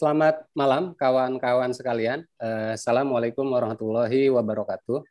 [0.00, 2.24] Selamat malam kawan-kawan sekalian.
[2.40, 5.04] Uh, Assalamualaikum warahmatullahi wabarakatuh.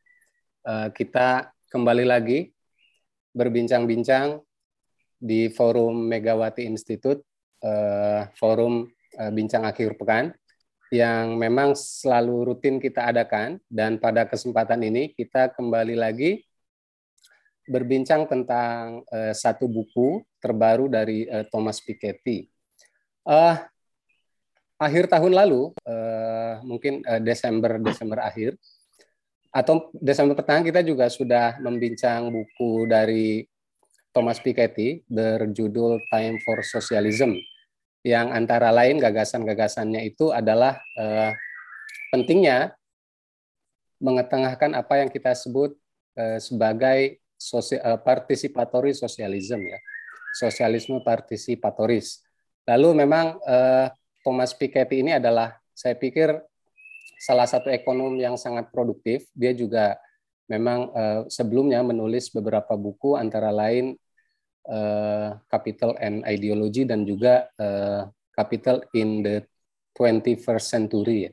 [0.65, 2.49] Uh, kita kembali lagi
[3.37, 4.41] berbincang-bincang
[5.21, 7.21] di forum Megawati Institute,
[7.61, 8.89] uh, forum
[9.29, 10.33] bincang akhir pekan
[10.89, 16.41] yang memang selalu rutin kita adakan dan pada kesempatan ini kita kembali lagi
[17.69, 19.05] berbincang tentang
[19.37, 22.49] satu buku terbaru dari Thomas Piketty.
[23.21, 23.53] Uh,
[24.79, 28.55] akhir tahun lalu, uh, mungkin uh, Desember Desember akhir
[29.51, 33.43] atau Desember pertengahan kita juga sudah membincang buku dari
[34.15, 37.35] Thomas Piketty berjudul Time for Socialism
[38.05, 41.35] yang antara lain gagasan-gagasannya itu adalah uh,
[42.15, 42.71] pentingnya
[43.99, 45.75] mengetengahkan apa yang kita sebut
[46.15, 49.79] uh, sebagai sosial, uh, participatory socialism ya
[50.31, 52.23] sosialisme partisipatoris
[52.63, 53.91] lalu memang uh,
[54.29, 56.29] Thomas Piketty ini adalah saya pikir
[57.17, 59.25] salah satu ekonom yang sangat produktif.
[59.33, 59.97] Dia juga
[60.45, 63.97] memang uh, sebelumnya menulis beberapa buku antara lain
[64.69, 68.05] uh, Capital and Ideology dan juga uh,
[68.37, 69.41] Capital in the
[69.97, 71.25] 21st Century.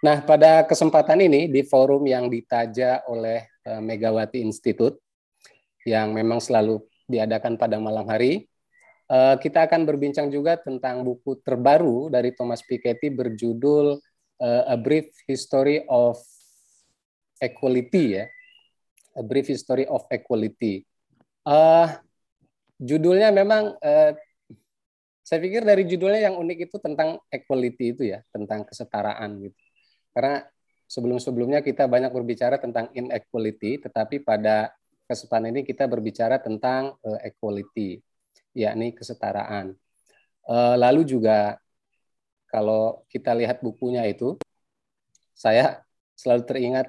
[0.00, 4.96] Nah, pada kesempatan ini di forum yang ditaja oleh Megawati Institute
[5.84, 8.47] yang memang selalu diadakan pada malam hari,
[9.16, 13.96] kita akan berbincang juga tentang buku terbaru dari Thomas Piketty berjudul
[14.42, 16.20] uh, A Brief History of
[17.40, 18.24] Equality ya.
[19.16, 20.84] A Brief History of Equality.
[21.42, 21.88] Uh,
[22.76, 24.12] judulnya memang uh,
[25.24, 29.60] saya pikir dari judulnya yang unik itu tentang equality itu ya, tentang kesetaraan gitu.
[30.12, 30.40] Karena
[30.88, 34.72] sebelum-sebelumnya kita banyak berbicara tentang inequality, tetapi pada
[35.04, 38.00] kesempatan ini kita berbicara tentang uh, equality
[38.58, 39.78] yakni kesetaraan.
[40.48, 41.60] Eh, lalu juga
[42.48, 44.40] kalau kita lihat bukunya itu,
[45.36, 45.84] saya
[46.16, 46.88] selalu teringat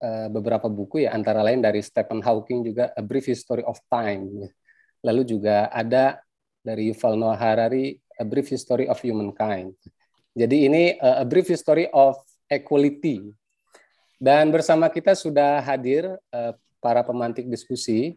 [0.00, 4.48] eh, beberapa buku ya, antara lain dari Stephen Hawking juga A Brief History of Time.
[5.04, 6.16] Lalu juga ada
[6.64, 9.76] dari Yuval Noah Harari A Brief History of Humankind.
[10.32, 12.16] Jadi ini eh, A Brief History of
[12.48, 13.20] Equality.
[14.16, 16.08] Dan bersama kita sudah hadir
[16.80, 18.16] para pemantik diskusi.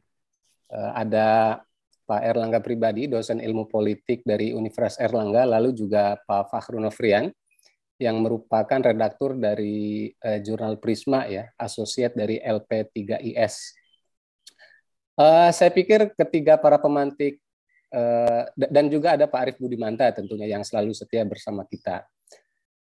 [0.71, 1.59] Ada
[2.07, 7.27] Pak Erlangga pribadi, dosen ilmu politik dari Universitas Erlangga, lalu juga Pak Fahru Novrian,
[7.99, 13.75] yang merupakan redaktur dari uh, jurnal Prisma ya, asosiat dari LP3IS.
[15.17, 17.41] Uh, eh, saya pikir ketiga para pemantik
[17.89, 22.05] uh, dan juga ada Pak Arief Budimanta tentunya yang selalu setia bersama kita.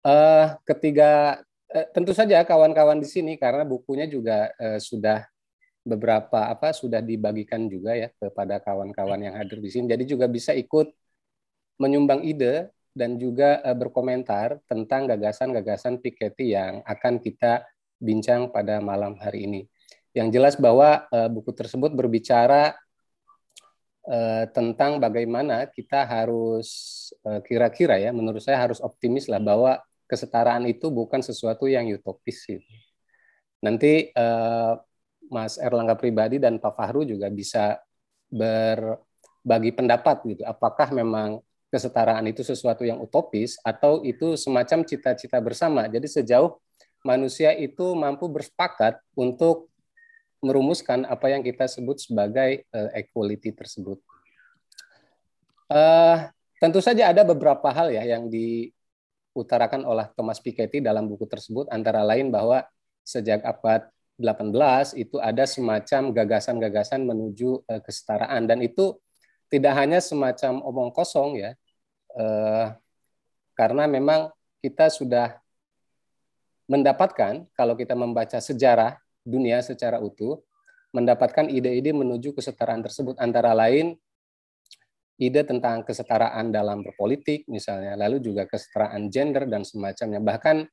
[0.01, 5.27] Uh, ketiga uh, tentu saja kawan-kawan di sini karena bukunya juga uh, sudah
[5.81, 9.89] beberapa apa sudah dibagikan juga ya kepada kawan-kawan yang hadir di sini.
[9.89, 10.93] Jadi juga bisa ikut
[11.81, 17.65] menyumbang ide dan juga uh, berkomentar tentang gagasan-gagasan Piketty yang akan kita
[17.97, 19.61] bincang pada malam hari ini.
[20.13, 22.77] Yang jelas bahwa uh, buku tersebut berbicara
[24.05, 26.99] uh, tentang bagaimana kita harus
[27.45, 29.77] kira-kira ya, menurut saya harus optimis lah bahwa
[30.09, 32.49] kesetaraan itu bukan sesuatu yang utopis.
[33.61, 34.09] Nanti
[35.31, 37.79] Mas Erlangga pribadi dan Pak Fahru juga bisa
[38.27, 40.43] berbagi pendapat gitu.
[40.43, 41.39] Apakah memang
[41.71, 45.87] kesetaraan itu sesuatu yang utopis atau itu semacam cita-cita bersama.
[45.87, 46.59] Jadi sejauh
[47.01, 49.71] manusia itu mampu bersepakat untuk
[50.43, 54.03] merumuskan apa yang kita sebut sebagai uh, equality tersebut.
[55.71, 56.27] Uh,
[56.59, 62.03] tentu saja ada beberapa hal ya yang diutarakan oleh Thomas Piketty dalam buku tersebut, antara
[62.03, 62.67] lain bahwa
[63.05, 63.87] sejak abad
[64.19, 68.49] 18 itu ada semacam gagasan-gagasan menuju uh, kesetaraan.
[68.49, 68.97] Dan itu
[69.51, 71.51] tidak hanya semacam omong kosong ya
[72.15, 72.71] uh,
[73.51, 74.31] karena memang
[74.63, 75.35] kita sudah
[76.71, 78.95] mendapatkan kalau kita membaca sejarah
[79.27, 80.39] dunia secara utuh
[80.95, 83.19] mendapatkan ide-ide menuju kesetaraan tersebut.
[83.19, 83.95] Antara lain
[85.19, 90.23] ide tentang kesetaraan dalam berpolitik misalnya lalu juga kesetaraan gender dan semacamnya.
[90.23, 90.63] Bahkan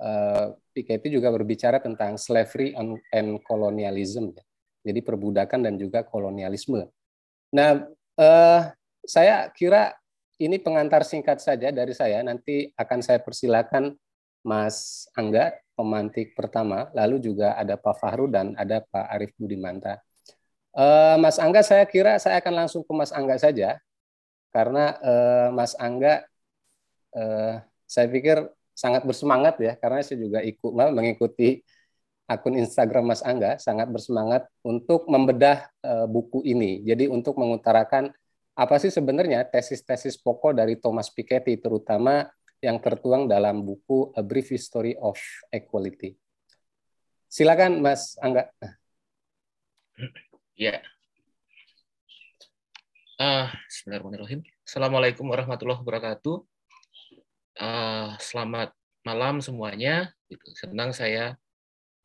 [0.00, 2.72] uh, Piketty juga berbicara tentang slavery
[3.12, 4.42] and colonialism, ya.
[4.90, 6.88] jadi perbudakan dan juga kolonialisme.
[7.52, 7.84] Nah,
[8.16, 8.60] uh,
[9.04, 9.92] saya kira
[10.40, 12.24] ini pengantar singkat saja dari saya.
[12.24, 13.92] Nanti akan saya persilakan
[14.40, 20.00] Mas Angga, pemantik pertama, lalu juga ada Pak Fahru dan ada Pak Arief Budimanta.
[20.72, 23.76] Uh, Mas Angga, saya kira saya akan langsung ke Mas Angga saja,
[24.48, 26.24] karena uh, Mas Angga,
[27.12, 28.48] uh, saya pikir
[28.80, 31.60] sangat bersemangat ya karena saya juga ikut mengikuti
[32.24, 36.80] akun Instagram Mas Angga sangat bersemangat untuk membedah uh, buku ini.
[36.88, 38.08] Jadi untuk mengutarakan
[38.56, 42.24] apa sih sebenarnya tesis-tesis pokok dari Thomas Piketty terutama
[42.64, 45.20] yang tertuang dalam buku A Brief History of
[45.52, 46.16] Equality.
[47.28, 48.48] Silakan Mas Angga.
[50.56, 50.80] Ya.
[53.20, 54.40] Uh, Bismillahirrahmanirrahim.
[54.64, 56.59] Assalamualaikum warahmatullahi wabarakatuh.
[57.60, 58.72] Uh, selamat
[59.04, 60.08] malam semuanya.
[60.56, 61.36] Senang saya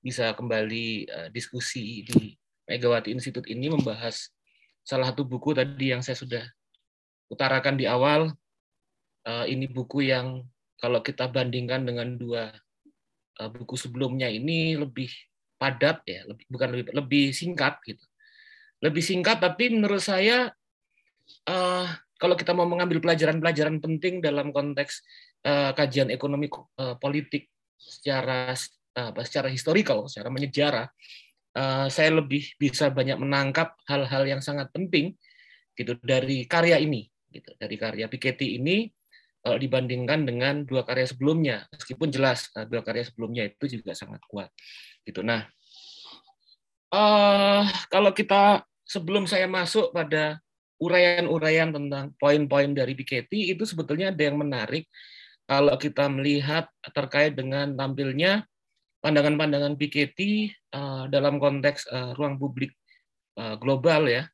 [0.03, 2.35] bisa kembali uh, diskusi di
[2.67, 4.35] Megawati Institute ini membahas
[4.83, 6.43] salah satu buku tadi yang saya sudah
[7.31, 8.35] utarakan di awal.
[9.23, 10.43] Uh, ini buku yang
[10.75, 12.51] kalau kita bandingkan dengan dua
[13.35, 15.07] buku sebelumnya ini lebih
[15.55, 18.03] padat ya, lebih, bukan lebih lebih singkat gitu.
[18.83, 20.51] Lebih singkat tapi menurut saya
[21.47, 21.87] uh,
[22.19, 24.99] kalau kita mau mengambil pelajaran-pelajaran penting dalam konteks
[25.45, 27.47] uh, kajian ekonomi uh, politik
[27.77, 28.51] secara
[28.97, 30.89] uh, secara historical, secara menyejarah,
[31.55, 35.13] uh, saya lebih bisa banyak menangkap hal-hal yang sangat penting
[35.77, 38.89] gitu dari karya ini, gitu dari karya Piketty ini
[39.45, 44.23] uh, dibandingkan dengan dua karya sebelumnya, meskipun jelas uh, dua karya sebelumnya itu juga sangat
[44.25, 44.49] kuat,
[45.03, 45.21] gitu.
[45.21, 45.45] Nah,
[46.95, 50.39] uh, kalau kita sebelum saya masuk pada
[50.79, 54.87] uraian-uraian tentang poin-poin dari Piketty itu sebetulnya ada yang menarik
[55.45, 58.49] kalau kita melihat terkait dengan tampilnya
[59.05, 62.73] pandangan-pandangan Piketty uh, dalam konteks uh, ruang publik
[63.37, 64.25] uh, global ya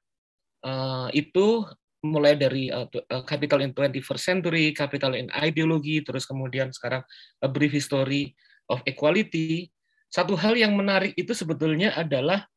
[0.63, 1.68] uh, itu
[2.02, 2.90] mulai dari uh,
[3.30, 7.06] Capital in 21st Century, Capital in Ideology, terus kemudian sekarang
[7.38, 8.34] A Brief History
[8.74, 9.69] of Equality.
[10.10, 12.50] Satu hal yang menarik itu sebetulnya adalah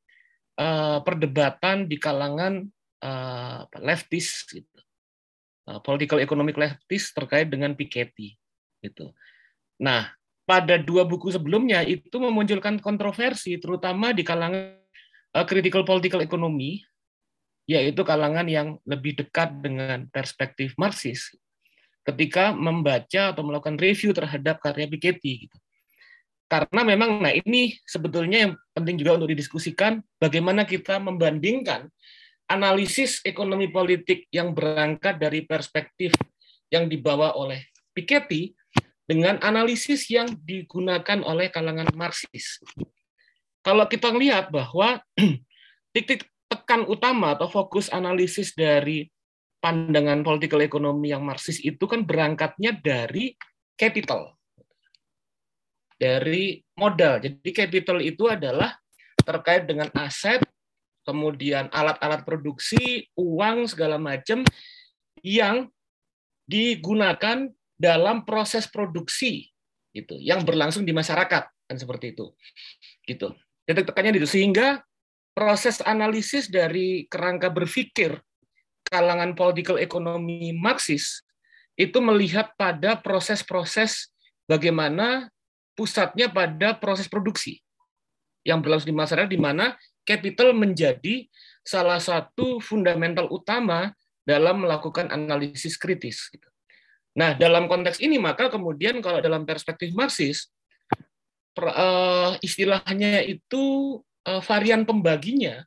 [0.57, 2.65] uh, perdebatan di kalangan
[3.05, 4.81] uh, leftis gitu.
[5.69, 8.41] Uh, political economic leftis terkait dengan Piketty
[8.85, 9.17] gitu.
[9.81, 10.13] Nah,
[10.45, 14.77] pada dua buku sebelumnya itu memunculkan kontroversi terutama di kalangan
[15.33, 16.85] uh, critical political economy
[17.65, 21.33] yaitu kalangan yang lebih dekat dengan perspektif Marxis
[22.05, 25.57] ketika membaca atau melakukan review terhadap karya Piketty gitu.
[26.45, 31.89] Karena memang nah ini sebetulnya yang penting juga untuk didiskusikan bagaimana kita membandingkan
[32.45, 36.13] analisis ekonomi politik yang berangkat dari perspektif
[36.69, 37.65] yang dibawa oleh
[37.97, 38.53] Piketty
[39.05, 42.61] dengan analisis yang digunakan oleh kalangan Marxis.
[43.65, 45.01] Kalau kita lihat bahwa
[45.97, 49.09] titik tekan utama atau fokus analisis dari
[49.61, 53.33] pandangan political ekonomi yang Marxis itu kan berangkatnya dari
[53.77, 54.37] capital,
[55.97, 57.25] dari modal.
[57.25, 58.77] Jadi capital itu adalah
[59.25, 60.45] terkait dengan aset
[61.05, 64.45] kemudian alat-alat produksi, uang segala macam
[65.21, 65.69] yang
[66.45, 69.51] digunakan dalam proses produksi
[69.95, 72.35] itu yang berlangsung di masyarakat kan seperti itu.
[73.07, 73.31] Gitu.
[73.65, 74.83] Titik tekannya itu sehingga
[75.33, 78.21] proses analisis dari kerangka berpikir
[78.87, 81.25] kalangan political ekonomi Marxis
[81.75, 84.15] itu melihat pada proses-proses
[84.47, 85.33] bagaimana
[85.75, 87.59] pusatnya pada proses produksi
[88.47, 89.75] yang berlangsung di masyarakat di mana
[90.07, 91.27] capital menjadi
[91.65, 93.91] salah satu fundamental utama
[94.23, 96.29] dalam melakukan analisis kritis.
[96.31, 96.47] Gitu.
[97.15, 100.51] Nah, dalam konteks ini maka kemudian kalau dalam perspektif Marxis
[101.59, 105.63] eh, istilahnya itu eh, varian pembaginya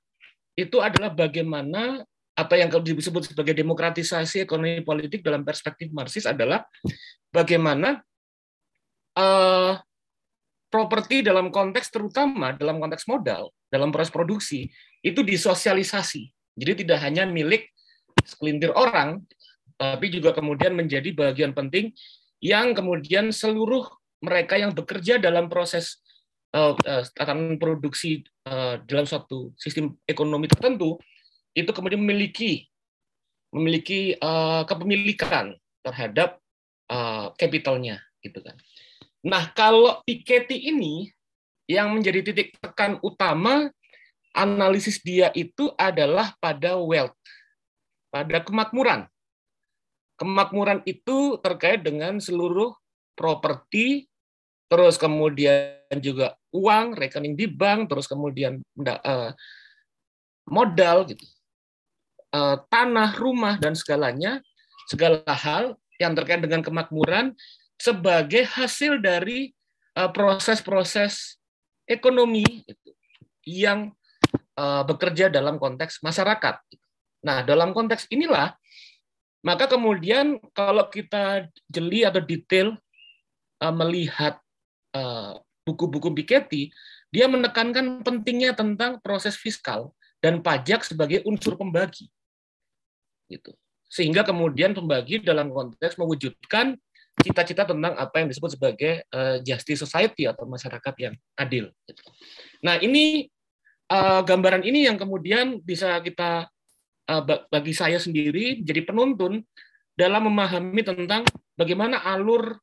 [0.57, 2.03] itu adalah bagaimana
[2.37, 6.61] apa yang disebut sebagai demokratisasi ekonomi politik dalam perspektif Marxis adalah
[7.33, 7.97] bagaimana
[9.17, 9.73] uh,
[10.69, 14.69] properti dalam konteks terutama dalam konteks modal, dalam proses produksi,
[15.01, 16.29] itu disosialisasi.
[16.53, 17.73] Jadi tidak hanya milik
[18.21, 19.25] sekelintir orang,
[19.77, 21.93] tapi juga kemudian menjadi bagian penting
[22.41, 23.85] yang kemudian seluruh
[24.21, 26.01] mereka yang bekerja dalam proses
[26.53, 30.97] uh, uh, produksi uh, dalam suatu sistem ekonomi tertentu
[31.53, 32.65] itu kemudian memiliki
[33.53, 35.55] memiliki uh, kepemilikan
[35.85, 36.41] terhadap
[36.91, 38.57] uh, capitalnya gitu kan.
[39.23, 41.09] Nah, kalau Piketty ini
[41.67, 43.67] yang menjadi titik tekan utama
[44.31, 47.17] analisis dia itu adalah pada wealth,
[48.13, 49.09] pada kemakmuran.
[50.17, 52.73] Kemakmuran itu terkait dengan seluruh
[53.13, 54.09] properti,
[54.67, 59.31] terus kemudian juga uang, rekening di bank, terus kemudian eh,
[60.49, 61.25] modal gitu.
[62.33, 64.41] Eh, tanah, rumah dan segalanya,
[64.89, 67.35] segala hal yang terkait dengan kemakmuran
[67.77, 69.53] sebagai hasil dari
[69.97, 71.37] uh, proses-proses
[71.85, 72.45] ekonomi
[73.45, 73.93] yang
[74.57, 76.57] uh, bekerja dalam konteks masyarakat.
[77.25, 78.57] Nah, dalam konteks inilah
[79.45, 82.77] maka kemudian kalau kita jeli atau detail
[83.61, 84.39] uh, melihat
[85.61, 86.73] buku-buku Piketty,
[87.13, 92.09] dia menekankan pentingnya tentang proses fiskal dan pajak sebagai unsur pembagi.
[93.27, 93.53] Gitu.
[93.87, 96.75] Sehingga kemudian pembagi dalam konteks mewujudkan
[97.17, 101.73] cita-cita tentang apa yang disebut sebagai uh, justice society atau masyarakat yang adil.
[102.61, 103.25] Nah ini
[103.89, 106.56] uh, gambaran ini yang kemudian bisa kita uh,
[107.47, 109.39] bagi saya sendiri jadi penuntun
[109.95, 111.23] dalam memahami tentang
[111.57, 112.59] bagaimana alur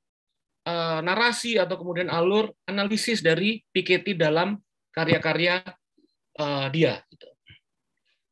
[0.68, 4.54] uh, narasi atau kemudian alur analisis dari Piketty dalam
[4.94, 5.64] karya-karya
[6.38, 7.02] uh, dia.
[7.10, 7.26] Gitu.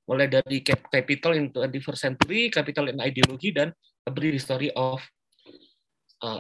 [0.07, 3.75] Mulai dari Capital in 21st Century, Capital in Ideology, dan
[4.07, 5.02] A Brief History of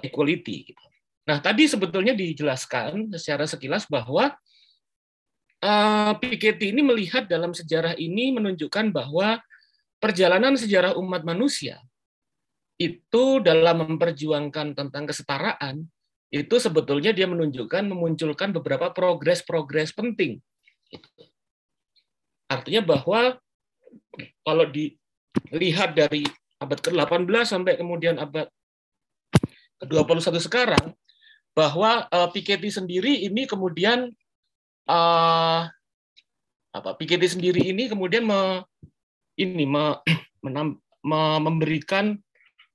[0.02, 0.70] equality.
[0.70, 0.84] Gitu.
[1.26, 4.34] Nah, tadi sebetulnya dijelaskan secara sekilas bahwa
[6.18, 9.38] Piketty ini melihat dalam sejarah ini menunjukkan bahwa
[10.02, 11.78] perjalanan sejarah umat manusia
[12.74, 15.86] itu dalam memperjuangkan tentang kesetaraan
[16.34, 20.42] itu sebetulnya dia menunjukkan memunculkan beberapa progres-progres penting.
[22.50, 23.36] Artinya bahwa
[24.42, 26.26] kalau dilihat dari
[26.58, 28.48] abad ke-18 sampai kemudian abad
[29.84, 30.96] ke-21 sekarang
[31.52, 34.08] bahwa uh, Piketty sendiri ini kemudian
[34.88, 35.68] uh,
[36.72, 38.64] apa Piketty sendiri ini kemudian me,
[39.38, 40.00] ini me,
[40.44, 42.18] menam, me, memberikan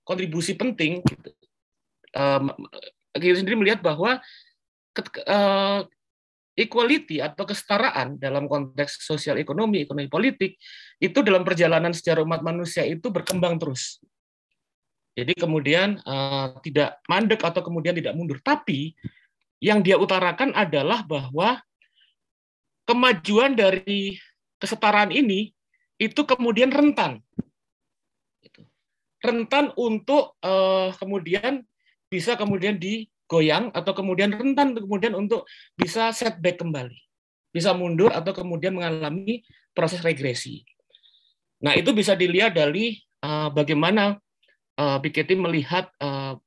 [0.08, 1.30] kontribusi penting gitu.
[2.16, 2.50] Uh,
[3.14, 4.22] kita sendiri melihat bahwa
[5.28, 5.82] uh,
[6.58, 10.58] equality atau kesetaraan dalam konteks sosial ekonomi, ekonomi politik
[10.98, 14.02] itu dalam perjalanan sejarah umat manusia itu berkembang terus.
[15.18, 18.38] Jadi kemudian uh, tidak mandek atau kemudian tidak mundur.
[18.42, 18.94] Tapi
[19.58, 21.58] yang dia utarakan adalah bahwa
[22.86, 24.18] kemajuan dari
[24.62, 25.57] kesetaraan ini
[25.98, 27.22] itu kemudian rentan.
[28.42, 28.66] Gitu.
[29.22, 31.66] Rentan untuk uh, kemudian
[32.08, 36.98] bisa kemudian digoyang atau kemudian rentan kemudian untuk bisa setback kembali.
[37.52, 39.42] Bisa mundur atau kemudian mengalami
[39.74, 40.62] proses regresi.
[41.58, 44.22] Nah, itu bisa dilihat dari uh, bagaimana
[44.78, 46.38] uh, Piketty melihat uh,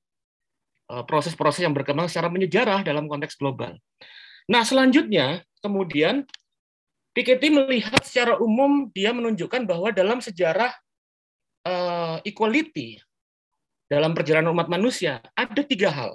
[0.90, 3.74] uh, proses-proses yang berkembang secara menyejarah dalam konteks global.
[4.46, 6.26] Nah, selanjutnya kemudian
[7.10, 10.70] Piketty melihat secara umum dia menunjukkan bahwa dalam sejarah
[11.66, 13.02] uh, equality
[13.90, 16.14] dalam perjalanan umat manusia ada tiga hal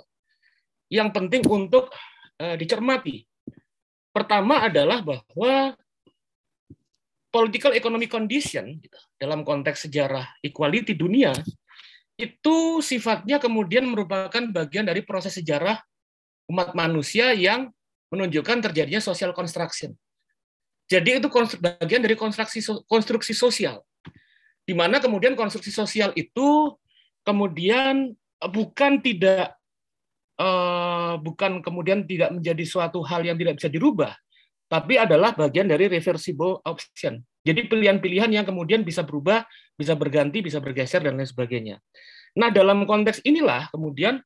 [0.87, 1.91] yang penting untuk
[2.39, 3.27] uh, dicermati.
[4.15, 5.75] Pertama adalah bahwa
[7.27, 11.35] political economic condition gitu, dalam konteks sejarah equality dunia
[12.15, 15.75] itu sifatnya kemudian merupakan bagian dari proses sejarah
[16.47, 17.67] umat manusia yang
[18.07, 19.91] menunjukkan terjadinya social construction.
[20.85, 21.27] Jadi itu
[21.57, 23.81] bagian dari konstruksi konstruksi sosial,
[24.61, 26.77] di mana kemudian konstruksi sosial itu
[27.25, 29.57] kemudian eh, bukan tidak
[30.37, 34.13] uh, bukan kemudian tidak menjadi suatu hal yang tidak bisa dirubah,
[34.69, 37.17] tapi adalah bagian dari reversible option.
[37.41, 39.41] Jadi pilihan-pilihan yang kemudian bisa berubah,
[39.73, 41.81] bisa berganti, bisa bergeser dan lain sebagainya.
[42.37, 44.21] Nah, dalam konteks inilah kemudian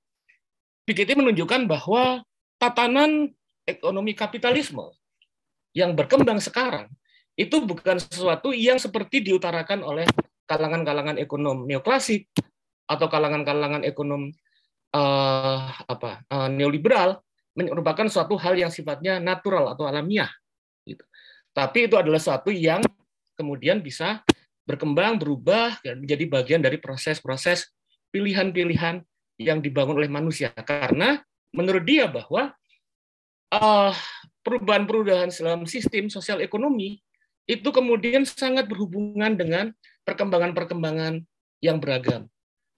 [0.89, 2.25] Piketty menunjukkan bahwa
[2.57, 3.29] tatanan
[3.69, 4.89] ekonomi kapitalisme
[5.73, 6.89] yang berkembang sekarang
[7.39, 10.05] itu bukan sesuatu yang seperti diutarakan oleh
[10.49, 12.27] kalangan-kalangan ekonom neoklasik
[12.89, 14.33] atau kalangan-kalangan ekonom
[14.91, 17.21] uh, apa uh, neoliberal
[17.53, 20.29] merupakan suatu hal yang sifatnya natural atau alamiah
[20.87, 21.03] gitu.
[21.53, 22.81] Tapi itu adalah suatu yang
[23.35, 24.23] kemudian bisa
[24.63, 27.73] berkembang, berubah menjadi bagian dari proses-proses
[28.13, 29.01] pilihan-pilihan
[29.39, 31.23] yang dibangun oleh manusia karena
[31.55, 32.53] menurut dia bahwa
[33.53, 33.93] uh,
[34.45, 36.99] perubahan-perubahan dalam sistem sosial ekonomi
[37.49, 39.73] itu kemudian sangat berhubungan dengan
[40.05, 41.25] perkembangan-perkembangan
[41.59, 42.29] yang beragam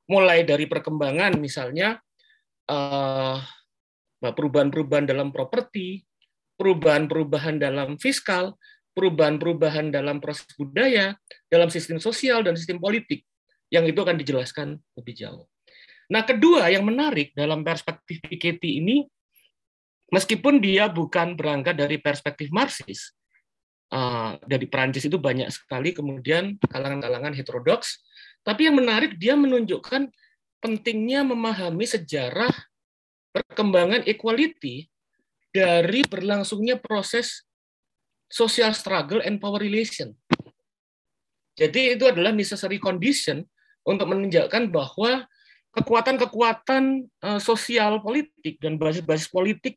[0.09, 2.01] mulai dari perkembangan misalnya
[2.67, 3.37] uh,
[4.19, 6.03] perubahan-perubahan dalam properti
[6.59, 8.57] perubahan-perubahan dalam fiskal
[8.91, 11.15] perubahan-perubahan dalam proses budaya
[11.47, 13.23] dalam sistem sosial dan sistem politik
[13.71, 15.47] yang itu akan dijelaskan lebih jauh.
[16.11, 19.07] Nah, kedua yang menarik dalam perspektif Piketty ini,
[20.11, 23.15] meskipun dia bukan berangkat dari perspektif Marxis,
[23.95, 28.03] uh, dari Perancis itu banyak sekali kemudian kalangan-kalangan heterodoks,
[28.43, 30.11] tapi yang menarik dia menunjukkan
[30.61, 32.53] pentingnya memahami sejarah
[33.31, 34.91] perkembangan equality
[35.51, 37.47] dari berlangsungnya proses
[38.31, 40.15] social struggle and power relation.
[41.59, 43.43] Jadi itu adalah necessary condition
[43.83, 45.27] untuk menunjukkan bahwa
[45.75, 49.75] kekuatan-kekuatan eh, sosial politik dan basis-basis politik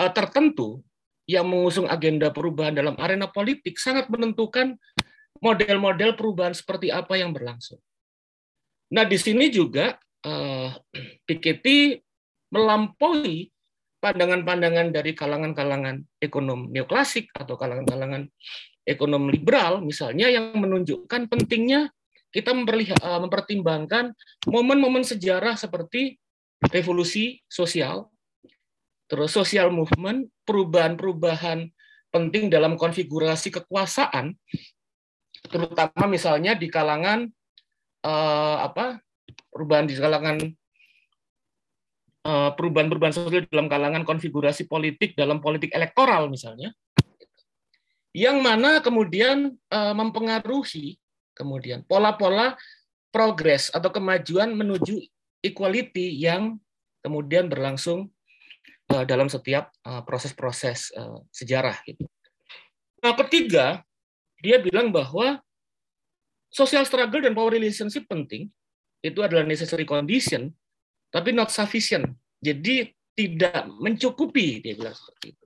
[0.00, 0.80] eh, tertentu
[1.28, 4.74] yang mengusung agenda perubahan dalam arena politik sangat menentukan
[5.38, 7.78] model-model perubahan seperti apa yang berlangsung.
[8.90, 9.94] Nah, di sini juga
[10.26, 10.74] uh,
[11.26, 12.02] Piketty
[12.50, 13.54] melampaui
[14.02, 18.26] pandangan-pandangan dari kalangan-kalangan ekonom neoklasik atau kalangan-kalangan
[18.82, 21.92] ekonom liberal misalnya yang menunjukkan pentingnya
[22.30, 24.14] kita eh, mempertimbangkan
[24.46, 26.16] momen-momen sejarah seperti
[26.70, 28.06] revolusi sosial,
[29.10, 31.66] terus social movement, perubahan-perubahan
[32.14, 34.38] penting dalam konfigurasi kekuasaan,
[35.50, 37.26] terutama misalnya di kalangan
[38.06, 39.02] uh, apa
[39.50, 40.38] perubahan di kalangan
[42.22, 46.70] uh, perubahan-perubahan sosial dalam kalangan konfigurasi politik dalam politik elektoral misalnya,
[48.14, 51.02] yang mana kemudian uh, mempengaruhi
[51.34, 52.54] kemudian pola-pola
[53.10, 55.02] progres atau kemajuan menuju
[55.42, 56.62] equality yang
[57.02, 58.06] kemudian berlangsung
[59.06, 59.70] dalam setiap
[60.06, 61.78] proses-proses uh, uh, sejarah.
[61.86, 62.02] Gitu.
[63.00, 63.86] Nah, ketiga,
[64.42, 65.38] dia bilang bahwa
[66.50, 68.50] social struggle dan power relationship penting,
[69.00, 70.50] itu adalah necessary condition,
[71.08, 72.10] tapi not sufficient.
[72.42, 75.40] Jadi tidak mencukupi, dia bilang seperti itu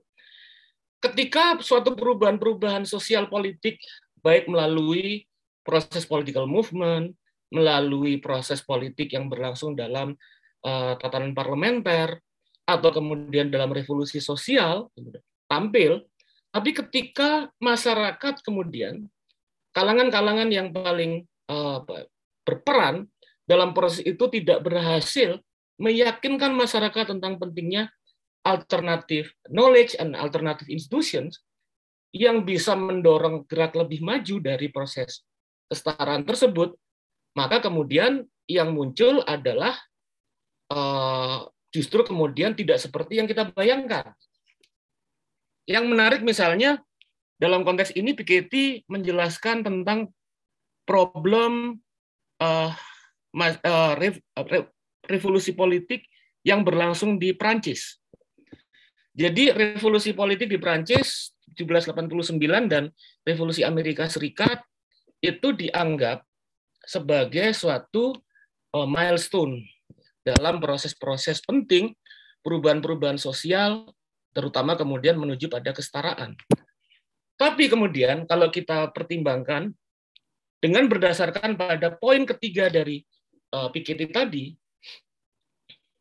[1.05, 3.77] ketika suatu perubahan-perubahan sosial politik
[4.25, 5.29] baik melalui
[5.61, 7.13] proses political movement,
[7.53, 10.17] melalui proses politik yang berlangsung dalam
[10.65, 12.24] uh, tatanan parlementer
[12.65, 14.89] atau kemudian dalam revolusi sosial
[15.45, 16.01] tampil,
[16.49, 19.05] tapi ketika masyarakat kemudian
[19.77, 21.85] kalangan-kalangan yang paling uh,
[22.41, 23.05] berperan
[23.45, 25.37] dalam proses itu tidak berhasil
[25.77, 27.93] meyakinkan masyarakat tentang pentingnya
[28.41, 31.41] alternatif knowledge and alternative institutions
[32.15, 35.27] yang bisa mendorong gerak lebih maju dari proses
[35.67, 36.77] kesetaraan tersebut,
[37.35, 39.75] maka kemudian yang muncul adalah
[40.71, 41.43] uh,
[41.75, 44.15] justru kemudian tidak seperti yang kita bayangkan.
[45.67, 46.79] Yang menarik misalnya
[47.35, 50.15] dalam konteks ini Piketty menjelaskan tentang
[50.87, 51.83] problem
[52.39, 52.71] uh,
[53.35, 53.93] uh,
[55.05, 56.07] revolusi politik
[56.47, 57.99] yang berlangsung di Prancis
[59.15, 62.35] jadi revolusi politik di Prancis 1789
[62.67, 62.91] dan
[63.23, 64.59] revolusi Amerika Serikat
[65.23, 66.19] itu dianggap
[66.83, 68.11] sebagai suatu
[68.75, 69.63] uh, milestone
[70.25, 71.93] dalam proses-proses penting
[72.41, 73.85] perubahan-perubahan sosial
[74.33, 76.35] terutama kemudian menuju pada kesetaraan.
[77.37, 79.71] Tapi kemudian kalau kita pertimbangkan
[80.59, 83.05] dengan berdasarkan pada poin ketiga dari
[83.53, 84.51] uh, Piketty tadi,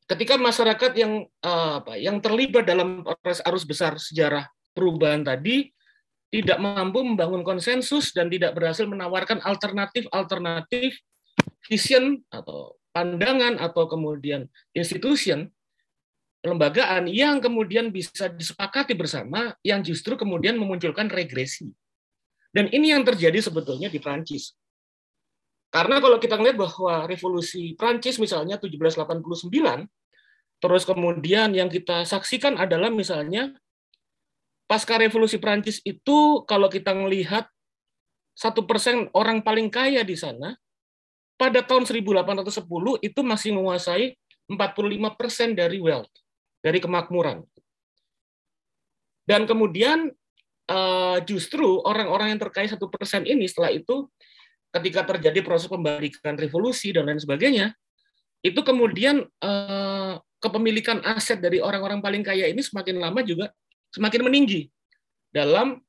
[0.09, 5.71] ketika masyarakat yang uh, apa yang terlibat dalam proses arus besar sejarah perubahan tadi
[6.35, 10.99] tidak mampu membangun konsensus dan tidak berhasil menawarkan alternatif-alternatif
[11.71, 15.51] vision atau pandangan atau kemudian institution
[16.47, 21.73] lembagaan yang kemudian bisa disepakati bersama yang justru kemudian memunculkan regresi.
[22.55, 24.55] Dan ini yang terjadi sebetulnya di Prancis.
[25.75, 29.51] Karena kalau kita melihat bahwa revolusi Prancis misalnya 1789,
[30.63, 33.51] terus kemudian yang kita saksikan adalah misalnya
[34.71, 37.51] pasca revolusi Prancis itu kalau kita melihat
[38.39, 40.55] satu persen orang paling kaya di sana
[41.35, 42.45] pada tahun 1810
[43.03, 44.15] itu masih menguasai
[44.47, 46.11] 45 persen dari wealth
[46.63, 47.43] dari kemakmuran
[49.25, 50.13] dan kemudian
[50.69, 54.09] eh, justru orang-orang yang terkait satu persen ini setelah itu
[54.75, 57.73] ketika terjadi proses pembalikan revolusi dan lain sebagainya,
[58.45, 63.49] itu kemudian eh, kepemilikan aset dari orang-orang paling kaya ini semakin lama juga
[63.97, 64.69] semakin meninggi
[65.33, 65.81] dalam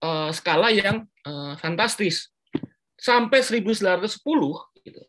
[0.00, 1.06] eh, skala yang
[1.56, 2.28] fantastis.
[3.00, 4.04] Sampai 1910,
[4.84, 5.00] gitu,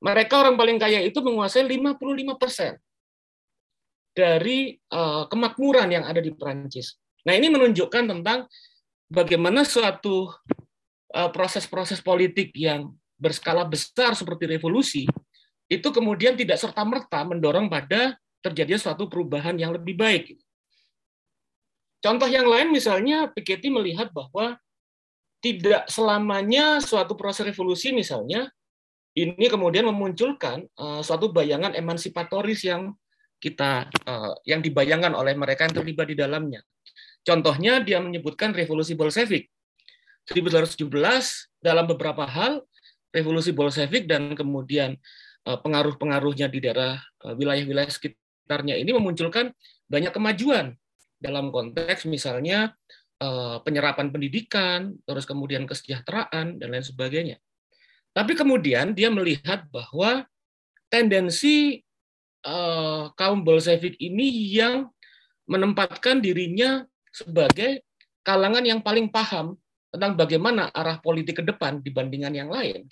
[0.00, 2.80] mereka orang paling kaya itu menguasai 55 persen
[4.10, 4.80] dari
[5.28, 6.98] kemakmuran yang ada di Perancis.
[7.28, 8.48] Nah ini menunjukkan tentang
[9.12, 10.32] bagaimana suatu
[11.10, 15.02] Eh, proses-proses politik yang berskala besar seperti revolusi
[15.66, 20.38] itu kemudian tidak serta merta mendorong pada terjadinya suatu perubahan yang lebih baik.
[21.98, 24.54] Contoh yang lain misalnya Piketty melihat bahwa
[25.42, 28.46] tidak selamanya suatu proses revolusi misalnya
[29.18, 32.94] ini kemudian memunculkan uh, suatu bayangan emansipatoris yang
[33.40, 36.62] kita uh, yang dibayangkan oleh mereka yang terlibat di dalamnya.
[37.24, 39.48] Contohnya dia menyebutkan revolusi Bolshevik
[40.32, 40.88] 1917
[41.60, 42.64] dalam beberapa hal
[43.12, 44.96] revolusi Bolshevik dan kemudian
[45.44, 49.52] eh, pengaruh-pengaruhnya di daerah eh, wilayah-wilayah sekitarnya ini memunculkan
[49.90, 50.72] banyak kemajuan
[51.20, 52.72] dalam konteks misalnya
[53.68, 57.36] penyerapan pendidikan, terus kemudian kesejahteraan dan lain sebagainya.
[58.10, 60.26] Tapi kemudian dia melihat bahwa
[60.90, 61.84] tendensi
[63.14, 64.88] kaum Bolshevik ini yang
[65.46, 67.84] menempatkan dirinya sebagai
[68.22, 69.58] kalangan yang paling paham
[69.90, 72.86] tentang bagaimana arah politik ke depan dibandingkan yang lain.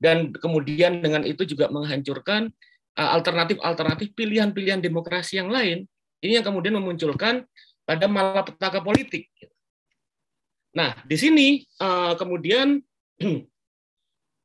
[0.00, 2.50] Dan kemudian dengan itu juga menghancurkan
[2.96, 5.84] uh, alternatif-alternatif pilihan-pilihan demokrasi yang lain.
[6.24, 7.44] Ini yang kemudian memunculkan
[7.84, 9.28] pada malapetaka politik.
[10.72, 11.46] Nah, di sini
[11.78, 12.80] uh, kemudian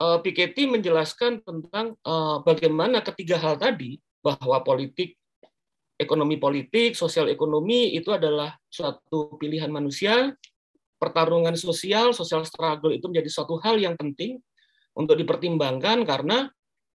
[0.02, 1.96] uh, Piketty menjelaskan tentang
[2.44, 5.16] bagaimana ketiga hal tadi bahwa politik,
[6.02, 10.34] ekonomi politik, sosial ekonomi itu adalah suatu pilihan manusia,
[10.98, 14.42] pertarungan sosial, sosial struggle itu menjadi suatu hal yang penting
[14.96, 16.50] untuk dipertimbangkan karena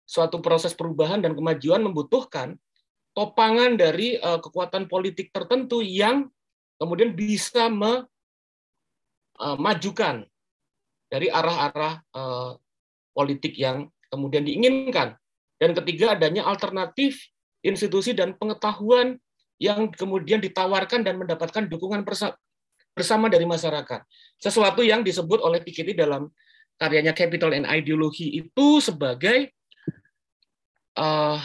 [0.09, 2.59] suatu proses perubahan dan kemajuan membutuhkan
[3.15, 6.27] topangan dari uh, kekuatan politik tertentu yang
[6.81, 7.71] kemudian bisa
[9.39, 10.27] memajukan
[11.11, 12.59] dari arah-arah uh,
[13.21, 15.13] politik yang kemudian diinginkan.
[15.61, 17.21] Dan ketiga, adanya alternatif
[17.61, 19.21] institusi dan pengetahuan
[19.61, 22.01] yang kemudian ditawarkan dan mendapatkan dukungan
[22.97, 24.01] bersama dari masyarakat.
[24.41, 26.33] Sesuatu yang disebut oleh Piketty dalam
[26.81, 29.53] karyanya Capital and Ideology itu sebagai
[30.97, 31.37] uh,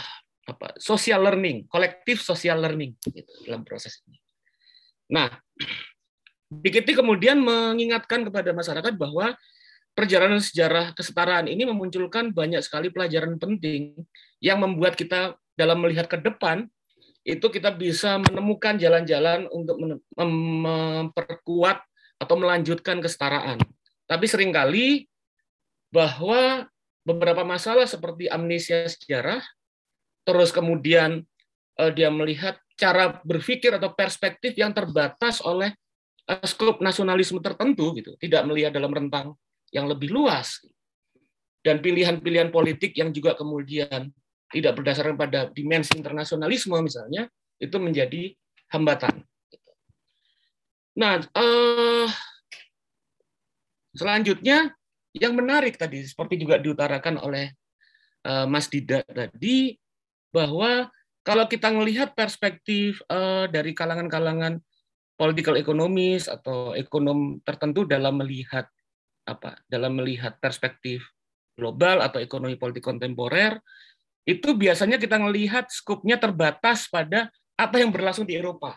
[0.48, 4.16] apa, social learning, kolektif social learning gitu, dalam proses ini.
[5.12, 5.28] Nah,
[6.48, 9.36] Piketty kemudian mengingatkan kepada masyarakat bahwa
[9.96, 13.96] perjalanan sejarah kesetaraan ini memunculkan banyak sekali pelajaran penting
[14.44, 16.68] yang membuat kita dalam melihat ke depan
[17.26, 19.82] itu kita bisa menemukan jalan-jalan untuk
[20.14, 21.82] memperkuat
[22.22, 23.58] atau melanjutkan kesetaraan.
[24.06, 25.10] Tapi sering kali
[25.90, 26.70] bahwa
[27.02, 29.42] beberapa masalah seperti amnesia sejarah,
[30.22, 31.26] terus kemudian
[31.82, 35.74] eh, dia melihat cara berpikir atau perspektif yang terbatas oleh
[36.30, 39.34] eh, skop nasionalisme tertentu gitu, tidak melihat dalam rentang
[39.76, 40.64] yang lebih luas
[41.60, 44.08] dan pilihan-pilihan politik yang juga kemudian
[44.56, 47.28] tidak berdasarkan pada dimensi internasionalisme misalnya
[47.60, 48.32] itu menjadi
[48.72, 49.20] hambatan.
[50.96, 52.08] Nah, eh,
[53.92, 54.72] selanjutnya
[55.12, 57.52] yang menarik tadi seperti juga diutarakan oleh
[58.24, 59.76] eh, Mas Dida tadi
[60.32, 60.88] bahwa
[61.26, 64.62] kalau kita melihat perspektif eh, dari kalangan-kalangan
[65.20, 68.68] political ekonomis atau ekonom tertentu dalam melihat
[69.26, 71.02] apa dalam melihat perspektif
[71.58, 73.58] global atau ekonomi politik kontemporer
[74.26, 78.74] itu biasanya kita melihat skupnya terbatas pada apa yang berlangsung di Eropa.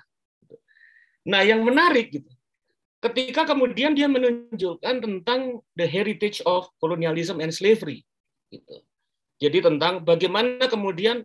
[1.28, 2.30] Nah, yang menarik gitu,
[3.00, 8.04] ketika kemudian dia menunjukkan tentang the heritage of colonialism and slavery,
[8.52, 8.84] gitu.
[9.38, 11.24] Jadi tentang bagaimana kemudian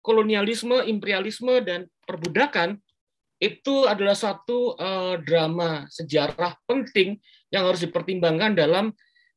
[0.00, 2.80] kolonialisme, imperialisme dan perbudakan
[3.38, 7.22] itu adalah satu uh, drama sejarah penting
[7.54, 8.90] yang harus dipertimbangkan dalam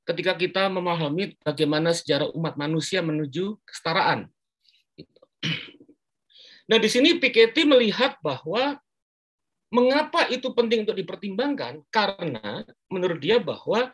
[0.09, 4.27] ketika kita memahami bagaimana sejarah umat manusia menuju kesetaraan.
[6.69, 8.79] Nah, di sini Piketty melihat bahwa
[9.75, 13.91] mengapa itu penting untuk dipertimbangkan karena menurut dia bahwa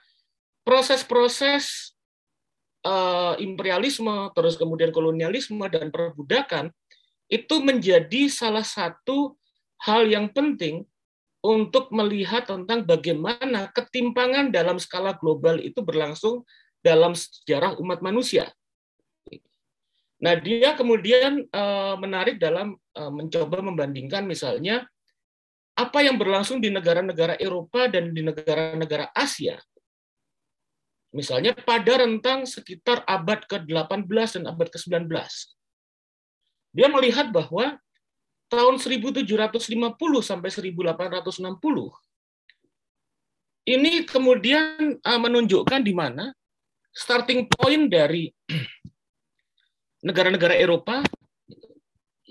[0.62, 1.98] proses-proses
[2.86, 6.70] uh, imperialisme terus kemudian kolonialisme dan perbudakan
[7.30, 9.34] itu menjadi salah satu
[9.86, 10.86] hal yang penting
[11.46, 16.44] untuk melihat tentang bagaimana ketimpangan dalam skala global itu berlangsung
[16.82, 18.50] dalam sejarah umat manusia.
[20.18, 24.90] Nah, dia kemudian eh, menarik dalam eh, mencoba membandingkan misalnya
[25.78, 29.62] apa yang berlangsung di negara-negara Eropa dan di negara-negara Asia.
[31.14, 35.06] Misalnya pada rentang sekitar abad ke-18 dan abad ke-19.
[36.74, 37.78] Dia melihat bahwa
[38.48, 39.68] tahun 1750
[40.24, 41.44] sampai 1860
[43.68, 46.32] ini kemudian uh, menunjukkan di mana
[46.96, 48.32] starting point dari
[50.08, 51.04] negara-negara Eropa,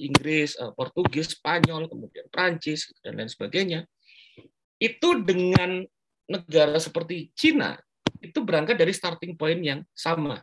[0.01, 3.85] Inggris, uh, Portugis, Spanyol, kemudian Prancis dan lain sebagainya,
[4.81, 5.85] itu dengan
[6.25, 7.77] negara seperti Cina
[8.25, 10.41] itu berangkat dari starting point yang sama,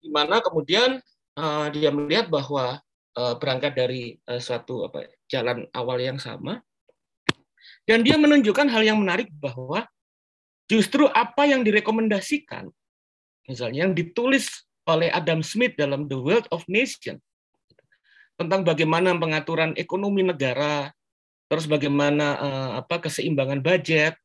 [0.00, 1.04] di mana kemudian
[1.36, 6.60] uh, dia melihat bahwa Eh, berangkat dari uh, suatu apa jalan awal yang sama.
[7.86, 9.86] Dan dia menunjukkan hal yang menarik bahwa
[10.70, 12.70] justru apa yang direkomendasikan
[13.46, 17.18] misalnya yang ditulis oleh Adam Smith dalam The World of Nation
[18.38, 20.90] tentang bagaimana pengaturan ekonomi negara
[21.46, 24.16] terus bagaimana uh, apa keseimbangan budget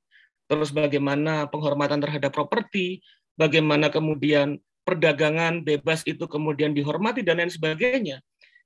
[0.47, 3.04] terus bagaimana penghormatan terhadap properti
[3.36, 8.23] bagaimana kemudian perdagangan bebas itu kemudian dihormati dan lain sebagainya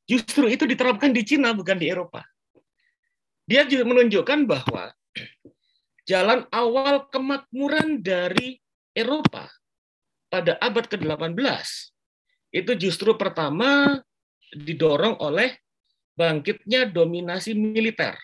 [0.10, 2.26] Justru itu diterapkan di Cina, bukan di Eropa.
[3.48, 4.92] Dia juga menunjukkan bahwa
[6.08, 8.60] jalan awal kemakmuran dari
[8.92, 9.48] Eropa
[10.32, 11.36] pada abad ke-18
[12.52, 14.00] itu justru pertama
[14.52, 15.56] didorong oleh
[16.20, 18.20] bangkitnya dominasi militer.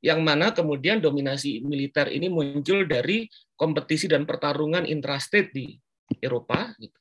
[0.00, 5.76] Yang mana kemudian dominasi militer ini muncul dari kompetisi dan pertarungan intrastate di
[6.20, 6.72] Eropa.
[6.76, 6.99] Gitu.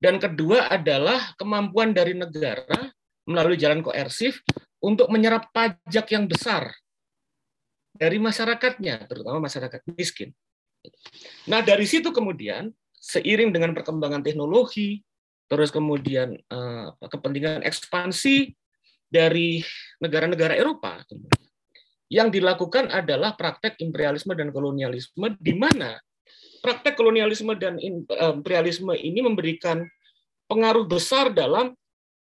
[0.00, 2.88] Dan kedua adalah kemampuan dari negara
[3.28, 4.40] melalui jalan koersif
[4.80, 6.72] untuk menyerap pajak yang besar
[7.92, 10.32] dari masyarakatnya, terutama masyarakat miskin.
[11.44, 15.04] Nah, dari situ kemudian seiring dengan perkembangan teknologi,
[15.52, 18.56] terus kemudian uh, kepentingan ekspansi
[19.04, 19.60] dari
[20.00, 21.04] negara-negara Eropa
[22.08, 26.00] yang dilakukan adalah praktek imperialisme dan kolonialisme di mana
[26.60, 29.84] praktek kolonialisme dan imperialisme ini memberikan
[30.46, 31.72] pengaruh besar dalam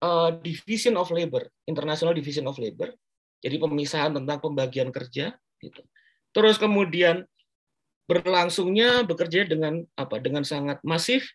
[0.06, 2.94] uh, division of labor, international division of labor.
[3.40, 5.32] Jadi pemisahan tentang pembagian kerja
[5.64, 5.82] gitu.
[6.36, 7.24] Terus kemudian
[8.06, 10.20] berlangsungnya bekerja dengan apa?
[10.20, 11.30] Dengan sangat masif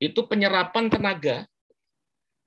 [0.00, 1.44] itu penyerapan tenaga.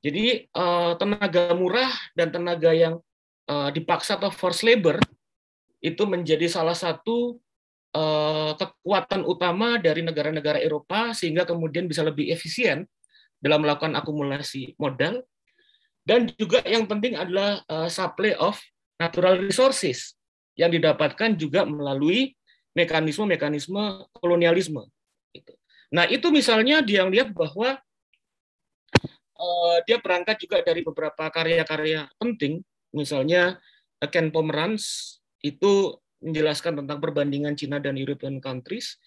[0.03, 2.99] Jadi uh, tenaga murah dan tenaga yang
[3.47, 4.99] uh, dipaksa atau forced labor
[5.83, 7.39] itu menjadi salah satu
[8.57, 12.89] kekuatan utama dari negara-negara Eropa sehingga kemudian bisa lebih efisien
[13.37, 15.21] dalam melakukan akumulasi modal
[16.03, 18.59] dan juga yang penting adalah uh, supply of
[18.99, 20.19] natural resources
[20.59, 22.35] yang didapatkan juga melalui
[22.75, 24.83] mekanisme-mekanisme kolonialisme.
[25.31, 25.53] Gitu.
[25.95, 27.79] Nah itu misalnya dia lihat bahwa
[29.39, 32.59] uh, dia berangkat juga dari beberapa karya-karya penting,
[32.91, 33.57] misalnya
[34.11, 38.97] Ken Pomeranz itu menjelaskan tentang perbandingan Cina dan European countries,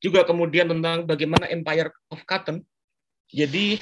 [0.00, 2.64] juga kemudian tentang bagaimana Empire of Cotton.
[3.28, 3.80] Jadi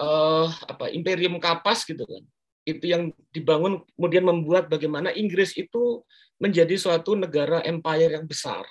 [0.00, 2.24] uh, apa imperium kapas gitu kan
[2.64, 6.04] itu yang dibangun kemudian membuat bagaimana Inggris itu
[6.40, 8.64] menjadi suatu negara empire yang besar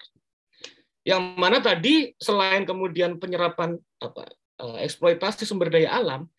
[1.06, 4.30] yang mana tadi selain kemudian penyerapan apa
[4.62, 6.30] uh, eksploitasi sumber daya alam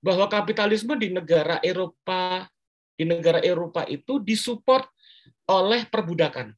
[0.00, 2.48] bahwa kapitalisme di negara Eropa
[2.96, 4.84] di negara Eropa itu disupport
[5.50, 6.54] oleh perbudakan.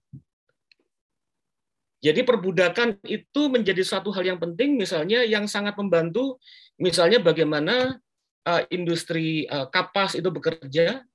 [2.02, 6.42] Jadi perbudakan itu menjadi satu hal yang penting, misalnya yang sangat membantu,
[6.74, 7.94] misalnya bagaimana
[8.42, 11.06] uh, industri uh, kapas itu bekerja,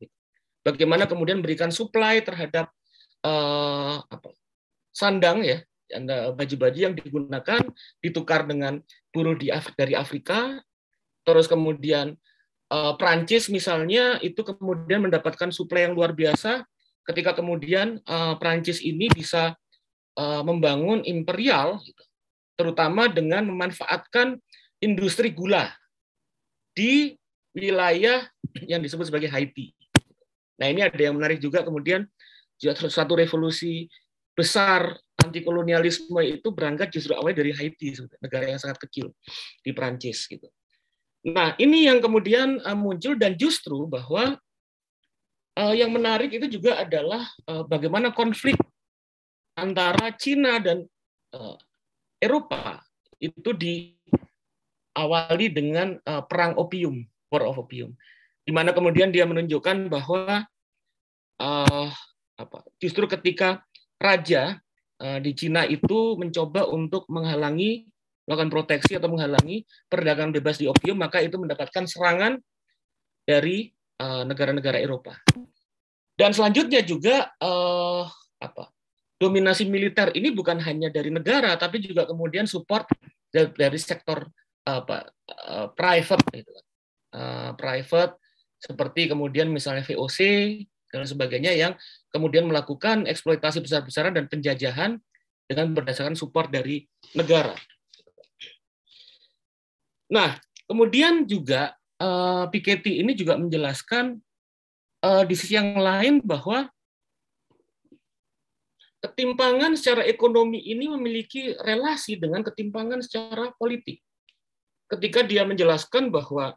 [0.63, 2.71] bagaimana kemudian berikan supply terhadap
[3.27, 3.99] uh,
[4.95, 5.59] sandang ya,
[6.31, 7.59] baju-baju yang digunakan
[7.99, 8.79] ditukar dengan
[9.11, 9.35] buruh
[9.75, 10.59] dari Afrika,
[11.27, 12.15] terus kemudian
[12.99, 16.67] Prancis misalnya itu kemudian mendapatkan suplai yang luar biasa
[17.07, 19.55] ketika kemudian uh, Prancis ini bisa
[20.17, 22.03] Eh, membangun imperial, gitu.
[22.57, 24.33] terutama dengan memanfaatkan
[24.81, 25.69] industri gula
[26.73, 27.13] di
[27.53, 28.25] wilayah
[28.65, 29.77] yang disebut sebagai Haiti.
[30.57, 32.09] Nah ini ada yang menarik juga kemudian
[32.57, 33.85] satu revolusi
[34.33, 39.13] besar anti kolonialisme itu berangkat justru awalnya dari Haiti, negara yang sangat kecil
[39.61, 40.49] di Prancis gitu.
[41.29, 44.33] Nah ini yang kemudian eh, muncul dan justru bahwa
[45.57, 47.25] eh, yang menarik itu juga adalah
[47.65, 48.55] bagaimana konflik
[49.57, 50.85] antara Cina dan
[51.33, 51.57] uh,
[52.21, 52.85] Eropa
[53.17, 57.01] itu diawali dengan uh, perang opium,
[57.33, 57.97] war of opium,
[58.45, 60.45] di mana kemudian dia menunjukkan bahwa
[61.41, 61.89] uh,
[62.37, 63.65] apa, justru ketika
[63.97, 64.61] raja
[65.01, 67.89] uh, di Cina itu mencoba untuk menghalangi
[68.29, 72.37] melakukan proteksi atau menghalangi perdagangan bebas di opium, maka itu mendapatkan serangan
[73.23, 75.13] dari negara-negara uh, Eropa.
[76.17, 78.05] Dan selanjutnya juga uh,
[78.37, 78.69] apa
[79.17, 82.85] dominasi militer ini bukan hanya dari negara tapi juga kemudian support
[83.33, 84.29] dari sektor
[84.61, 85.09] apa
[85.49, 86.53] uh, private gitu
[87.17, 88.21] uh, private
[88.61, 90.19] seperti kemudian misalnya VOC
[90.93, 91.73] dan sebagainya yang
[92.13, 95.01] kemudian melakukan eksploitasi besar-besaran dan penjajahan
[95.47, 96.83] dengan berdasarkan support dari
[97.15, 97.55] negara.
[100.11, 104.17] Nah, kemudian juga uh, Piketty ini juga menjelaskan
[105.05, 106.69] uh, di sisi yang lain bahwa
[109.01, 114.01] ketimpangan secara ekonomi ini memiliki relasi dengan ketimpangan secara politik.
[114.87, 116.55] Ketika dia menjelaskan bahwa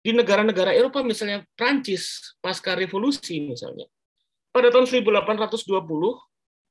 [0.00, 3.84] di negara-negara Eropa, misalnya Prancis pasca revolusi misalnya,
[4.54, 5.58] pada tahun 1820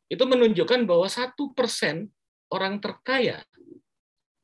[0.08, 2.08] itu menunjukkan bahwa satu persen
[2.48, 3.44] orang terkaya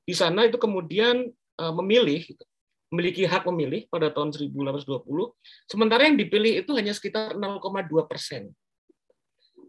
[0.04, 2.28] di sana itu kemudian eh, memilih
[2.93, 5.01] memiliki hak memilih pada tahun 1820,
[5.65, 8.53] sementara yang dipilih itu hanya sekitar 0,2 persen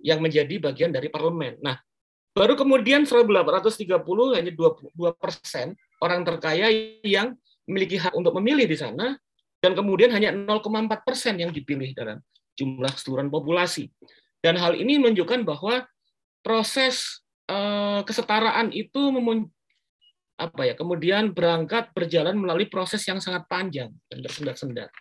[0.04, 1.56] yang menjadi bagian dari parlemen.
[1.64, 1.80] Nah,
[2.37, 3.88] baru kemudian 1830
[4.37, 5.72] hanya 22 persen
[6.04, 6.68] orang terkaya
[7.00, 7.32] yang
[7.64, 9.16] memiliki hak untuk memilih di sana,
[9.64, 10.60] dan kemudian hanya 0,4
[11.00, 12.20] persen yang dipilih dalam
[12.60, 13.88] jumlah keseluruhan populasi.
[14.44, 15.88] Dan hal ini menunjukkan bahwa
[16.44, 19.08] proses eh, kesetaraan itu
[20.44, 24.92] apa ya kemudian berangkat berjalan melalui proses yang sangat panjang dan bersendat-sendat.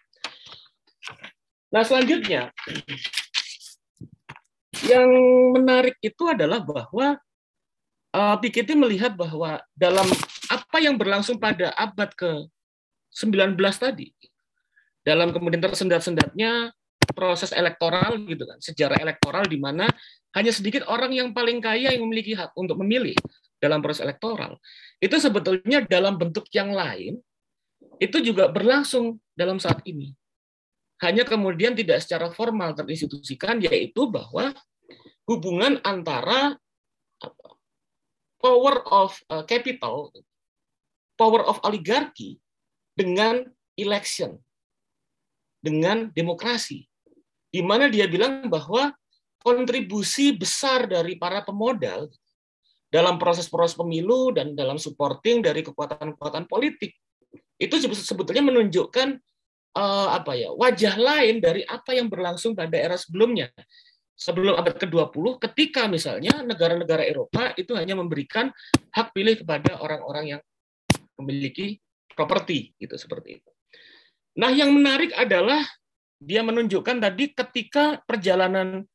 [1.74, 2.54] Nah selanjutnya
[4.88, 5.10] yang
[5.56, 7.20] menarik itu adalah bahwa
[8.14, 10.06] uh, Piketty melihat bahwa dalam
[10.48, 14.14] apa yang berlangsung pada abad ke-19 tadi,
[15.02, 16.72] dalam kemudian tersendat-sendatnya
[17.14, 19.90] proses elektoral gitu kan, sejarah elektoral di mana
[20.34, 23.14] hanya sedikit orang yang paling kaya yang memiliki hak untuk memilih
[23.64, 24.60] dalam proses elektoral.
[25.00, 27.24] Itu sebetulnya dalam bentuk yang lain
[28.04, 30.12] itu juga berlangsung dalam saat ini.
[31.00, 34.52] Hanya kemudian tidak secara formal terinstitusikan, yaitu bahwa
[35.28, 36.60] hubungan antara
[38.44, 40.12] power of uh, capital,
[41.16, 42.40] power of oligarki
[42.96, 43.48] dengan
[43.80, 44.40] election,
[45.64, 46.88] dengan demokrasi.
[47.54, 48.92] Di mana dia bilang bahwa
[49.44, 52.08] kontribusi besar dari para pemodal
[52.94, 56.94] dalam proses-proses pemilu dan dalam supporting dari kekuatan-kekuatan politik
[57.58, 59.18] itu sebetulnya menunjukkan
[59.74, 63.50] uh, apa ya wajah lain dari apa yang berlangsung pada era sebelumnya
[64.14, 68.54] sebelum abad ke-20 ketika misalnya negara-negara Eropa itu hanya memberikan
[68.94, 70.42] hak pilih kepada orang-orang yang
[71.18, 71.82] memiliki
[72.14, 73.52] properti gitu seperti itu.
[74.38, 75.66] Nah, yang menarik adalah
[76.22, 78.86] dia menunjukkan tadi ketika perjalanan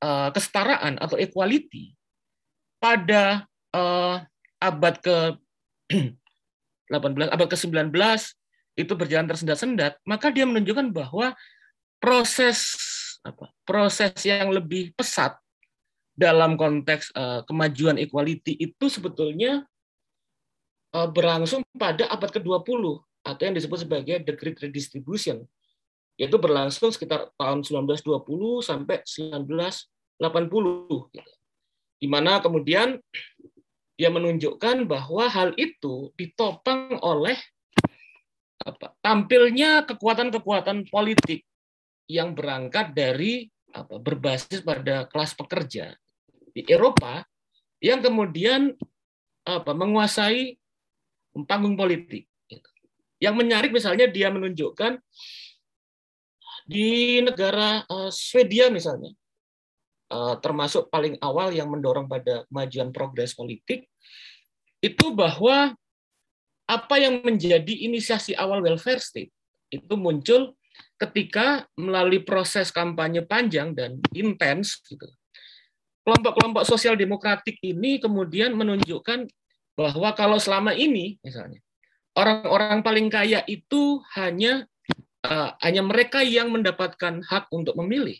[0.00, 1.99] uh, kesetaraan atau equality
[2.80, 3.44] pada
[3.76, 4.24] uh,
[4.58, 5.16] abad ke
[6.90, 7.94] 18 abad ke-19
[8.74, 11.36] itu berjalan tersendat-sendat, maka dia menunjukkan bahwa
[12.02, 12.74] proses
[13.20, 13.52] apa?
[13.68, 15.36] proses yang lebih pesat
[16.16, 19.64] dalam konteks uh, kemajuan equality itu sebetulnya
[20.96, 22.82] uh, berlangsung pada abad ke-20
[23.20, 25.44] atau yang disebut sebagai the great redistribution
[26.16, 28.04] yaitu berlangsung sekitar tahun 1920
[28.60, 31.32] sampai 1980 gitu
[32.00, 32.96] di mana kemudian
[34.00, 37.36] dia menunjukkan bahwa hal itu ditopang oleh
[38.64, 41.44] apa, tampilnya kekuatan-kekuatan politik
[42.08, 45.92] yang berangkat dari apa, berbasis pada kelas pekerja
[46.56, 47.20] di Eropa
[47.84, 48.72] yang kemudian
[49.44, 50.56] apa, menguasai
[51.44, 52.24] panggung politik.
[53.20, 54.96] Yang menarik misalnya dia menunjukkan
[56.64, 59.12] di negara uh, Swedia misalnya
[60.42, 63.86] termasuk paling awal yang mendorong pada kemajuan progres politik,
[64.82, 65.78] itu bahwa
[66.66, 69.30] apa yang menjadi inisiasi awal welfare state
[69.70, 70.54] itu muncul
[70.98, 75.06] ketika melalui proses kampanye panjang dan intens gitu.
[76.06, 79.28] Kelompok-kelompok sosial demokratik ini kemudian menunjukkan
[79.78, 81.60] bahwa kalau selama ini misalnya
[82.16, 84.66] orang-orang paling kaya itu hanya
[85.24, 88.18] uh, hanya mereka yang mendapatkan hak untuk memilih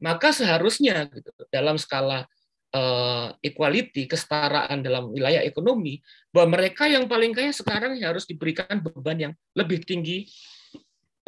[0.00, 2.24] maka seharusnya gitu, dalam skala
[2.72, 6.00] uh, equality, kesetaraan dalam wilayah ekonomi,
[6.32, 10.26] bahwa mereka yang paling kaya sekarang harus diberikan beban yang lebih tinggi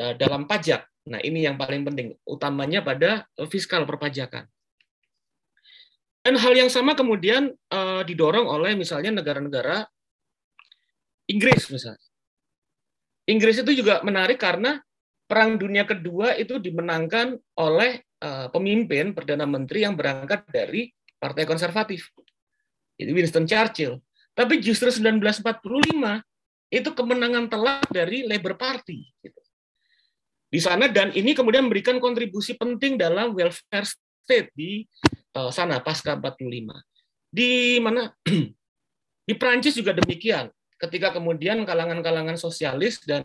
[0.01, 0.89] uh, dalam pajak.
[1.03, 4.47] Nah, ini yang paling penting, utamanya pada fiskal perpajakan.
[6.23, 9.83] Dan hal yang sama kemudian uh, didorong oleh misalnya negara-negara
[11.27, 12.07] Inggris misalnya.
[13.27, 14.79] Inggris itu juga menarik karena
[15.27, 18.07] Perang Dunia Kedua itu dimenangkan oleh
[18.51, 22.11] pemimpin perdana menteri yang berangkat dari Partai Konservatif.
[22.99, 23.99] Itu Winston Churchill.
[24.33, 25.43] Tapi justru 1945
[26.73, 29.05] itu kemenangan telak dari Labour Party.
[29.21, 29.41] Gitu.
[30.53, 34.85] Di sana dan ini kemudian memberikan kontribusi penting dalam welfare state di
[35.37, 36.39] uh, sana pasca 45.
[37.33, 38.09] Di mana
[39.29, 40.49] di Prancis juga demikian.
[40.81, 43.23] Ketika kemudian kalangan-kalangan sosialis dan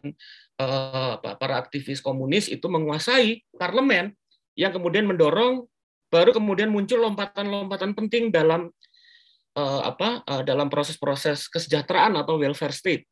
[0.57, 4.09] Eh, para aktivis komunis itu menguasai parlemen
[4.57, 5.69] yang kemudian mendorong
[6.09, 8.73] baru kemudian muncul lompatan-lompatan penting dalam
[9.53, 13.05] uh, apa uh, dalam proses-proses kesejahteraan atau welfare state.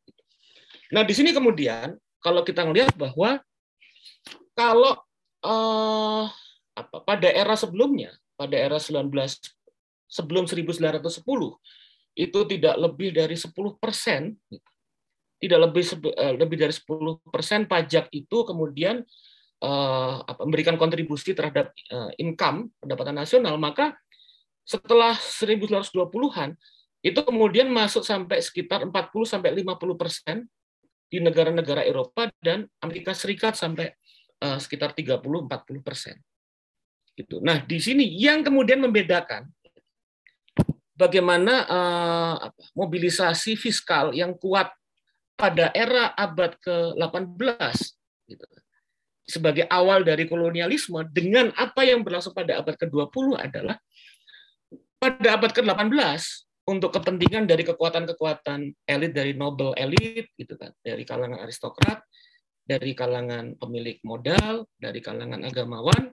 [0.90, 3.38] Nah di sini kemudian kalau kita melihat bahwa
[4.58, 4.98] kalau
[5.46, 6.26] uh,
[6.76, 9.08] apa pada era sebelumnya pada era 19
[10.10, 11.00] sebelum 1910
[12.16, 14.34] itu tidak lebih dari 10 persen
[15.36, 15.84] tidak lebih
[16.40, 19.04] lebih dari 10 persen pajak itu kemudian
[19.62, 23.96] uh, memberikan kontribusi terhadap uh, income pendapatan nasional, maka
[24.66, 26.58] setelah 1920-an
[27.06, 28.92] itu kemudian masuk sampai sekitar 40
[29.22, 30.36] sampai 50 persen
[31.06, 33.94] di negara-negara Eropa dan Amerika Serikat sampai
[34.42, 36.18] uh, sekitar 30-40 persen.
[37.14, 37.38] Gitu.
[37.40, 39.46] Nah, di sini yang kemudian membedakan
[40.98, 42.36] bagaimana uh,
[42.74, 44.72] mobilisasi fiskal yang kuat
[45.36, 47.76] pada era abad ke-18
[48.32, 48.44] gitu.
[49.26, 53.76] Sebagai awal dari kolonialisme dengan apa yang berlangsung pada abad ke-20 adalah
[55.02, 56.22] pada abad ke-18
[56.66, 62.02] untuk kepentingan dari kekuatan-kekuatan elit dari noble elit gitu kan dari kalangan aristokrat
[62.66, 66.10] dari kalangan pemilik modal dari kalangan agamawan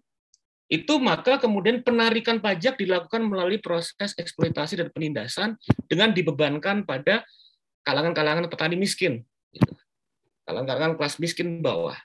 [0.74, 5.54] itu maka kemudian penarikan pajak dilakukan melalui proses eksploitasi dan penindasan
[5.86, 7.22] dengan dibebankan pada
[7.84, 9.76] kalangan-kalangan petani miskin, gitu.
[10.48, 12.00] kalangan-kalangan kelas miskin bawah.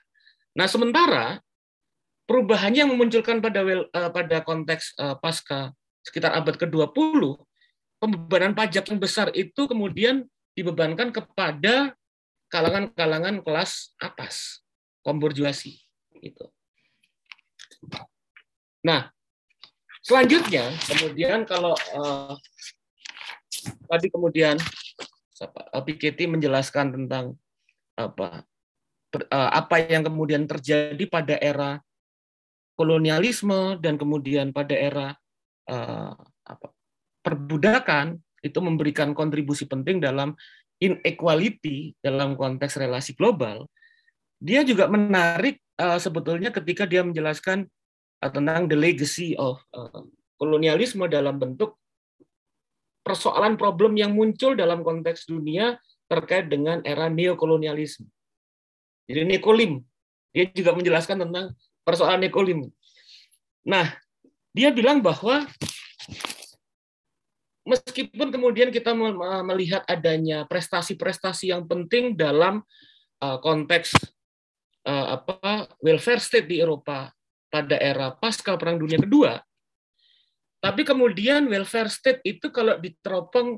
[0.59, 1.39] Nah, sementara
[2.27, 5.71] perubahannya yang memunculkan pada uh, pada konteks uh, pasca
[6.03, 7.39] sekitar abad ke-20,
[8.03, 10.27] pembebanan pajak yang besar itu kemudian
[10.59, 11.95] dibebankan kepada
[12.51, 14.59] kalangan-kalangan kelas atas,
[15.07, 15.79] komborjuasi
[16.19, 16.45] itu.
[18.83, 19.07] Nah,
[20.03, 22.35] selanjutnya kemudian kalau uh,
[23.87, 24.59] tadi kemudian
[25.87, 27.39] Piketty menjelaskan tentang
[27.95, 28.43] apa
[29.29, 31.81] apa yang kemudian terjadi pada era
[32.77, 35.17] kolonialisme dan kemudian pada era
[36.45, 36.67] apa,
[37.25, 40.37] perbudakan itu memberikan kontribusi penting dalam
[40.79, 43.67] inequality dalam konteks relasi global.
[44.39, 47.67] Dia juga menarik uh, sebetulnya ketika dia menjelaskan
[48.19, 49.59] tentang the legacy of
[50.39, 51.75] kolonialisme dalam bentuk
[53.03, 58.07] persoalan problem yang muncul dalam konteks dunia terkait dengan era neokolonialisme.
[59.09, 59.81] Jadi nekolim,
[60.29, 62.69] dia juga menjelaskan tentang persoalan nekolim.
[63.65, 63.89] Nah,
[64.53, 65.49] dia bilang bahwa
[67.65, 68.93] meskipun kemudian kita
[69.41, 72.61] melihat adanya prestasi-prestasi yang penting dalam
[73.21, 73.97] uh, konteks
[74.85, 77.09] uh, apa welfare state di Eropa
[77.49, 79.41] pada era pasca Perang Dunia Kedua,
[80.61, 83.57] tapi kemudian welfare state itu kalau diteropong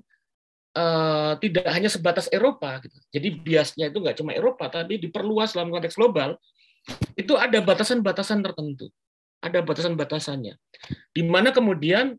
[0.75, 2.97] uh, tidak hanya sebatas Eropa, gitu.
[3.11, 6.37] jadi biasnya itu nggak cuma Eropa, tapi diperluas dalam konteks global,
[7.13, 8.89] itu ada batasan-batasan tertentu,
[9.41, 10.57] ada batasan-batasannya,
[11.13, 12.17] di mana kemudian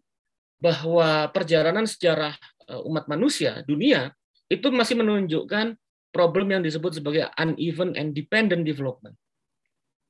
[0.63, 2.39] bahwa perjalanan sejarah
[2.71, 4.15] eh, umat manusia dunia
[4.47, 5.75] itu masih menunjukkan
[6.15, 9.17] problem yang disebut sebagai uneven and dependent development.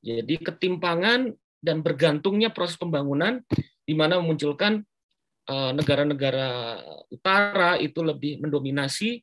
[0.03, 1.31] Jadi ketimpangan
[1.63, 3.39] dan bergantungnya proses pembangunan
[3.87, 4.92] di mana memunculkan eh,
[5.49, 6.79] negara-negara
[7.11, 9.19] utara itu lebih mendominasi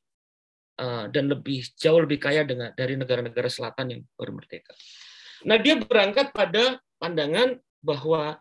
[0.77, 4.77] eh, dan lebih jauh lebih kaya dengan dari negara-negara selatan yang baru merdeka.
[5.49, 8.37] Nah, dia berangkat pada pandangan bahwa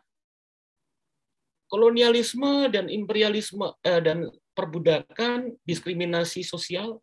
[1.72, 7.00] kolonialisme dan imperialisme eh, dan perbudakan, diskriminasi sosial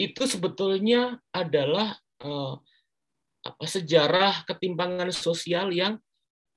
[0.00, 2.54] itu sebetulnya adalah eh,
[3.44, 6.00] apa sejarah ketimpangan sosial yang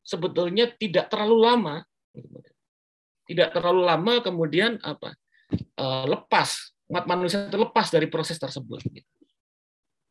[0.02, 1.76] sebetulnya tidak terlalu lama
[3.28, 5.16] tidak terlalu lama kemudian apa
[5.54, 8.84] eh, lepas umat manusia terlepas dari proses tersebut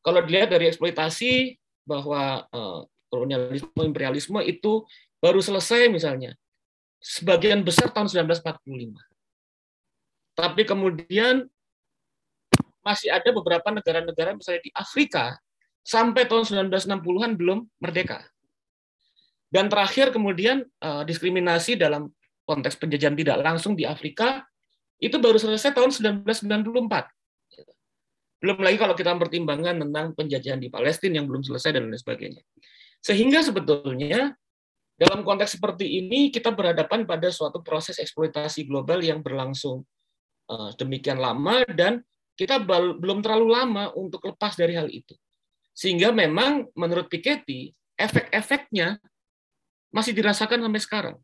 [0.00, 2.80] kalau dilihat dari eksploitasi bahwa eh,
[3.10, 4.86] kolonialisme imperialisme itu
[5.20, 6.32] baru selesai misalnya
[7.00, 8.96] sebagian besar tahun 1945.
[10.36, 11.48] Tapi kemudian
[12.80, 15.36] masih ada beberapa negara-negara misalnya di Afrika
[15.84, 18.24] sampai tahun 1960-an belum merdeka.
[19.50, 22.08] Dan terakhir kemudian eh, diskriminasi dalam
[22.50, 24.42] konteks penjajahan tidak langsung di Afrika
[24.98, 28.42] itu baru selesai tahun 1994.
[28.42, 32.42] Belum lagi kalau kita mempertimbangkan tentang penjajahan di Palestina yang belum selesai dan lain sebagainya.
[32.98, 34.34] Sehingga sebetulnya
[35.00, 39.80] dalam konteks seperti ini, kita berhadapan pada suatu proses eksploitasi global yang berlangsung
[40.50, 42.04] eh, demikian lama dan
[42.36, 42.60] kita
[42.96, 45.12] belum terlalu lama untuk lepas dari hal itu.
[45.76, 49.00] Sehingga memang menurut Piketty, efek-efeknya
[49.92, 51.16] masih dirasakan sampai sekarang.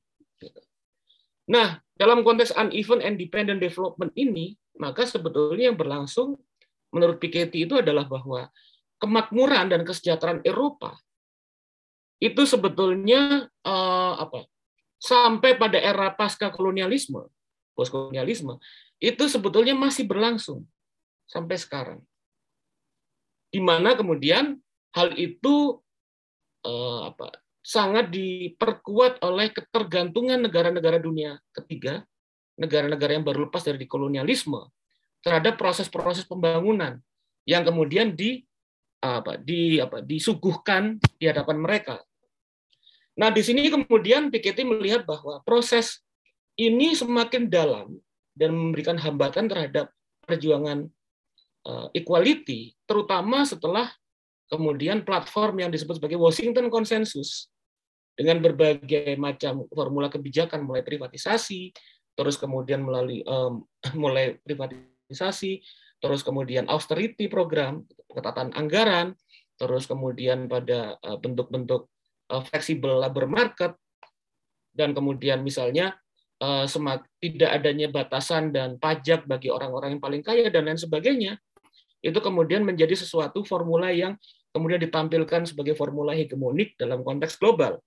[1.47, 6.37] Nah, dalam konteks uneven and dependent development ini, maka sebetulnya yang berlangsung
[6.93, 8.51] menurut Piketty itu adalah bahwa
[9.03, 10.97] kemakmuran dan kesejahteraan Eropa
[12.17, 14.49] itu sebetulnya uh, apa
[14.97, 17.29] sampai pada era pasca kolonialisme
[17.77, 18.57] postkolonialisme
[18.97, 20.65] itu sebetulnya masih berlangsung
[21.29, 22.01] sampai sekarang.
[23.53, 24.57] Di mana kemudian
[24.97, 25.77] hal itu
[26.65, 27.37] uh, apa
[27.67, 32.07] sangat diperkuat oleh ketergantungan negara-negara dunia ketiga
[32.55, 34.71] negara-negara yang baru lepas dari kolonialisme
[35.19, 37.03] terhadap proses-proses pembangunan
[37.43, 38.47] yang kemudian di
[39.03, 41.99] apa di apa disuguhkan di hadapan mereka.
[43.19, 46.07] Nah, di sini kemudian Piketty melihat bahwa proses
[46.55, 47.99] ini semakin dalam
[48.39, 49.91] dan memberikan hambatan terhadap
[50.23, 50.87] perjuangan
[51.67, 53.91] uh, equality, terutama setelah
[54.47, 57.51] kemudian platform yang disebut sebagai Washington Consensus
[58.17, 61.71] dengan berbagai macam formula kebijakan mulai privatisasi,
[62.17, 63.63] terus kemudian melalui um,
[64.03, 65.61] mulai privatisasi,
[66.01, 69.13] terus kemudian austerity program, pengetatan anggaran,
[69.57, 71.89] terus kemudian pada eh, bentuk-bentuk
[72.33, 73.73] uh, fleksibel labor market,
[74.77, 75.97] dan kemudian misalnya
[76.45, 76.69] uh,
[77.21, 81.41] tidak adanya batasan dan pajak bagi orang-orang yang paling kaya dan lain sebagainya,
[82.05, 84.17] itu kemudian menjadi sesuatu formula yang
[84.53, 87.81] kemudian ditampilkan sebagai formula hegemonik dalam konteks global.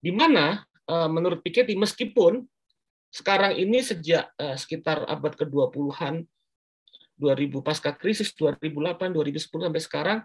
[0.00, 2.42] Di mana menurut Piketty meskipun
[3.12, 6.26] sekarang ini sejak sekitar abad ke-20-an
[7.20, 10.18] 2000 pasca krisis 2008 2010 sampai sekarang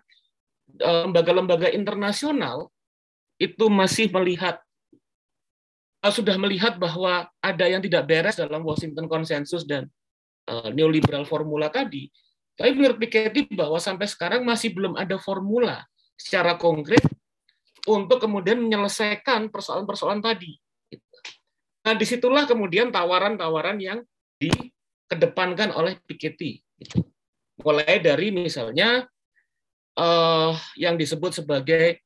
[0.79, 2.71] eh, lembaga-lembaga internasional
[3.35, 4.63] itu masih melihat
[5.99, 9.91] eh, sudah melihat bahwa ada yang tidak beres dalam Washington Consensus dan
[10.47, 12.07] eh, neoliberal formula tadi.
[12.55, 15.83] Tapi menurut Piketty bahwa sampai sekarang masih belum ada formula
[16.15, 17.03] secara konkret
[17.85, 20.57] untuk kemudian menyelesaikan persoalan-persoalan tadi.
[21.85, 24.01] Nah, di situlah kemudian tawaran-tawaran yang
[24.41, 26.65] dikedepankan oleh Piketty.
[27.61, 29.05] Mulai dari misalnya
[29.95, 32.01] uh, yang disebut sebagai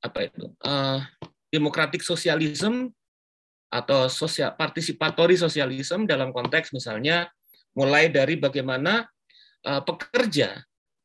[0.00, 1.04] apa itu uh,
[1.52, 2.88] democratic socialism
[3.70, 7.28] atau sosial participatory socialism dalam konteks misalnya
[7.76, 9.06] mulai dari bagaimana
[9.68, 10.58] uh, pekerja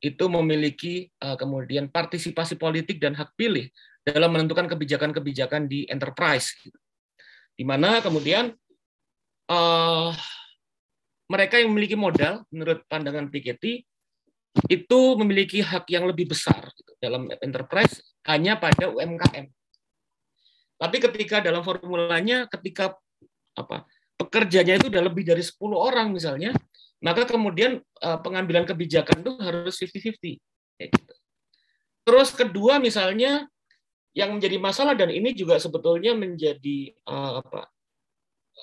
[0.05, 3.65] itu memiliki uh, kemudian partisipasi politik dan hak pilih
[4.05, 6.53] dalam menentukan kebijakan-kebijakan di enterprise,
[7.57, 8.53] di mana kemudian
[9.49, 10.13] uh,
[11.25, 13.81] mereka yang memiliki modal, menurut pandangan Piketty,
[14.69, 17.97] itu memiliki hak yang lebih besar gitu, dalam enterprise
[18.29, 19.49] hanya pada UMKM.
[20.77, 22.93] Tapi ketika dalam formulanya, ketika
[23.57, 23.89] apa
[24.21, 26.53] pekerjanya itu sudah lebih dari 10 orang misalnya,
[27.05, 30.41] maka kemudian uh, pengambilan kebijakan itu harus 50-50.
[30.81, 31.13] Gitu.
[32.01, 33.45] Terus kedua misalnya
[34.17, 37.61] yang menjadi masalah dan ini juga sebetulnya menjadi uh, apa,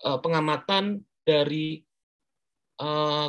[0.03, 1.87] uh, pengamatan dari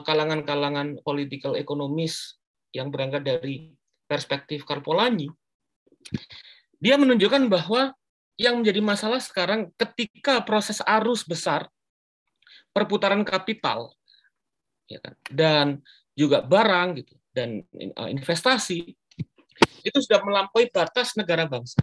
[0.01, 2.41] kalangan-kalangan political ekonomis
[2.73, 3.69] yang berangkat dari
[4.09, 5.29] perspektif Karpolani,
[6.81, 7.93] dia menunjukkan bahwa
[8.33, 11.69] yang menjadi masalah sekarang ketika proses arus besar
[12.73, 13.93] perputaran kapital
[14.93, 15.13] ya kan?
[15.33, 15.67] dan
[16.13, 17.65] juga barang gitu dan
[17.97, 18.93] uh, investasi
[19.83, 21.81] itu sudah melampaui batas negara bangsa.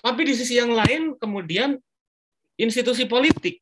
[0.00, 1.74] Tapi di sisi yang lain kemudian
[2.56, 3.58] institusi politik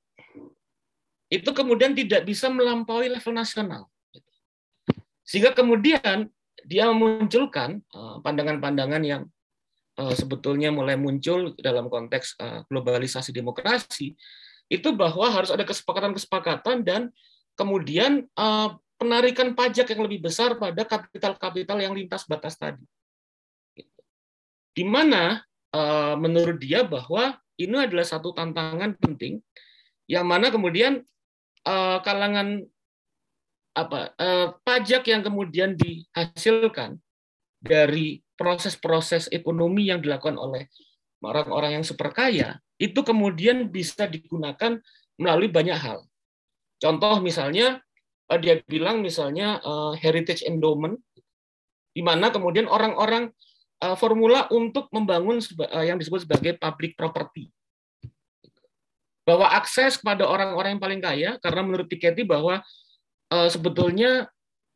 [1.33, 3.89] itu kemudian tidak bisa melampaui level nasional.
[5.25, 6.29] Sehingga kemudian
[6.63, 9.23] dia memunculkan uh, pandangan-pandangan yang
[9.97, 12.37] uh, sebetulnya mulai muncul dalam konteks
[12.69, 14.13] globalisasi demokrasi
[14.69, 17.13] itu bahwa harus ada kesepakatan-kesepakatan dan
[17.55, 22.83] kemudian uh, penarikan pajak yang lebih besar pada kapital-kapital yang lintas batas tadi.
[24.75, 25.43] Di mana
[25.75, 29.39] uh, menurut dia bahwa ini adalah satu tantangan penting
[30.11, 31.01] yang mana kemudian
[31.67, 32.67] uh, kalangan
[33.75, 34.15] apa
[34.63, 36.95] pajak yang kemudian dihasilkan
[37.59, 40.71] dari proses-proses ekonomi yang dilakukan oleh
[41.27, 44.79] orang-orang yang superkaya itu kemudian bisa digunakan
[45.19, 46.07] melalui banyak hal
[46.79, 47.81] Contoh misalnya
[48.31, 50.99] eh, dia bilang misalnya eh, heritage endowment
[51.95, 53.31] di mana kemudian orang-orang
[53.83, 55.39] eh, formula untuk membangun
[55.85, 57.51] yang disebut sebagai public property.
[59.25, 62.61] Bahwa akses kepada orang-orang yang paling kaya karena menurut Piketty bahwa
[63.33, 64.29] sebetulnya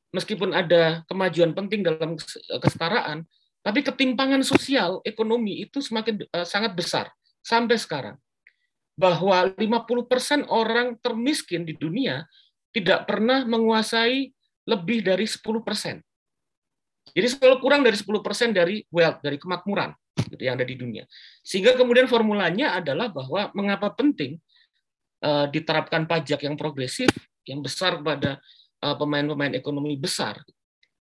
[0.08, 2.16] meskipun ada kemajuan penting dalam
[2.48, 3.28] kesetaraan,
[3.60, 7.12] tapi ketimpangan sosial ekonomi itu semakin sangat besar
[7.44, 8.16] sampai sekarang
[8.98, 12.26] bahwa 50% orang termiskin di dunia
[12.74, 14.34] tidak pernah menguasai
[14.66, 16.02] lebih dari 10%.
[17.14, 19.94] Jadi selalu kurang dari 10% dari wealth, dari kemakmuran
[20.34, 21.06] gitu, yang ada di dunia.
[21.46, 24.36] Sehingga kemudian formulanya adalah bahwa mengapa penting
[25.22, 27.08] uh, diterapkan pajak yang progresif,
[27.46, 28.42] yang besar pada
[28.82, 30.42] uh, pemain-pemain ekonomi besar.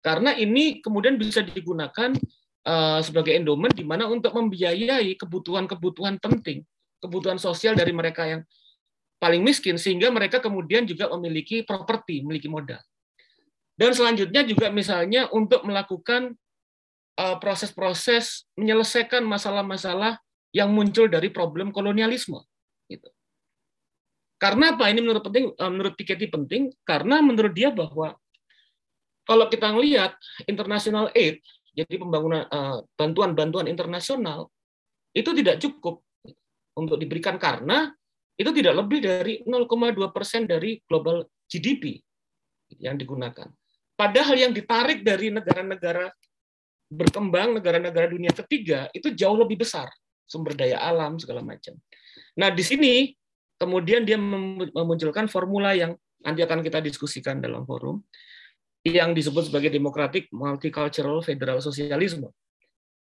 [0.04, 2.14] Karena ini kemudian bisa digunakan
[2.68, 6.62] uh, sebagai endowment di mana untuk membiayai kebutuhan-kebutuhan penting
[7.00, 8.42] kebutuhan sosial dari mereka yang
[9.16, 12.80] paling miskin sehingga mereka kemudian juga memiliki properti, memiliki modal.
[13.76, 16.32] Dan selanjutnya juga misalnya untuk melakukan
[17.20, 20.20] uh, proses-proses menyelesaikan masalah-masalah
[20.52, 22.40] yang muncul dari problem kolonialisme.
[22.88, 23.08] Gitu.
[24.40, 24.88] Karena apa?
[24.88, 28.16] Ini menurut penting, uh, menurut Piketty penting karena menurut dia bahwa
[29.26, 30.14] kalau kita melihat
[30.46, 31.42] international aid,
[31.76, 34.48] jadi pembangunan uh, bantuan-bantuan internasional
[35.12, 36.05] itu tidak cukup
[36.76, 37.88] untuk diberikan karena
[38.36, 41.96] itu tidak lebih dari 0,2 persen dari global GDP
[42.80, 43.48] yang digunakan.
[43.96, 46.12] Padahal yang ditarik dari negara-negara
[46.92, 49.88] berkembang, negara-negara dunia ketiga itu jauh lebih besar
[50.28, 51.78] sumber daya alam segala macam.
[52.36, 53.14] Nah di sini
[53.56, 58.02] kemudian dia memunculkan formula yang nanti akan kita diskusikan dalam forum
[58.84, 62.28] yang disebut sebagai Democratic Multicultural Federal Socialism.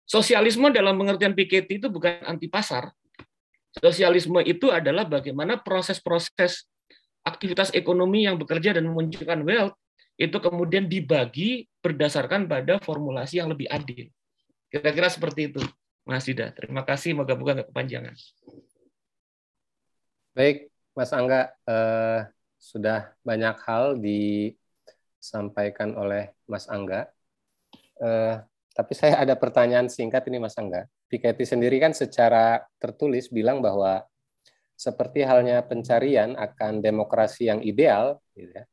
[0.03, 2.91] Sosialisme dalam pengertian Piketty itu bukan anti pasar,
[3.73, 6.69] Sosialisme itu adalah bagaimana proses-proses
[7.25, 9.73] aktivitas ekonomi yang bekerja dan memunculkan wealth
[10.13, 14.13] itu kemudian dibagi berdasarkan pada formulasi yang lebih adil.
[14.69, 15.61] Kira-kira seperti itu,
[16.05, 16.53] Mas Dida.
[16.53, 18.13] Terima kasih, moga-moga nggak kepanjangan.
[20.37, 22.29] Baik, Mas Angga, eh,
[22.61, 27.09] sudah banyak hal disampaikan oleh Mas Angga.
[28.01, 28.35] Eh,
[28.73, 30.89] tapi saya ada pertanyaan singkat ini Mas Angga.
[31.13, 34.01] Piketty sendiri kan secara tertulis bilang bahwa
[34.73, 38.65] seperti halnya pencarian akan demokrasi yang ideal, gitu ya,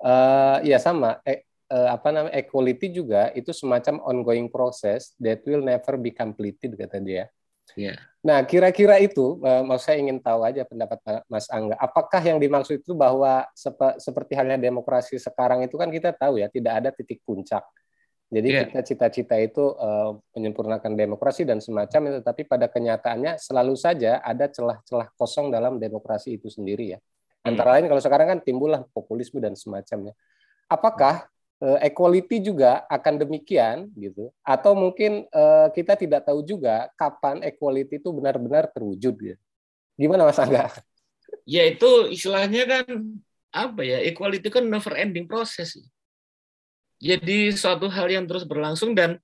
[0.00, 1.20] Uh, ya sama.
[1.28, 6.72] Eh, uh, apa namanya equality juga itu semacam ongoing process that will never be completed
[6.72, 7.28] kata dia.
[7.76, 8.00] Yeah.
[8.24, 11.76] Nah, kira-kira itu, uh, mau saya ingin tahu aja pendapat Mas Angga.
[11.76, 16.48] Apakah yang dimaksud itu bahwa sep seperti halnya demokrasi sekarang itu kan kita tahu ya
[16.48, 17.60] tidak ada titik puncak.
[18.30, 18.62] Jadi yeah.
[18.62, 24.46] kita cita-cita itu uh, menyempurnakan demokrasi dan semacam itu, tapi pada kenyataannya selalu saja ada
[24.46, 26.98] celah-celah kosong dalam demokrasi itu sendiri ya.
[27.42, 27.54] Hmm.
[27.54, 30.14] Antara lain kalau sekarang kan timbullah populisme dan semacamnya.
[30.70, 31.26] Apakah
[31.58, 38.00] uh, equality juga akan demikian gitu atau mungkin uh, kita tidak tahu juga kapan equality
[38.00, 39.42] itu benar-benar terwujud gitu.
[40.00, 40.72] Gimana Mas Angga?
[41.44, 42.86] Ya itu istilahnya kan
[43.50, 45.76] apa ya equality kan never ending proses.
[47.00, 49.16] Jadi suatu hal yang terus berlangsung dan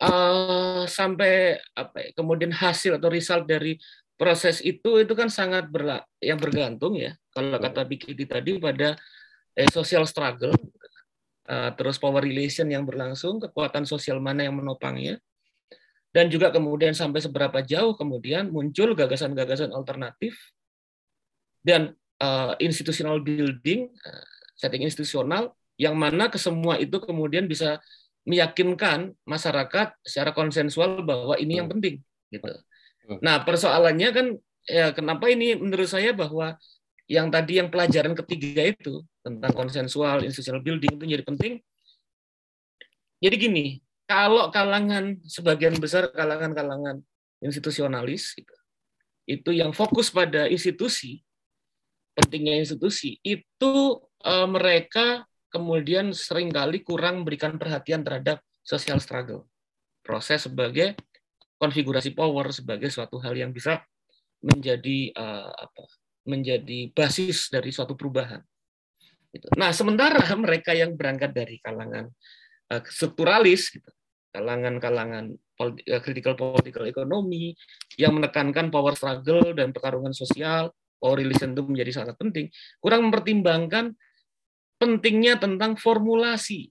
[0.00, 3.76] uh, sampai apa ya, kemudian hasil atau result dari
[4.16, 8.94] proses itu itu kan sangat berla yang bergantung ya kalau kata Bikiti tadi pada
[9.58, 10.54] eh, social struggle
[11.44, 15.20] Eh, terus power relation yang berlangsung, kekuatan sosial mana yang menopangnya,
[16.08, 20.32] dan juga kemudian sampai seberapa jauh kemudian muncul gagasan-gagasan alternatif
[21.60, 21.92] dan
[22.24, 24.24] uh, institutional building, uh,
[24.56, 27.82] setting institusional yang mana kesemua itu kemudian bisa
[28.24, 32.00] meyakinkan masyarakat secara konsensual bahwa ini yang penting
[32.32, 32.48] gitu.
[33.20, 34.26] Nah, persoalannya kan
[34.64, 36.56] ya kenapa ini menurut saya bahwa
[37.04, 41.60] yang tadi yang pelajaran ketiga itu tentang konsensual institutional building itu jadi penting.
[43.20, 43.66] Jadi gini,
[44.08, 47.04] kalau kalangan sebagian besar kalangan-kalangan
[47.44, 48.56] institusionalis itu,
[49.28, 51.20] itu yang fokus pada institusi,
[52.16, 59.46] pentingnya institusi, itu uh, mereka kemudian sering kali kurang memberikan perhatian terhadap social struggle.
[60.02, 60.98] Proses sebagai
[61.62, 63.78] konfigurasi power sebagai suatu hal yang bisa
[64.42, 65.82] menjadi uh, apa
[66.26, 68.42] menjadi basis dari suatu perubahan.
[69.30, 69.46] Gitu.
[69.54, 72.10] Nah, sementara mereka yang berangkat dari kalangan
[72.72, 73.90] uh, strukturalis, gitu,
[74.34, 77.52] kalangan-kalangan uh, critical political economy
[78.00, 82.48] yang menekankan power struggle dan pertarungan sosial, power relation itu menjadi sangat penting,
[82.80, 83.92] kurang mempertimbangkan
[84.84, 86.68] pentingnya tentang formulasi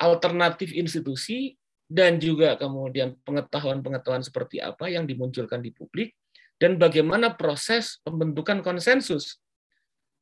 [0.00, 6.16] alternatif institusi dan juga kemudian pengetahuan-pengetahuan seperti apa yang dimunculkan di publik
[6.56, 9.36] dan bagaimana proses pembentukan konsensus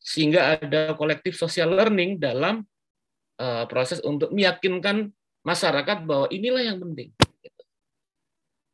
[0.02, 2.66] sehingga ada kolektif social learning dalam
[3.38, 5.14] uh, proses untuk meyakinkan
[5.46, 7.14] masyarakat bahwa inilah yang penting.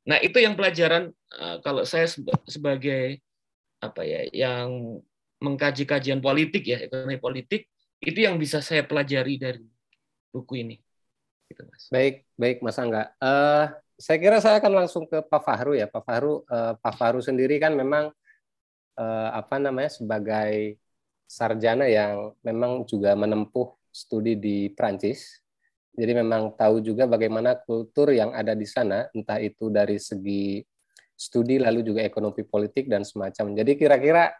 [0.08, 2.08] Nah itu yang pelajaran uh, kalau saya
[2.48, 3.20] sebagai
[3.84, 5.00] apa ya yang
[5.44, 7.68] mengkaji kajian politik ya ekonomi politik
[8.00, 9.64] itu yang bisa saya pelajari dari
[10.32, 10.76] buku ini.
[11.52, 11.92] Gitu, mas.
[11.92, 13.12] Baik baik Mas Angga.
[13.20, 15.86] Uh, saya kira saya akan langsung ke Pak Fahru ya.
[15.86, 18.10] Pak Fahru, eh, Pak Fahru sendiri kan memang
[18.98, 20.78] eh, apa namanya sebagai
[21.26, 25.42] sarjana yang memang juga menempuh studi di Prancis.
[25.94, 30.58] Jadi memang tahu juga bagaimana kultur yang ada di sana, entah itu dari segi
[31.14, 33.54] studi lalu juga ekonomi politik dan semacam.
[33.54, 34.34] Jadi kira-kira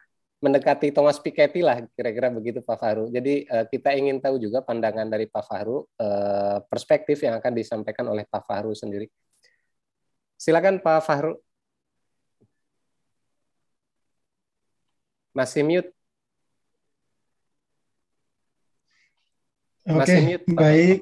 [0.44, 3.08] mendekati Thomas Piketty lah, kira-kira begitu Pak Fahru.
[3.08, 8.04] Jadi eh, kita ingin tahu juga pandangan dari Pak Fahru, eh, perspektif yang akan disampaikan
[8.12, 9.08] oleh Pak Fahru sendiri.
[10.36, 11.40] Silakan Pak Fahru.
[15.32, 15.90] Masih mute.
[19.88, 20.60] Oke, Masih mute, Pak.
[20.60, 20.98] baik.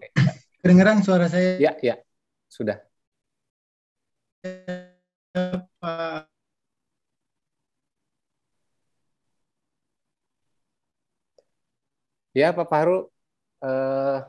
[0.63, 1.59] Kedengeran suara saya?
[1.59, 1.99] Ya, ya.
[2.47, 2.79] Sudah.
[5.83, 6.32] Pak
[12.33, 13.13] Ya, Pak Fahru.
[13.63, 14.27] Uh,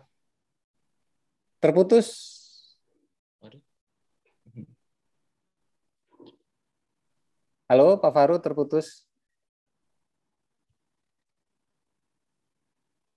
[1.57, 2.07] terputus
[7.71, 9.07] Halo, Pak Faru terputus.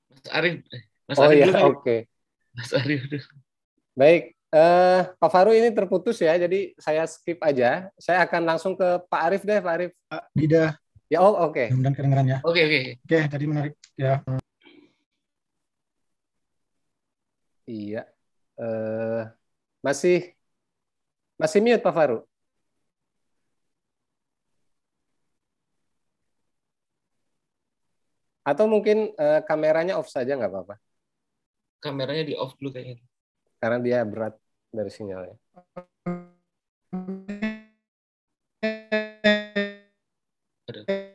[0.09, 0.64] Mas Arif.
[1.05, 1.82] Mas oh iya, oke.
[1.82, 2.01] Okay.
[2.55, 3.05] Mas Arif.
[3.93, 7.91] Baik, uh, Pak Faru ini terputus ya, jadi saya skip aja.
[7.99, 9.93] Saya akan langsung ke Pak Arif deh, Pak Arif.
[10.09, 10.78] Pak Dida.
[11.12, 11.55] Ya, oh oke.
[11.55, 11.66] Okay.
[11.76, 12.39] Mudah kedengeran ya.
[12.41, 12.80] Oke, okay, oke.
[12.80, 12.95] Okay.
[13.03, 14.24] Oke, tadi menarik ya.
[17.67, 18.07] Iya.
[18.57, 19.27] Uh,
[19.83, 20.33] masih
[21.37, 22.23] masih mute Pak Faru.
[28.47, 30.75] Atau mungkin uh, kameranya off saja nggak apa-apa?
[31.83, 33.03] Kameranya di off dulu kayaknya.
[33.59, 34.39] Karena dia berat
[34.71, 35.37] dari sinyalnya.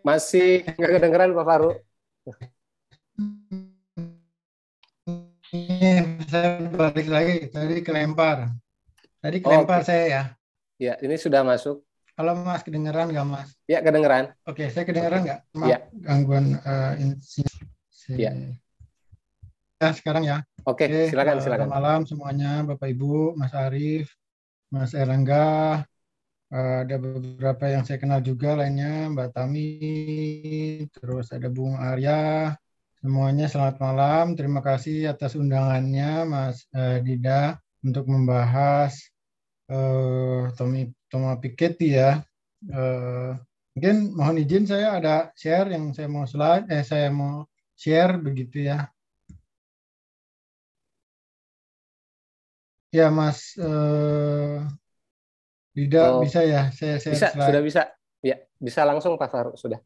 [0.03, 1.71] Masih nggak kedengeran Pak Faru?
[6.29, 7.49] Saya balik lagi.
[7.49, 8.53] Tadi kelempar.
[9.17, 9.89] Tadi kelempar oh, okay.
[9.89, 10.23] saya ya.
[10.77, 11.81] Ya, ini sudah masuk.
[12.13, 13.49] Halo Mas, kedengeran nggak Mas?
[13.65, 14.29] Ya, kedengeran.
[14.45, 15.39] Oke, saya kedengeran nggak?
[15.57, 15.77] Maaf, ya.
[16.05, 16.93] gangguan uh,
[18.13, 18.31] Ya.
[19.81, 20.37] Ya, sekarang ya.
[20.69, 21.67] Oke, Oke, silakan eh, silakan.
[21.69, 24.13] Selamat malam semuanya, Bapak Ibu, Mas Arief,
[24.69, 25.81] Mas Erlangga.
[26.51, 29.69] Eh, ada beberapa yang saya kenal juga lainnya, Mbak Tami,
[30.93, 32.53] terus ada Bung Arya.
[33.01, 34.25] Semuanya selamat malam.
[34.37, 38.93] Terima kasih atas undangannya, Mas eh, Dida, untuk membahas
[39.73, 42.21] eh, Tommy Toma Piketty ya.
[42.61, 43.33] Eh,
[43.73, 48.69] mungkin mohon izin saya ada share yang saya mau slide, eh saya mau share begitu
[48.69, 48.85] ya.
[52.93, 54.61] Ya, Mas eh,
[55.73, 57.49] Dida Oh, bisa ya saya share Bisa, slide.
[57.49, 57.81] sudah bisa.
[58.21, 59.81] Ya, bisa langsung Pak Faru, sudah.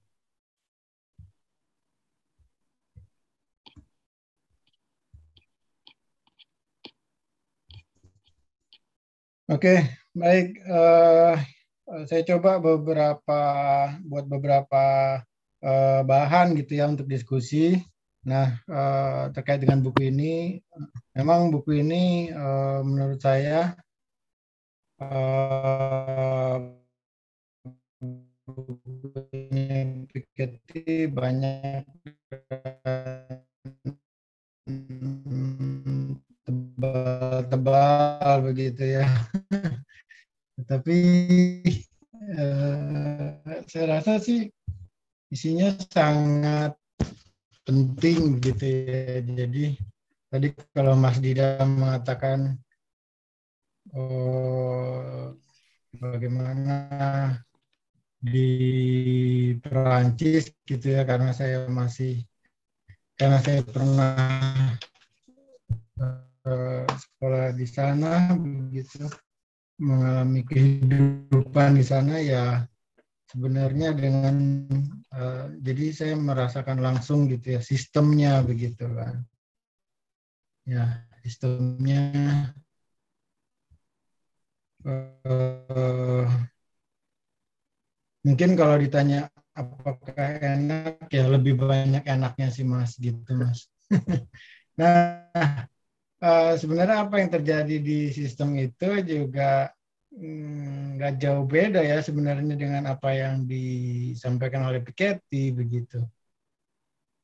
[9.45, 9.77] Oke,
[10.17, 10.57] baik.
[10.57, 11.33] eh,
[12.09, 13.41] saya coba beberapa
[14.09, 14.83] buat beberapa
[15.61, 17.77] eh, bahan gitu ya untuk diskusi.
[18.25, 20.57] Nah, eh, terkait dengan buku ini,
[21.13, 23.77] memang buku ini eh, menurut saya
[24.97, 26.57] eh,
[28.49, 31.85] bukunya Piketty banyak
[36.75, 39.07] tebal-tebal begitu ya.
[40.69, 40.97] Tapi
[42.35, 43.27] eh,
[43.71, 44.51] saya rasa sih
[45.31, 46.75] isinya sangat
[47.63, 49.23] penting begitu ya.
[49.23, 49.79] Jadi
[50.27, 52.59] tadi kalau Mas Dida mengatakan
[53.95, 55.31] oh,
[55.95, 56.75] bagaimana
[58.19, 58.51] di
[59.63, 62.25] Perancis gitu ya karena saya masih
[63.15, 64.75] karena saya pernah
[66.85, 69.09] sekolah di sana begitu
[69.81, 72.63] mengalami kehidupan di sana ya
[73.27, 74.35] sebenarnya dengan
[75.11, 79.25] eh, jadi saya merasakan langsung gitu ya sistemnya begitu kan.
[80.65, 82.01] Ya sistemnya
[84.85, 86.25] eh,
[88.25, 93.67] mungkin kalau ditanya apakah enak ya lebih banyak enaknya sih mas gitu mas.
[94.75, 95.31] Nah
[96.21, 99.71] eh, sebenarnya apa yang terjadi di sistem itu juga
[100.15, 106.03] mm, nggak jauh beda ya sebenarnya dengan apa yang disampaikan oleh Piketty begitu.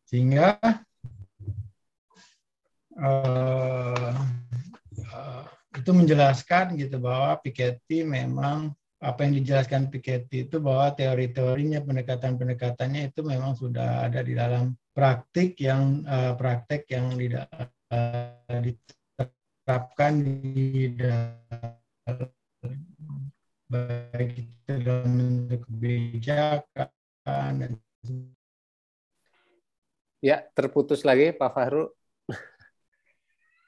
[0.08, 0.60] Sehingga
[3.00, 4.14] eh,
[5.00, 5.44] eh,
[5.80, 13.26] itu menjelaskan gitu bahwa Piketty memang apa yang dijelaskan Piketty itu bahwa teori-teorinya pendekatan-pendekatannya itu
[13.26, 17.50] memang sudah ada di dalam praktik yang eh, praktek yang tidak
[17.92, 21.76] eh, diterapkan di dalam
[23.72, 26.90] baik itu dalam kebijakan
[27.60, 27.72] dan
[30.22, 31.90] Ya, terputus lagi Pak Fahru.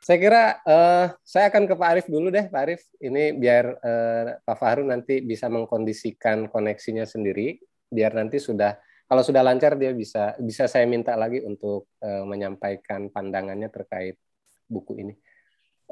[0.06, 2.84] Saya kira eh, saya akan ke Pak Arief dulu deh, Pak Arief.
[3.02, 7.58] Ini biar eh, Pak Fahru nanti bisa mengkondisikan koneksinya sendiri,
[7.90, 8.78] biar nanti sudah
[9.14, 14.18] kalau sudah lancar dia bisa bisa saya minta lagi untuk eh, menyampaikan pandangannya terkait
[14.66, 15.14] buku ini.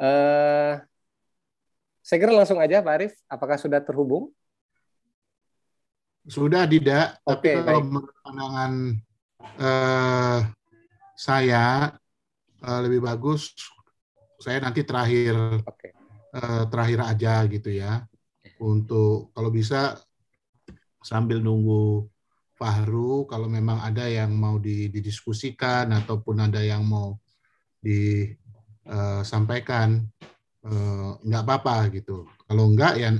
[0.02, 0.74] Eh,
[2.02, 4.34] saya kira langsung aja Pak Arief, apakah sudah terhubung?
[6.26, 7.86] Sudah tidak, tapi Oke, kalau baik.
[7.94, 8.72] menurut pandangan
[9.62, 10.40] eh,
[11.14, 11.66] saya
[12.58, 13.54] eh, lebih bagus
[14.42, 15.94] saya nanti terakhir Oke.
[16.42, 18.02] eh, terakhir aja gitu ya.
[18.58, 20.02] Untuk kalau bisa
[21.06, 22.10] sambil nunggu
[22.62, 27.18] Fahru kalau memang ada yang mau di- didiskusikan ataupun ada yang mau
[27.82, 30.06] disampaikan
[30.62, 32.30] eh, nggak apa-apa gitu.
[32.46, 33.18] Kalau enggak ya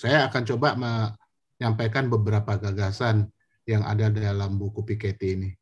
[0.00, 3.28] saya akan coba menyampaikan beberapa gagasan
[3.68, 5.52] yang ada dalam buku Piketty ini.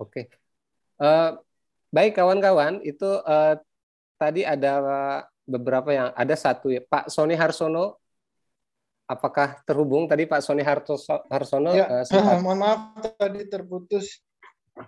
[0.00, 0.32] Oke.
[0.96, 1.30] Eh,
[1.92, 3.60] baik kawan-kawan, itu eh,
[4.16, 4.80] tadi ada
[5.44, 6.80] beberapa yang ada satu ya.
[6.80, 8.00] Pak Sony Harsono,
[9.08, 11.72] apakah terhubung tadi Pak Sony Hartoso- Harsono?
[11.72, 12.80] ya eh, sempat- mohon maaf
[13.16, 14.20] tadi terputus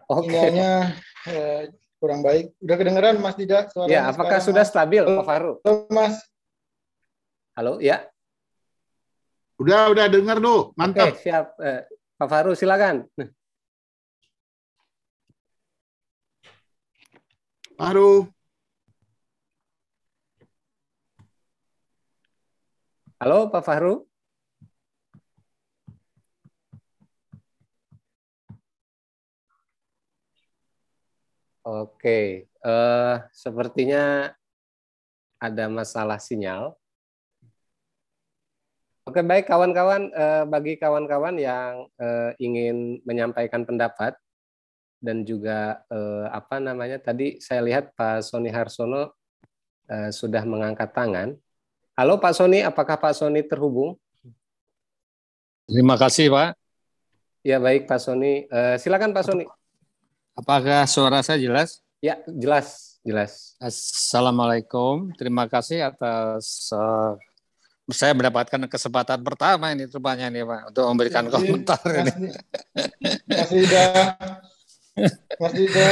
[0.06, 0.28] Oke.
[0.28, 0.94] sinyalnya
[1.26, 4.70] eh, kurang baik udah kedengeran Mas Dida suaranya Ya, apakah sekarang, sudah Mas?
[4.70, 5.52] stabil, Pak Faru?
[5.64, 6.14] Halo, Mas
[7.56, 8.06] Halo, ya.
[9.60, 11.12] Udah, udah dengar tuh, Oke, mantap.
[11.20, 11.52] siap.
[11.60, 11.84] Eh,
[12.16, 13.04] Pak Faru, silakan.
[17.76, 18.28] Fahru,
[23.20, 24.08] Halo, Pak Fahru.
[31.70, 34.34] Oke, eh, sepertinya
[35.38, 36.74] ada masalah sinyal.
[39.06, 44.18] Oke, baik kawan-kawan, eh, bagi kawan-kawan yang eh, ingin menyampaikan pendapat,
[44.98, 49.14] dan juga eh, apa namanya tadi saya lihat Pak Sony Harsono
[49.86, 51.38] eh, sudah mengangkat tangan.
[51.94, 53.94] Halo Pak Sony, apakah Pak Sony terhubung?
[55.70, 56.58] Terima kasih Pak.
[57.46, 59.46] Ya baik Pak Sony, eh, silakan Pak Sony.
[60.36, 61.82] Apakah suara saya jelas?
[62.00, 63.54] Ya jelas, jelas.
[63.60, 67.14] Assalamualaikum, terima kasih atas uh,
[67.90, 72.30] saya mendapatkan kesempatan pertama ini rupanya ini Pak untuk memberikan Mas, komentar ini.
[73.26, 73.86] Mas Ida,
[75.38, 75.90] Mas Ida.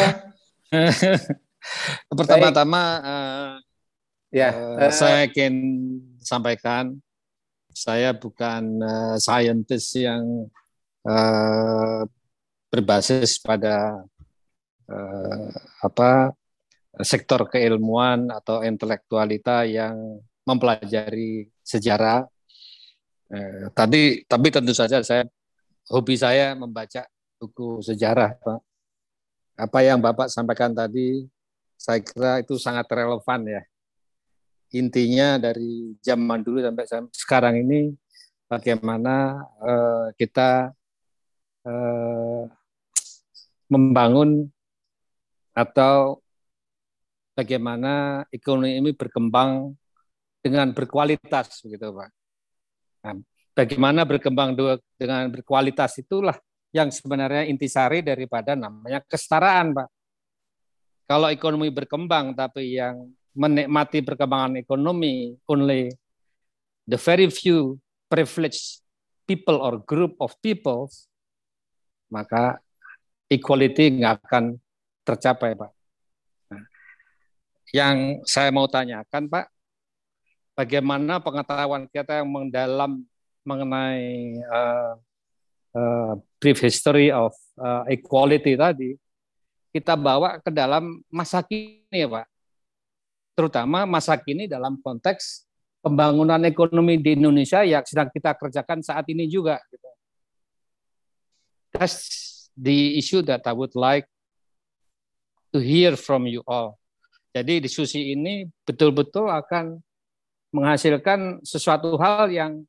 [2.18, 3.52] Pertama-tama uh,
[4.28, 5.54] Ya, uh, saya ingin
[6.20, 7.00] sampaikan
[7.72, 10.52] saya bukan uh, scientist yang
[11.08, 12.04] uh,
[12.68, 14.04] berbasis pada
[14.88, 15.48] uh,
[15.84, 16.32] apa
[17.04, 20.18] sektor keilmuan atau intelektualita yang
[20.48, 22.24] mempelajari sejarah.
[23.28, 25.28] Eh, tadi tapi tentu saja saya
[25.92, 27.04] hobi saya membaca
[27.36, 28.60] buku sejarah, Pak.
[29.58, 31.28] Apa yang Bapak sampaikan tadi
[31.76, 33.62] saya kira itu sangat relevan ya.
[34.74, 37.92] Intinya dari zaman dulu sampai sekarang ini
[38.48, 40.72] bagaimana eh, kita
[41.68, 42.42] eh,
[43.68, 44.48] membangun
[45.58, 46.22] atau
[47.34, 49.74] bagaimana ekonomi ini berkembang
[50.38, 52.10] dengan berkualitas begitu Pak.
[53.02, 53.18] Nah,
[53.58, 54.54] bagaimana berkembang
[54.94, 56.38] dengan berkualitas itulah
[56.70, 59.88] yang sebenarnya intisari daripada namanya kesetaraan Pak.
[61.10, 65.90] Kalau ekonomi berkembang tapi yang menikmati perkembangan ekonomi only
[66.86, 68.82] the very few privileged
[69.26, 70.90] people or group of people
[72.10, 72.58] maka
[73.28, 74.58] equality nggak akan
[75.08, 75.72] tercapai Pak.
[76.52, 76.64] Nah,
[77.72, 79.46] yang saya mau tanyakan Pak,
[80.52, 83.00] bagaimana pengetahuan kita yang mendalam
[83.48, 84.92] mengenai uh,
[85.72, 89.00] uh, brief history of uh, equality tadi
[89.72, 92.26] kita bawa ke dalam masa kini Pak.
[93.38, 95.46] Terutama masa kini dalam konteks
[95.78, 99.62] pembangunan ekonomi di Indonesia yang sedang kita kerjakan saat ini juga.
[99.70, 99.88] Gitu.
[101.70, 101.96] That's
[102.58, 104.10] the issue that I would like
[105.52, 106.76] to hear from you all.
[107.32, 109.78] Jadi diskusi ini betul-betul akan
[110.50, 112.64] menghasilkan sesuatu hal yang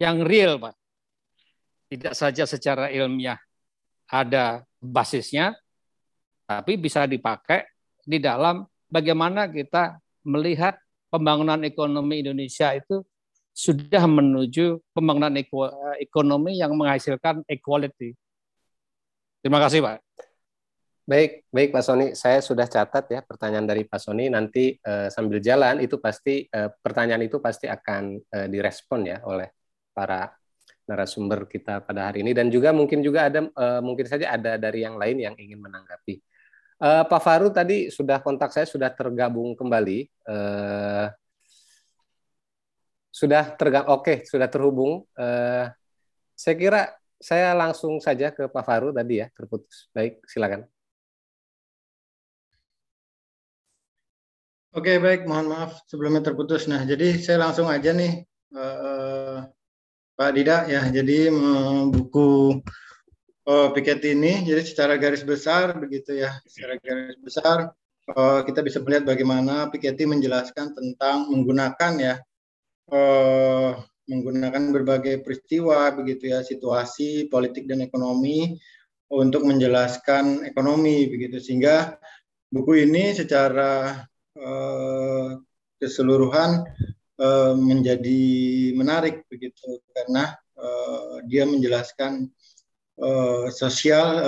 [0.00, 0.74] yang real, Pak.
[1.88, 3.40] Tidak saja secara ilmiah
[4.08, 5.56] ada basisnya,
[6.48, 7.68] tapi bisa dipakai
[8.04, 10.80] di dalam bagaimana kita melihat
[11.12, 13.04] pembangunan ekonomi Indonesia itu
[13.52, 15.34] sudah menuju pembangunan
[16.00, 18.14] ekonomi yang menghasilkan equality.
[19.42, 20.07] Terima kasih, Pak.
[21.08, 24.28] Baik, baik Pak Sony, saya sudah catat ya pertanyaan dari Pak Sony.
[24.28, 29.48] Nanti eh, sambil jalan itu pasti eh, pertanyaan itu pasti akan eh, direspon ya oleh
[29.96, 30.28] para
[30.84, 34.84] narasumber kita pada hari ini dan juga mungkin juga ada eh, mungkin saja ada dari
[34.84, 36.20] yang lain yang ingin menanggapi.
[36.76, 39.98] Eh, Pak Faru tadi sudah kontak saya sudah tergabung kembali.
[40.12, 41.06] Eh,
[43.08, 45.08] sudah tergabung, oke sudah terhubung.
[45.16, 45.72] Eh,
[46.36, 46.82] saya kira
[47.16, 49.88] saya langsung saja ke Pak Faru tadi ya terputus.
[49.96, 50.68] Baik, silakan.
[54.78, 55.26] Oke, baik.
[55.26, 56.70] Mohon maaf sebelumnya terputus.
[56.70, 58.22] Nah, jadi saya langsung aja nih,
[58.54, 59.42] uh,
[60.14, 60.86] Pak Dida ya.
[60.86, 61.26] Jadi
[61.90, 62.62] buku
[63.42, 67.74] uh, piket ini, jadi secara garis besar begitu ya, secara garis besar
[68.14, 72.14] uh, kita bisa melihat bagaimana Piketty menjelaskan tentang menggunakan ya,
[72.94, 73.74] uh,
[74.06, 78.54] menggunakan berbagai peristiwa begitu ya, situasi politik dan ekonomi
[79.10, 81.98] untuk menjelaskan ekonomi begitu sehingga
[82.54, 84.06] buku ini secara
[84.38, 85.28] Eh,
[85.78, 86.62] keseluruhan
[87.18, 88.22] eh, menjadi
[88.78, 92.30] menarik begitu karena eh, dia menjelaskan
[93.54, 94.18] sosial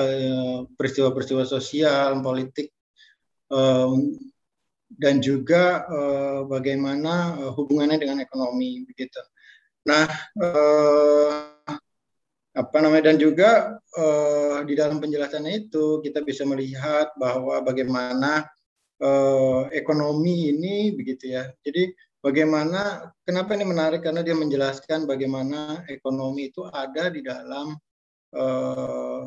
[0.79, 2.71] peristiwa-peristiwa sosial politik
[4.95, 5.91] dan juga
[6.47, 9.19] bagaimana hubungannya dengan ekonomi begitu.
[9.91, 10.07] Nah,
[12.55, 13.75] apa namanya dan juga
[14.63, 18.47] di dalam penjelasannya itu kita bisa melihat bahwa bagaimana
[19.01, 21.49] uh, ekonomi ini begitu ya.
[21.65, 27.75] Jadi bagaimana kenapa ini menarik karena dia menjelaskan bagaimana ekonomi itu ada di dalam
[28.37, 29.25] uh,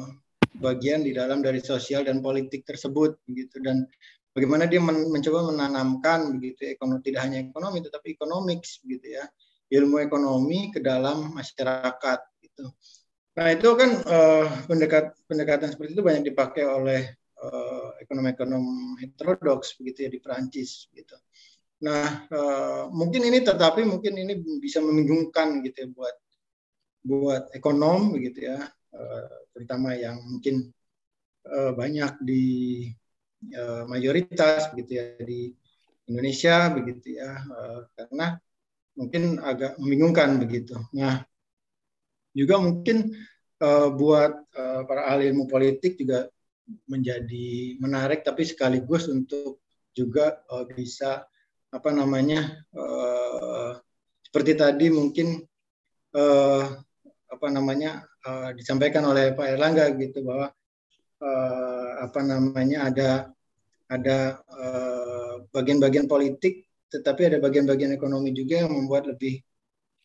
[0.54, 3.90] bagian di dalam dari sosial dan politik tersebut begitu dan
[4.38, 9.26] bagaimana dia men mencoba menanamkan begitu ekonomi tidak hanya ekonomi tetapi ekonomiks begitu ya
[9.74, 12.70] ilmu ekonomi ke dalam masyarakat gitu.
[13.34, 17.18] Nah itu kan uh, pendekat pendekatan seperti itu banyak dipakai oleh
[18.04, 21.16] ekonom-ekonom heterodoks begitu ya di Perancis gitu.
[21.84, 26.16] Nah uh, mungkin ini tetapi mungkin ini bisa membingungkan gitu ya buat
[27.04, 28.64] buat ekonom begitu ya
[28.96, 30.72] uh, terutama yang mungkin
[31.44, 32.88] banyak di
[33.92, 35.52] mayoritas begitu ya di
[36.08, 37.36] Indonesia begitu ya
[38.00, 38.40] karena
[38.96, 40.80] mungkin agak membingungkan begitu.
[40.96, 41.20] Nah
[42.32, 43.12] juga mungkin
[44.00, 44.56] buat
[44.88, 46.32] para ahli ilmu politik juga
[46.88, 49.60] menjadi menarik tapi sekaligus untuk
[49.94, 50.42] juga
[50.74, 51.28] bisa
[51.70, 52.64] apa namanya
[54.26, 55.44] seperti tadi mungkin
[57.30, 58.08] apa namanya
[58.56, 60.50] disampaikan oleh Pak Erlangga gitu bahwa
[61.24, 63.10] uh, apa namanya ada
[63.88, 64.42] ada
[65.52, 69.42] bagian-bagian uh, politik tetapi ada bagian-bagian ekonomi juga yang membuat lebih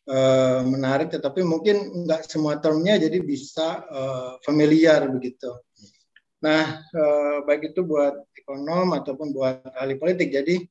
[0.09, 5.53] uh, menarik tetapi mungkin nggak semua termnya jadi bisa uh, familiar begitu.
[6.39, 10.31] Nah, uh, baik itu buat ekonom ataupun buat ahli politik.
[10.31, 10.63] Jadi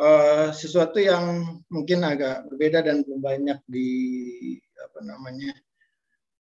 [0.00, 3.88] uh, sesuatu yang mungkin agak berbeda dan belum banyak di
[4.80, 5.52] apa namanya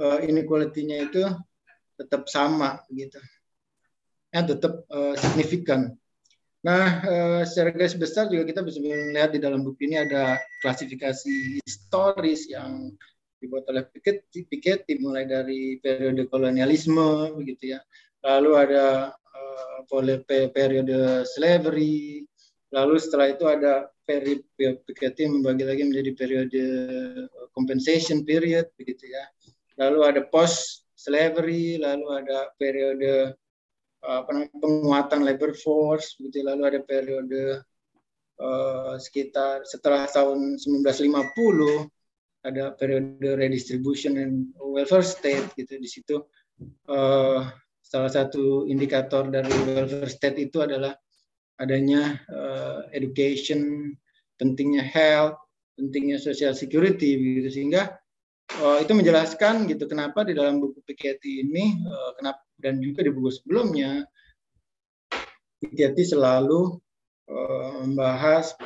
[0.00, 1.22] uh, inequality-nya itu
[2.00, 3.20] tetap sama gitu.
[4.32, 6.00] Ya, tetap uh, signifikan.
[6.60, 11.64] Nah, eh, secara garis besar juga kita bisa melihat di dalam buku ini ada klasifikasi
[11.64, 12.92] historis yang
[13.40, 17.80] dibuat oleh Piketty, Piketty mulai dari periode kolonialisme begitu ya.
[18.20, 19.78] Lalu ada uh,
[20.52, 22.28] periode slavery,
[22.68, 26.64] lalu setelah itu ada peri Piketty membagi lagi menjadi periode
[27.56, 29.24] compensation period begitu ya.
[29.80, 33.34] Lalu ada post slavery, lalu ada periode
[34.00, 37.60] namanya penguatan labor force gitu lalu ada periode
[38.40, 41.04] uh, sekitar setelah tahun 1950
[42.40, 45.76] ada periode redistribution and welfare state gitu.
[45.76, 46.16] Di situ
[46.88, 47.44] uh,
[47.84, 50.96] salah satu indikator dari welfare state itu adalah
[51.60, 53.92] adanya uh, education
[54.40, 55.36] pentingnya health
[55.76, 57.99] pentingnya social security gitu sehingga
[58.60, 63.10] uh, itu menjelaskan gitu kenapa di dalam buku Piketty ini uh, kenapa dan juga di
[63.10, 64.04] buku sebelumnya
[65.60, 66.80] Piketty selalu
[67.28, 68.56] uh, membahas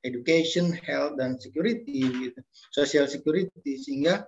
[0.00, 2.40] education, health dan security gitu,
[2.72, 4.24] social security sehingga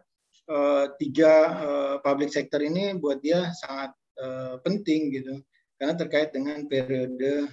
[0.53, 5.41] uh, tiga uh, public sector ini buat dia sangat uh, penting gitu
[5.81, 7.51] karena terkait dengan periode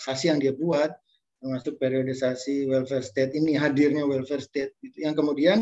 [0.00, 0.96] sasi yang dia buat
[1.40, 5.04] termasuk periodisasi welfare state ini hadirnya welfare state gitu.
[5.04, 5.58] Yang kemudian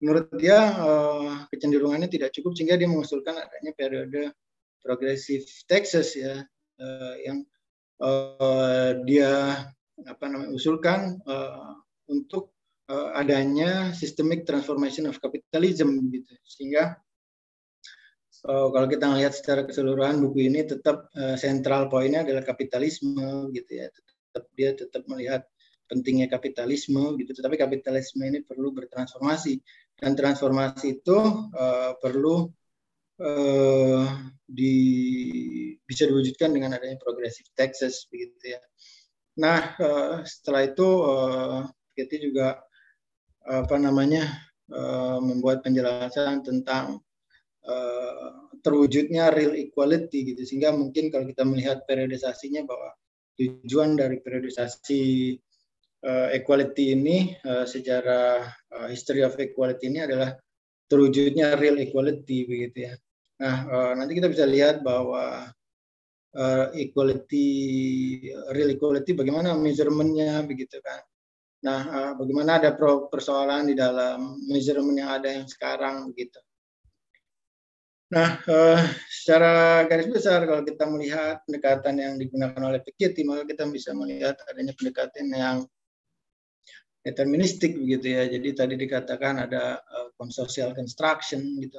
[0.00, 4.32] menurut dia uh, kecenderungannya tidak cukup sehingga dia mengusulkan adanya periode
[4.80, 6.40] progressive taxes ya
[6.80, 7.44] uh, yang
[8.00, 9.64] uh, dia
[10.08, 11.76] apa namanya usulkan uh,
[12.08, 12.56] untuk
[12.88, 16.32] uh, adanya systemic transformation of capitalism gitu.
[16.42, 16.96] Sehingga
[18.48, 23.70] uh, kalau kita melihat secara keseluruhan buku ini tetap uh, sentral poinnya adalah kapitalisme gitu
[23.70, 23.86] ya.
[23.92, 25.44] Tetap dia tetap melihat
[25.90, 27.30] pentingnya kapitalisme gitu.
[27.34, 29.60] Tetapi kapitalisme ini perlu bertransformasi
[30.00, 31.18] dan transformasi itu
[31.52, 32.48] uh, perlu
[33.20, 34.04] uh,
[34.48, 34.76] di
[35.84, 38.60] bisa diwujudkan dengan adanya progressive taxes begitu ya.
[39.38, 42.48] Nah uh, setelah itu uh, kita juga
[43.40, 44.28] apa namanya
[44.68, 47.00] uh, membuat penjelasan tentang
[47.66, 52.92] uh, terwujudnya real equality gitu sehingga mungkin kalau kita melihat periodisasinya bahwa
[53.40, 55.34] tujuan dari periodisasi
[56.04, 60.36] uh, equality ini uh, sejarah uh, history of equality ini adalah
[60.90, 62.94] terwujudnya real equality begitu ya.
[63.40, 65.48] Nah, uh, nanti kita bisa lihat bahwa
[66.36, 67.48] uh, equality
[68.52, 71.00] real equality bagaimana measurementnya begitu kan.
[71.60, 72.72] Nah, uh, bagaimana ada
[73.08, 76.40] persoalan di dalam measurement yang ada yang sekarang begitu.
[78.10, 83.70] Nah, uh, secara garis besar kalau kita melihat pendekatan yang digunakan oleh Piketty, maka kita
[83.70, 85.56] bisa melihat adanya pendekatan yang
[87.00, 88.28] deterministik begitu ya.
[88.28, 91.76] Jadi tadi dikatakan ada uh, social construction gitu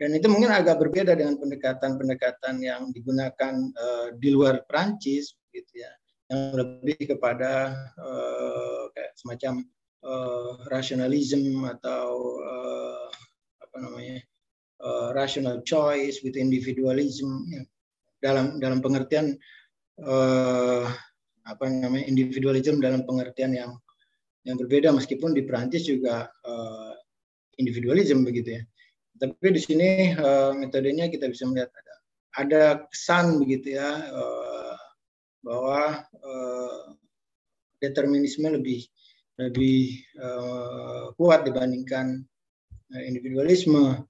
[0.00, 5.92] dan itu mungkin agak berbeda dengan pendekatan-pendekatan yang digunakan uh, di luar Prancis gitu ya.
[6.32, 9.60] Yang lebih kepada uh, kayak semacam
[10.00, 13.06] uh, rationalism atau uh,
[13.60, 14.24] apa namanya?
[14.80, 17.62] uh, rational choice with individualism ya.
[18.24, 19.36] dalam dalam pengertian
[20.00, 20.88] uh,
[21.44, 23.70] apa namanya individualism dalam pengertian yang
[24.44, 26.92] yang berbeda meskipun di Prancis juga uh,
[27.60, 28.62] individualism begitu ya.
[29.20, 31.94] Tapi di sini uh, metodenya kita bisa melihat ada
[32.30, 34.76] ada kesan begitu ya uh,
[35.44, 36.96] bahwa uh,
[37.84, 38.86] determinisme lebih
[39.40, 42.24] lebih uh, kuat dibandingkan
[42.90, 44.04] individualisme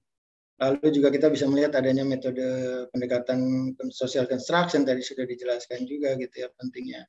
[0.61, 2.45] Lalu juga kita bisa melihat adanya metode
[2.93, 7.01] pendekatan social construction tadi sudah dijelaskan juga gitu ya pentingnya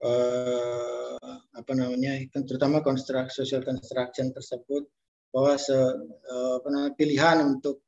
[0.00, 4.88] eh, apa namanya terutama konstruk social construction tersebut
[5.30, 7.84] bahwa se, eh, apa namanya, pilihan untuk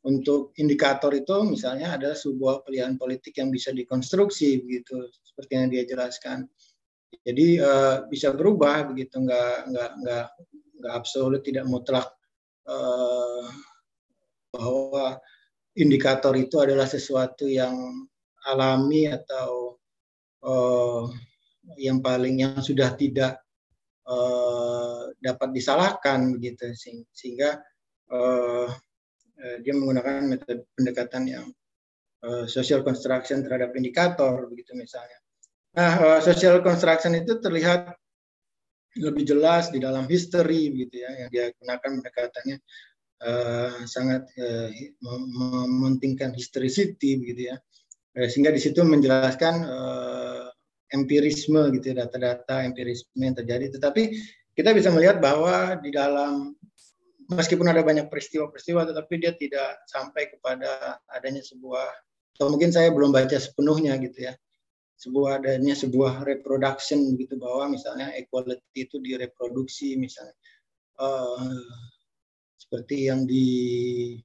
[0.00, 5.84] untuk indikator itu misalnya adalah sebuah pilihan politik yang bisa dikonstruksi begitu seperti yang dia
[5.84, 6.48] jelaskan.
[7.20, 10.26] Jadi eh, bisa berubah begitu nggak nggak nggak
[10.80, 12.08] nggak absolut tidak mutlak
[12.64, 13.44] eh,
[14.50, 15.20] bahwa
[15.76, 17.76] indikator itu adalah sesuatu yang
[18.48, 19.76] alami atau
[20.44, 21.04] uh,
[21.76, 23.38] yang paling yang sudah tidak
[24.08, 26.72] uh, dapat disalahkan begitu
[27.12, 27.60] sehingga
[28.10, 28.68] uh,
[29.64, 31.46] dia menggunakan metode pendekatan yang
[32.24, 35.18] uh, social construction terhadap indikator begitu misalnya.
[35.76, 37.94] Nah, uh, social construction itu terlihat
[38.98, 42.56] lebih jelas di dalam history begitu ya yang dia gunakan pendekatannya
[43.22, 44.70] uh, sangat uh,
[45.30, 47.56] mementingkan historicity begitu ya
[48.26, 50.50] sehingga di situ menjelaskan uh,
[50.90, 53.78] empirisme gitu ya data-data empirisme yang terjadi.
[53.78, 54.02] Tetapi
[54.54, 56.54] kita bisa melihat bahwa di dalam
[57.30, 61.86] meskipun ada banyak peristiwa-peristiwa tetapi dia tidak sampai kepada adanya sebuah
[62.34, 64.34] atau mungkin saya belum baca sepenuhnya gitu ya
[65.00, 70.36] sebuah adanya sebuah reproduction gitu bahwa misalnya equality itu direproduksi misalnya.
[71.00, 71.64] Uh,
[72.60, 74.20] seperti yang di,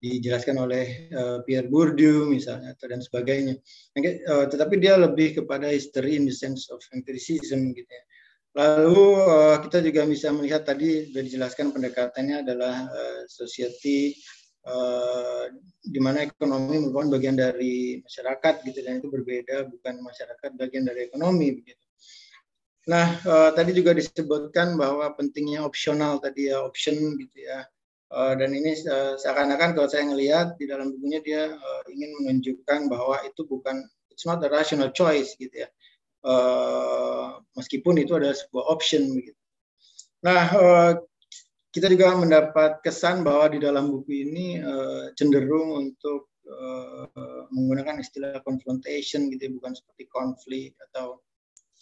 [0.00, 3.60] dijelaskan oleh uh, Pierre Bourdieu misalnya atau dan sebagainya.
[3.94, 8.04] Uh, tetapi dia lebih kepada history in the sense of empiricism gitu ya.
[8.56, 14.16] Lalu uh, kita juga bisa melihat tadi sudah dijelaskan pendekatannya adalah uh, society
[14.66, 15.46] uh,
[15.84, 21.06] di mana ekonomi merupakan bagian dari masyarakat gitu dan itu berbeda bukan masyarakat bagian dari
[21.06, 21.84] ekonomi begitu.
[22.90, 27.62] Nah, uh, tadi juga disebutkan bahwa pentingnya opsional tadi ya, option gitu ya.
[28.10, 32.90] Uh, dan ini uh, seakan-akan kalau saya ngelihat di dalam bukunya dia uh, ingin menunjukkan
[32.90, 35.70] bahwa itu bukan it's not a rational choice gitu ya.
[36.26, 39.38] Uh, meskipun itu adalah sebuah option begitu.
[40.26, 40.92] Nah, uh,
[41.70, 48.42] kita juga mendapat kesan bahwa di dalam buku ini uh, cenderung untuk uh, menggunakan istilah
[48.42, 51.22] confrontation gitu ya, bukan seperti konflik atau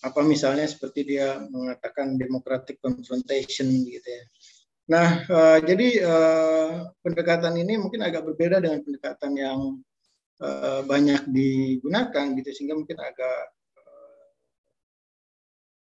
[0.05, 4.25] apa misalnya seperti dia mengatakan democratic confrontation gitu ya.
[4.89, 9.59] Nah, uh, jadi uh, pendekatan ini mungkin agak berbeda dengan pendekatan yang
[10.41, 14.29] uh, banyak digunakan gitu sehingga mungkin agak uh,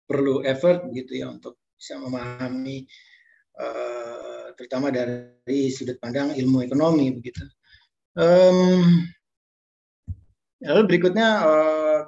[0.09, 2.89] perlu effort gitu ya untuk bisa memahami
[3.61, 7.45] uh, terutama dari sudut pandang ilmu ekonomi begitu.
[8.17, 9.05] Um,
[10.57, 11.45] lalu berikutnya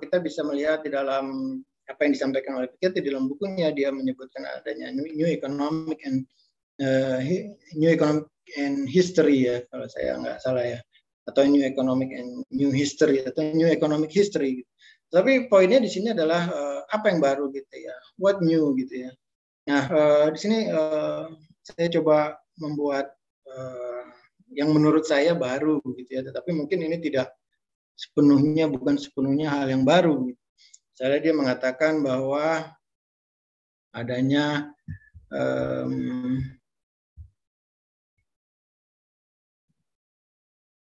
[0.01, 1.53] kita bisa melihat di dalam
[1.85, 6.25] apa yang disampaikan oleh Piketty dalam bukunya dia menyebutkan adanya new economic and
[6.79, 7.19] uh,
[7.75, 8.27] new economic
[8.57, 10.79] and history ya kalau saya nggak salah ya
[11.29, 14.65] atau new economic and new history atau new economic history.
[15.09, 19.11] Tapi poinnya di sini adalah uh, apa yang baru gitu ya, what new gitu ya.
[19.69, 21.29] Nah uh, di sini uh,
[21.61, 23.13] saya coba membuat
[23.45, 24.05] uh,
[24.53, 27.29] yang menurut saya baru gitu ya, tetapi mungkin ini tidak
[27.93, 30.29] sepenuhnya bukan sepenuhnya hal yang baru.
[30.29, 30.41] Gitu.
[30.93, 32.73] Misalnya dia mengatakan bahwa
[33.93, 34.73] adanya
[35.33, 36.41] um,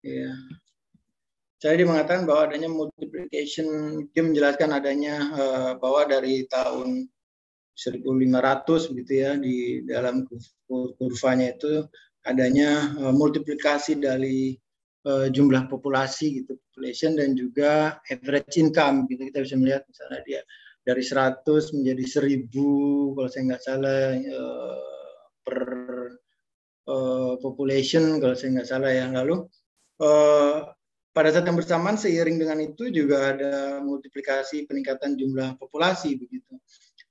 [0.07, 0.33] ya,
[1.57, 3.67] saya mengatakan bahwa adanya multiplication,
[4.13, 7.09] dia menjelaskan adanya uh, bahwa dari tahun
[7.77, 10.25] 1500 begitu ya di dalam
[10.69, 11.85] kurvanya itu
[12.25, 14.57] adanya uh, multiplikasi dari
[15.09, 19.29] uh, jumlah populasi gitu population dan juga average income gitu.
[19.33, 20.41] Kita bisa melihat misalnya dia
[20.85, 22.05] dari 100 menjadi
[22.47, 24.81] 1000 kalau saya nggak salah uh,
[25.41, 25.61] per
[26.89, 29.09] uh, population kalau saya nggak salah ya.
[29.09, 29.49] Lalu
[30.01, 30.77] uh,
[31.17, 36.61] pada saat yang bersamaan seiring dengan itu juga ada multiplikasi peningkatan jumlah populasi begitu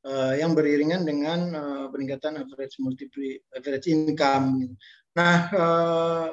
[0.05, 4.77] uh, yang beriringan dengan uh, peningkatan average multiply average income.
[5.17, 6.29] Nah, uh,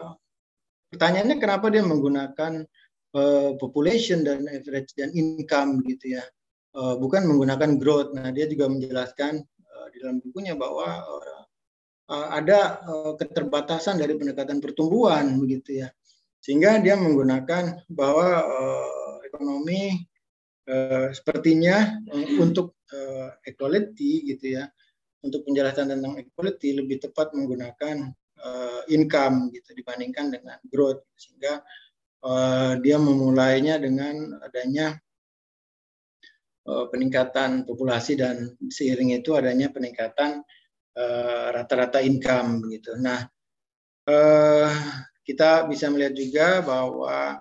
[0.93, 2.69] pertanyaannya kenapa dia menggunakan
[3.17, 6.25] uh, population dan average dan income gitu ya,
[6.77, 8.13] uh, bukan menggunakan growth.
[8.13, 11.41] Nah, dia juga menjelaskan uh, di dalam bukunya bahwa uh,
[12.13, 12.85] ada
[13.17, 15.89] keterbatasan dari pendekatan pertumbuhan begitu ya,
[16.43, 20.03] sehingga dia menggunakan bahwa uh, ekonomi
[20.67, 24.67] uh, sepertinya uh, untuk uh, equality gitu ya
[25.23, 28.11] untuk penjelasan tentang equality lebih tepat menggunakan
[28.43, 31.63] uh, income gitu dibandingkan dengan growth sehingga
[32.27, 34.99] uh, dia memulainya dengan adanya
[36.63, 40.47] peningkatan populasi dan seiring itu adanya peningkatan
[41.51, 42.95] rata-rata uh, income gitu.
[43.03, 43.27] Nah
[44.07, 44.71] uh,
[45.23, 47.39] kita bisa melihat juga bahwa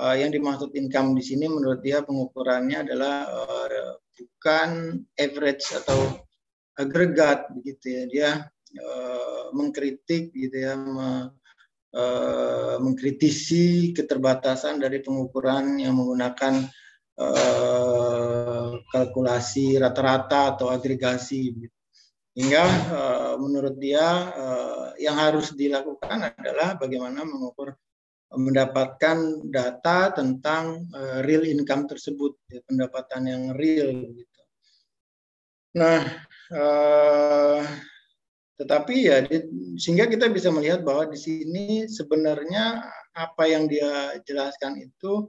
[0.00, 6.24] uh, yang dimaksud income di sini menurut dia pengukurannya adalah uh, bukan average atau
[6.80, 8.30] agregat begitu ya dia
[8.80, 11.36] uh, mengkritik gitu ya me,
[11.92, 16.64] uh, mengkritisi keterbatasan dari pengukuran yang menggunakan
[17.20, 21.79] uh, kalkulasi rata-rata atau agregasi gitu.
[22.30, 27.74] Hingga uh, menurut dia uh, yang harus dilakukan adalah bagaimana mengukur
[28.30, 34.40] mendapatkan data tentang uh, real income tersebut, ya, pendapatan yang real gitu.
[35.74, 36.06] Nah,
[36.54, 37.66] uh,
[38.62, 42.86] tetapi ya di, sehingga kita bisa melihat bahwa di sini sebenarnya
[43.18, 45.26] apa yang dia jelaskan itu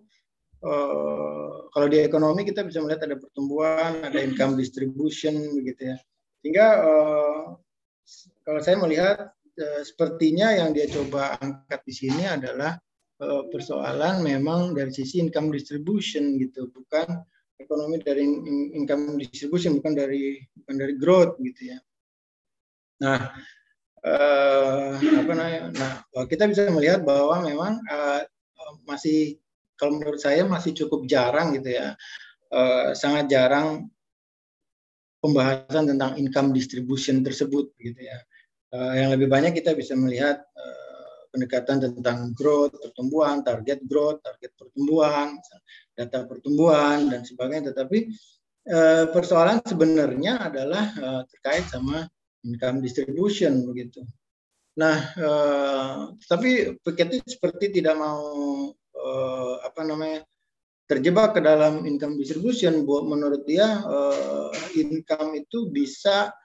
[0.61, 5.97] uh, kalau di ekonomi kita bisa melihat ada pertumbuhan, ada income distribution begitu ya.
[6.41, 7.41] Sehingga uh,
[8.43, 12.81] kalau saya melihat uh, sepertinya yang dia coba angkat di sini adalah
[13.21, 17.21] Eh, persoalan memang dari sisi income distribution gitu, bukan
[17.61, 18.25] ekonomi dari
[18.73, 21.77] income distribution, bukan dari bukan dari growth gitu ya.
[23.05, 23.29] Nah,
[24.01, 25.61] eh, apa namanya?
[25.69, 28.25] Nah, kita bisa melihat bahwa memang eh,
[28.89, 29.37] masih
[29.77, 31.93] kalau menurut saya masih cukup jarang gitu ya,
[32.49, 33.85] eh, sangat jarang
[35.21, 38.17] pembahasan tentang income distribution tersebut gitu ya.
[38.73, 44.51] Eh, yang lebih banyak kita bisa melihat eh, pendekatan tentang growth, pertumbuhan, target growth, target
[44.57, 45.37] pertumbuhan,
[45.95, 47.71] data pertumbuhan dan sebagainya.
[47.71, 47.97] Tetapi
[48.67, 52.09] eh, persoalan sebenarnya adalah eh, terkait sama
[52.41, 54.01] income distribution begitu.
[54.81, 55.95] Nah, eh,
[56.25, 58.23] tapi Piketty seperti tidak mau
[58.95, 60.25] eh, apa namanya
[60.91, 62.83] terjebak ke dalam income distribution.
[62.83, 64.51] Menurut dia eh,
[64.83, 66.35] income itu bisa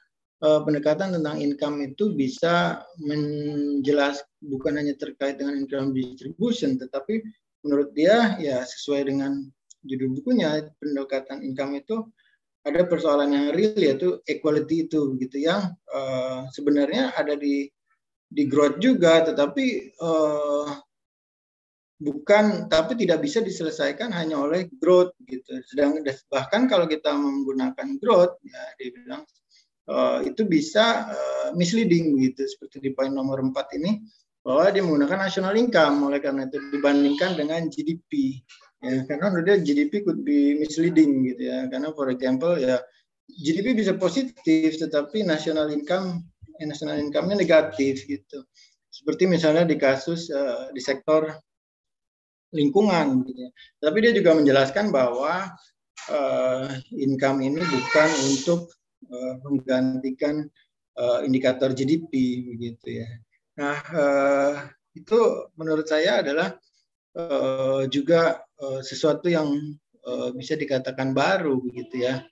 [0.42, 7.24] uh, pendekatan tentang income itu bisa menjelas bukan hanya terkait dengan income distribution, tetapi
[7.64, 9.42] menurut dia ya sesuai dengan
[9.86, 12.06] judul bukunya pendekatan income itu
[12.66, 17.70] ada persoalan yang real yaitu equality itu gitu yang uh, sebenarnya ada di
[18.26, 20.74] di growth juga tetapi uh,
[21.96, 25.60] bukan tapi tidak bisa diselesaikan hanya oleh growth gitu.
[25.64, 25.96] Sedang
[26.28, 29.22] bahkan kalau kita menggunakan growth ya dia bilang
[29.88, 32.44] uh, itu bisa uh, misleading gitu.
[32.44, 34.04] Seperti di poin nomor 4 ini
[34.44, 35.96] bahwa dia menggunakan national income.
[36.04, 38.44] Oleh karena itu dibandingkan dengan GDP
[38.84, 39.02] ya.
[39.08, 41.64] Karena dia GDP could be misleading gitu ya.
[41.72, 42.76] Karena for example ya
[43.26, 46.22] GDP bisa positif tetapi national income
[46.60, 48.44] eh, national income-nya negatif gitu.
[48.92, 51.28] Seperti misalnya di kasus uh, di sektor
[52.54, 53.50] lingkungan gitu ya.
[53.82, 55.50] tapi dia juga menjelaskan bahwa
[56.10, 58.70] uh, income ini bukan untuk
[59.10, 60.46] uh, menggantikan
[60.98, 63.10] uh, indikator GDP begitu ya.
[63.56, 64.52] Nah, uh,
[64.92, 66.56] itu menurut saya adalah
[67.16, 69.48] uh, juga uh, sesuatu yang
[70.04, 72.24] uh, bisa dikatakan baru begitu ya.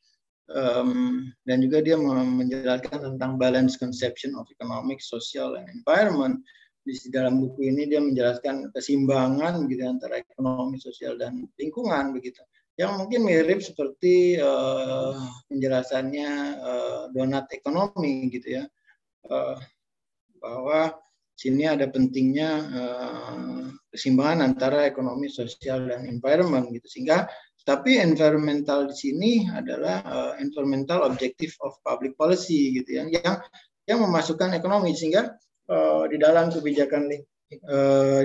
[0.44, 6.44] Um, dan juga dia menjelaskan tentang balance conception of economic, social, and environment.
[6.84, 12.44] Di dalam buku ini dia menjelaskan keseimbangan gitu antara ekonomi, sosial, dan lingkungan begitu.
[12.76, 15.16] Yang mungkin mirip seperti uh,
[15.48, 16.30] penjelasannya
[16.60, 18.64] uh, donat ekonomi gitu ya.
[19.24, 19.56] Uh,
[20.44, 20.92] bahwa
[21.32, 26.84] sini ada pentingnya uh, keseimbangan antara ekonomi, sosial dan environment gitu.
[26.84, 27.24] Sehingga
[27.64, 33.40] tapi environmental di sini adalah uh, environmental objective of public policy gitu ya yang
[33.88, 34.92] yang memasukkan ekonomi.
[34.92, 35.32] Sehingga
[35.70, 37.08] uh, di dalam kebijakan
[37.68, 38.22] uh,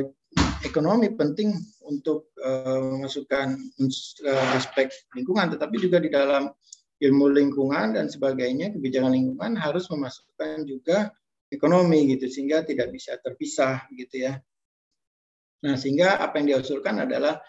[0.64, 1.56] ekonomi penting
[1.88, 3.48] untuk uh, memasukkan
[4.28, 6.52] uh, aspek lingkungan tetapi juga di dalam
[7.00, 11.12] ilmu lingkungan dan sebagainya kebijakan lingkungan harus memasukkan juga
[11.50, 14.34] ekonomi gitu sehingga tidak bisa terpisah gitu ya.
[15.60, 17.42] Nah, sehingga apa yang diusulkan adalah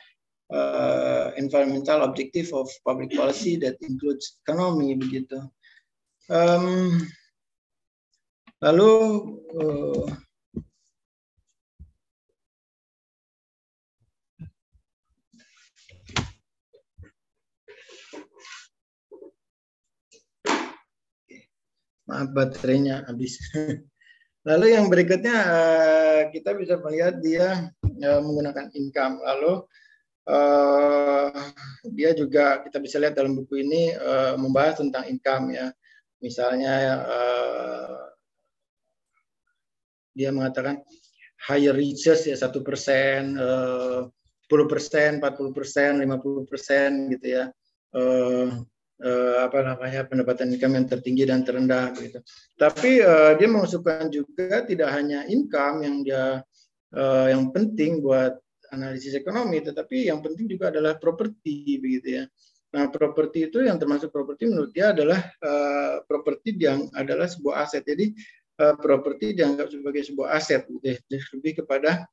[0.51, 5.47] uh, environmental objective of public policy that includes economy begitu.
[6.31, 7.07] Um,
[8.61, 8.93] lalu
[9.57, 10.05] uh,
[22.05, 23.41] maaf baterainya habis.
[24.41, 29.21] Lalu yang berikutnya uh, kita bisa melihat dia uh, menggunakan income.
[29.25, 29.65] Lalu
[31.91, 33.91] dia juga kita bisa lihat dalam buku ini
[34.39, 35.75] membahas tentang income ya.
[36.23, 37.03] Misalnya
[40.17, 40.83] dia mengatakan
[41.49, 43.39] higher reaches ya satu persen,
[44.45, 47.45] sepuluh persen, empat puluh persen, lima puluh persen gitu ya.
[47.91, 48.63] Uh,
[49.03, 52.23] uh, apa namanya pendapatan income yang tertinggi dan terendah gitu.
[52.55, 56.45] Tapi uh, dia mengusulkan juga tidak hanya income yang dia
[56.95, 58.39] uh, yang penting buat
[58.71, 62.25] analisis ekonomi, tetapi yang penting juga adalah properti begitu ya.
[62.71, 67.83] Nah, properti itu yang termasuk properti menurut dia adalah uh, properti yang adalah sebuah aset.
[67.83, 68.15] Jadi
[68.61, 70.97] uh, properti dianggap sebagai sebuah aset, gitu ya.
[71.33, 72.05] lebih kepada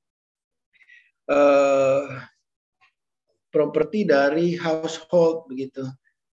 [1.28, 2.24] uh,
[3.52, 5.84] properti dari household begitu,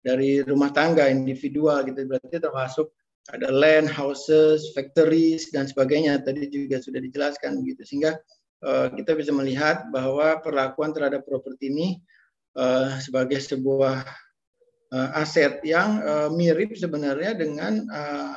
[0.06, 2.06] dari rumah tangga individual gitu.
[2.06, 2.94] Berarti termasuk
[3.34, 6.22] ada land, houses, factories dan sebagainya.
[6.22, 7.82] Tadi juga sudah dijelaskan begitu.
[7.82, 8.14] Sehingga
[8.64, 12.00] Eh, kita bisa melihat bahwa perlakuan terhadap properti ini
[12.56, 14.08] uh, sebagai sebuah
[14.88, 18.32] uh, aset yang uh, mirip sebenarnya dengan uh,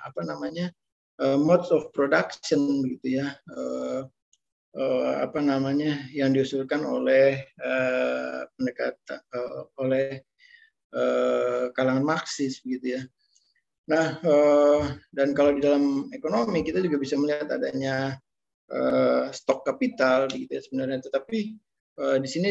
[0.00, 0.72] apa namanya
[1.20, 3.36] uh, modes of production gitu ya.
[3.52, 4.08] Uh,
[4.74, 10.24] uh, apa namanya yang diusulkan oleh uh, pendekat uh, oleh
[10.96, 13.02] uh, kalangan Marxis gitu ya.
[13.90, 18.14] Nah, uh, dan kalau di dalam ekonomi kita juga bisa melihat adanya
[18.70, 21.02] uh, stok kapital gitu ya sebenarnya.
[21.02, 21.38] Tetapi
[21.98, 22.50] uh, di sini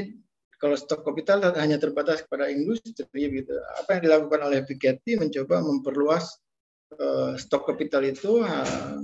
[0.59, 3.55] kalau stok kapital hanya terbatas kepada industri gitu.
[3.79, 6.35] Apa yang dilakukan oleh Piketty mencoba memperluas
[6.97, 9.03] uh, stok kapital itu uh,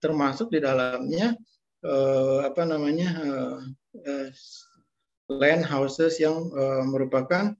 [0.00, 1.36] termasuk di dalamnya
[1.84, 3.58] uh, apa namanya uh,
[3.94, 4.28] uh,
[5.30, 7.54] land houses yang uh, merupakan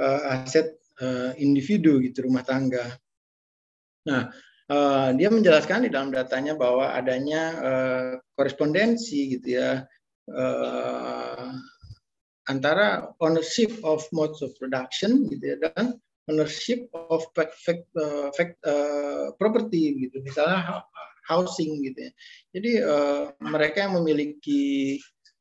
[0.00, 2.96] uh, aset uh, individu gitu rumah tangga.
[4.08, 4.32] Nah,
[4.72, 9.84] uh, dia menjelaskan di dalam datanya bahwa adanya uh, korespondensi gitu ya
[10.32, 11.52] uh,
[12.48, 17.58] antara ownership of modes of production gitu ya dan ownership of fact,
[17.98, 20.22] uh, fact, uh, property gitu.
[20.22, 20.86] Misalnya
[21.26, 22.12] housing gitu ya.
[22.54, 24.96] Jadi uh, mereka yang memiliki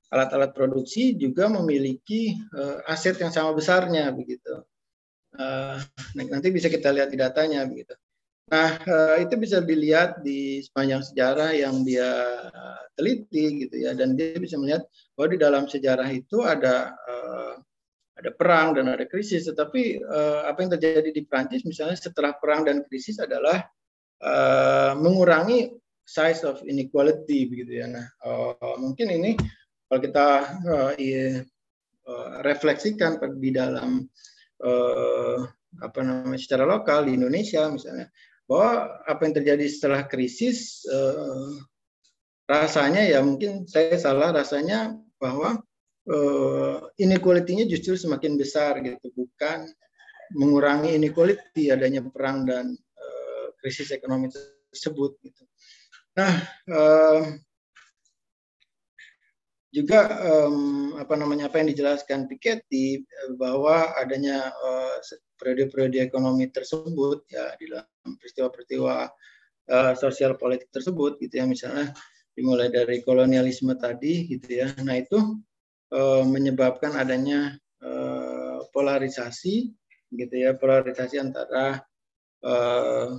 [0.09, 4.65] alat-alat produksi juga memiliki uh, aset yang sama besarnya begitu.
[5.37, 5.77] Uh,
[6.17, 7.93] nanti bisa kita lihat di datanya begitu.
[8.49, 12.09] Nah, eh, itu bisa dilihat di sepanjang sejarah yang dia
[12.97, 13.93] teliti gitu ya.
[13.93, 17.61] Dan dia bisa melihat bahwa di dalam sejarah itu ada uh,
[18.19, 22.67] ada perang dan ada krisis tetapi uh, apa yang terjadi di Prancis misalnya setelah perang
[22.67, 23.63] dan krisis adalah
[24.19, 25.71] uh, mengurangi
[26.03, 27.87] size of inequality begitu ya.
[27.87, 29.31] Nah, uh, mungkin ini
[29.87, 30.27] kalau kita
[30.65, 31.45] uh, iya,
[32.09, 34.03] uh, refleksikan di dalam
[34.65, 35.37] uh,
[35.77, 38.09] apa namanya secara lokal di Indonesia misalnya
[38.49, 41.53] bahwa apa yang terjadi setelah krisis eh,
[42.49, 45.61] rasanya ya mungkin saya salah rasanya bahwa
[46.10, 49.69] eh, inequality-nya justru semakin besar gitu bukan
[50.34, 54.34] mengurangi inequality adanya perang dan eh, krisis ekonomi
[54.73, 55.44] tersebut gitu.
[56.18, 56.34] Nah,
[59.69, 60.10] juga
[60.98, 64.49] apa namanya apa yang dijelaskan Piketty eh, bahwa adanya
[65.38, 67.86] periode-periode ekonomi tersebut ya di dalam
[68.18, 69.07] peristiwa-peristiwa
[69.95, 71.94] sosial politik tersebut gitu ya misalnya
[72.34, 75.38] dimulai dari kolonialisme tadi gitu ya nah itu
[76.25, 79.73] menyebabkan adanya uh, polarisasi
[80.13, 81.81] gitu ya polarisasi antara
[82.45, 83.09] uh,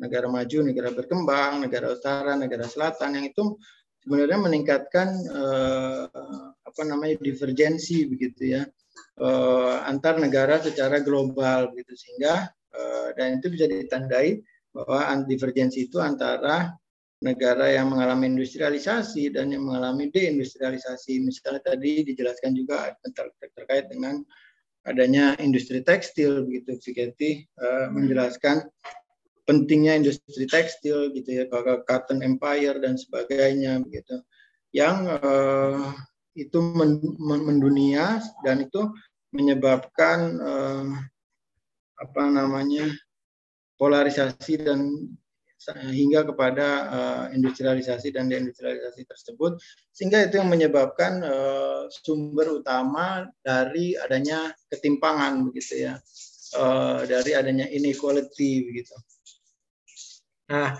[0.00, 3.56] negara maju negara berkembang negara utara negara selatan yang itu
[4.04, 5.08] sebenarnya meningkatkan
[6.60, 8.62] apa namanya divergensi begitu ya
[9.88, 12.52] antar negara secara global gitu sehingga
[13.16, 14.44] dan itu bisa ditandai
[14.74, 16.74] bahwa divergensi itu antara
[17.24, 21.24] negara yang mengalami industrialisasi dan yang mengalami deindustrialisasi.
[21.24, 24.20] Misalnya tadi dijelaskan juga ter terkait dengan
[24.84, 28.68] adanya industri tekstil begitu Piketty uh, menjelaskan
[29.48, 31.44] pentingnya industri tekstil gitu ya
[31.88, 34.20] cotton empire dan sebagainya begitu
[34.76, 35.96] yang uh,
[36.36, 36.58] itu
[37.16, 38.92] mendunia dan itu
[39.32, 40.86] menyebabkan uh,
[41.96, 42.92] apa namanya
[43.80, 44.80] polarisasi dan
[45.72, 49.56] hingga kepada uh, industrialisasi dan deindustrialisasi tersebut
[49.94, 55.94] sehingga itu yang menyebabkan uh, sumber utama dari adanya ketimpangan begitu ya
[56.58, 58.94] uh, dari adanya inequality begitu.
[60.50, 60.76] Nah,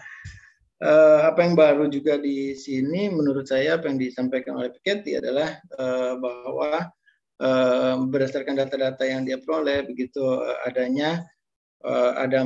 [0.85, 5.57] uh, apa yang baru juga di sini menurut saya apa yang disampaikan oleh Piketty adalah
[5.81, 6.93] uh, bahwa
[7.41, 11.25] uh, berdasarkan data-data yang dia peroleh begitu uh, adanya
[11.85, 12.45] uh, ada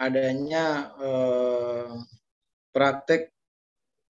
[0.00, 1.92] adanya uh,
[2.72, 3.28] praktek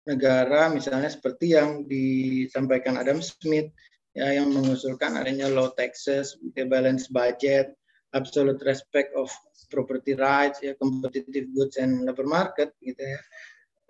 [0.05, 3.73] negara misalnya seperti yang disampaikan Adam Smith
[4.13, 6.35] ya yang mengusulkan adanya low taxes,
[6.67, 7.73] balance budget,
[8.11, 9.31] absolute respect of
[9.71, 13.21] property rights, ya competitive goods and labor market gitu ya.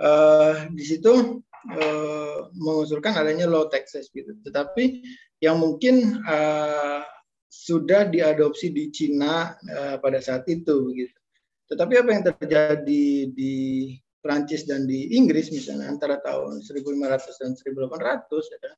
[0.02, 1.42] Uh, di situ
[1.78, 4.34] uh, mengusulkan adanya low taxes gitu.
[4.46, 5.02] Tetapi
[5.42, 7.02] yang mungkin uh,
[7.50, 11.21] sudah diadopsi di Cina uh, pada saat itu begitu.
[11.72, 13.56] Tetapi apa yang terjadi di
[14.22, 18.72] Prancis dan di Inggris misalnya antara tahun 1500 dan 1800 ya,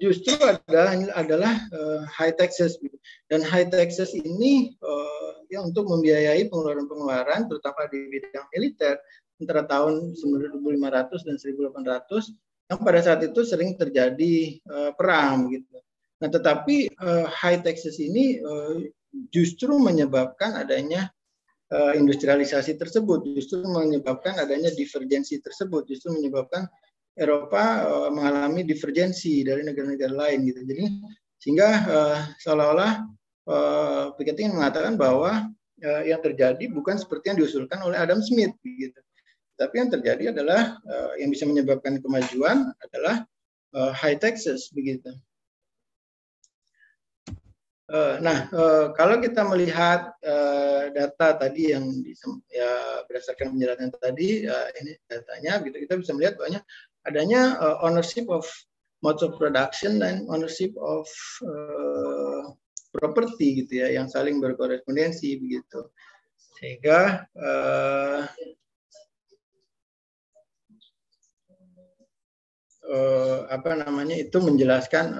[0.00, 2.96] justru ada adalah uh, high taxes gitu.
[3.28, 8.96] dan high taxes ini uh, ya untuk membiayai pengeluaran-pengeluaran terutama di bidang militer
[9.36, 15.76] antara tahun 1500 dan 1800 yang pada saat itu sering terjadi uh, perang gitu.
[16.16, 18.80] Nah, tetapi uh, high taxes ini uh,
[19.28, 21.12] justru menyebabkan adanya
[21.72, 26.70] industrialisasi tersebut justru menyebabkan adanya divergensi tersebut justru menyebabkan
[27.16, 30.60] Eropa uh, mengalami divergensi dari negara-negara lain gitu.
[30.62, 30.84] Jadi
[31.40, 32.92] sehingga uh, seolah-olah
[34.18, 35.46] Piketty mengatakan bahwa
[35.78, 38.98] yang terjadi bukan seperti yang diusulkan oleh Adam Smith gitu.
[39.54, 40.82] Tapi yang terjadi adalah
[41.14, 43.22] yang bisa menyebabkan kemajuan adalah
[43.94, 45.14] high taxes begitu.
[45.14, 45.25] Eh,
[48.18, 51.86] nah, eh, kalau kita melihat eh, data tadi yang
[52.50, 54.42] ya, berdasarkan penjelasan tadi,
[54.82, 56.62] ini datanya, gitu kita bisa melihat banyak
[57.06, 57.54] adanya
[57.86, 58.42] ownership of
[59.06, 61.06] modes of production dan ownership of
[61.46, 62.50] uh,
[62.90, 65.86] property gitu ya, yang saling berkorespondensi begitu,
[66.58, 67.30] sehingga
[73.46, 75.14] apa namanya itu menjelaskan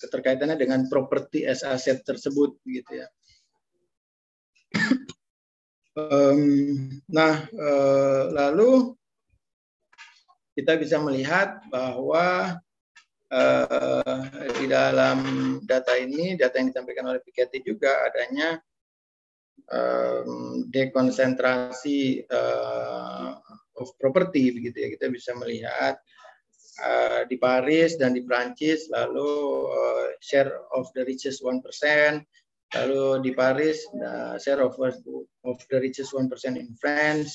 [0.00, 3.06] keterkaitannya dengan properti as aset tersebut gitu ya.
[6.00, 8.96] um, nah, uh, lalu
[10.56, 12.58] kita bisa melihat bahwa
[13.30, 14.22] uh,
[14.58, 15.18] di dalam
[15.64, 18.58] data ini, data yang disampaikan oleh Piketty juga adanya
[19.70, 23.38] um, dekonsentrasi uh,
[23.78, 24.88] of property begitu ya.
[24.92, 25.96] Kita bisa melihat
[26.80, 29.28] uh, di Paris dan di Prancis, lalu
[29.68, 31.60] uh, share of the richest 1%,
[32.76, 34.74] lalu di Paris uh, share of,
[35.44, 36.26] of the richest 1%
[36.56, 37.30] in France,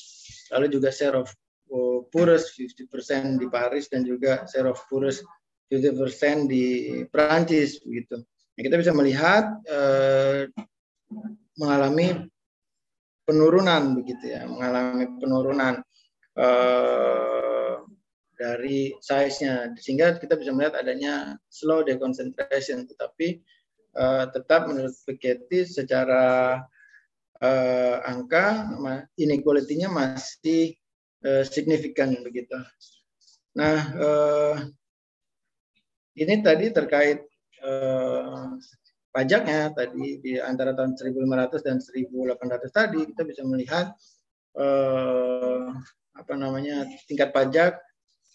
[0.53, 1.29] lalu juga share of
[1.71, 5.25] uh, poorest 50% di Paris dan juga share of poorest
[5.69, 6.65] 50% di
[7.09, 8.21] Prancis begitu.
[8.55, 10.47] Nah, kita bisa melihat uh,
[11.57, 12.29] mengalami
[13.25, 15.81] penurunan begitu ya, mengalami penurunan.
[16.35, 17.34] Uh,
[18.35, 23.39] dari size-nya sehingga kita bisa melihat adanya slow deconcentration tetapi
[23.95, 26.59] uh, tetap menurut Piketty secara
[27.41, 28.75] uh, angka
[29.15, 30.75] inequality-nya masih
[31.25, 32.55] uh, signifikan begitu.
[33.55, 34.55] Nah, uh,
[36.19, 37.23] ini tadi terkait
[37.63, 38.55] uh,
[39.15, 43.95] pajaknya tadi di antara tahun 1500 dan 1800 tadi kita bisa melihat
[44.59, 45.71] uh,
[46.15, 47.79] apa namanya tingkat pajak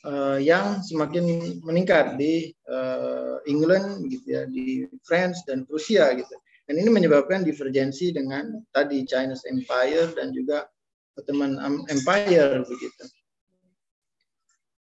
[0.05, 6.35] uh, yang semakin meningkat di uh, England gitu ya, di France dan Rusia gitu.
[6.71, 10.71] Dan ini menyebabkan divergensi dengan tadi Chinese Empire dan juga
[11.19, 11.59] Ottoman
[11.91, 13.05] Empire begitu.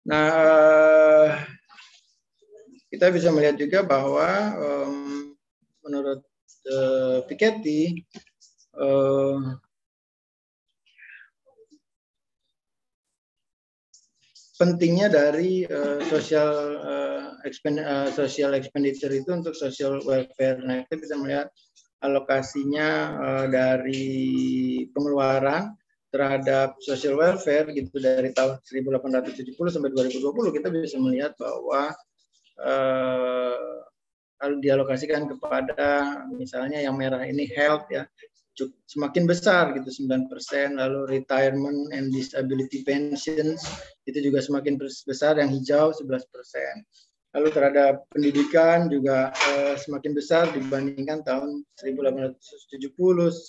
[0.05, 1.45] Nah,
[2.89, 5.33] kita bisa melihat juga bahwa um,
[5.85, 6.21] menurut
[6.69, 8.05] uh, Piketty
[8.77, 9.57] uh,
[14.55, 20.59] pentingnya dari uh, social uh, expend, uh, social expenditure itu untuk social welfare.
[20.63, 21.47] Nah, kita bisa melihat
[22.03, 24.07] alokasinya uh, dari
[24.91, 25.75] pengeluaran
[26.15, 31.91] terhadap social welfare gitu dari tahun 1870 sampai 2020 kita bisa melihat bahwa
[32.63, 33.83] uh,
[34.63, 38.07] dialokasikan kepada misalnya yang merah ini health ya
[38.87, 40.31] semakin besar gitu 9%
[40.79, 43.61] lalu retirement and disability pensions
[44.07, 46.23] itu juga semakin besar yang hijau 11%.
[47.35, 52.95] Lalu terhadap pendidikan juga eh, semakin besar dibandingkan tahun 1870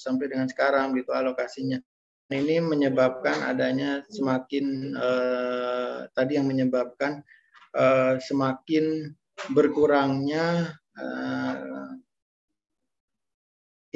[0.03, 1.79] sampai dengan sekarang gitu alokasinya.
[2.27, 7.23] Nah, ini menyebabkan adanya semakin eh, tadi yang menyebabkan
[7.79, 9.15] eh, semakin
[9.55, 11.55] berkurangnya eh,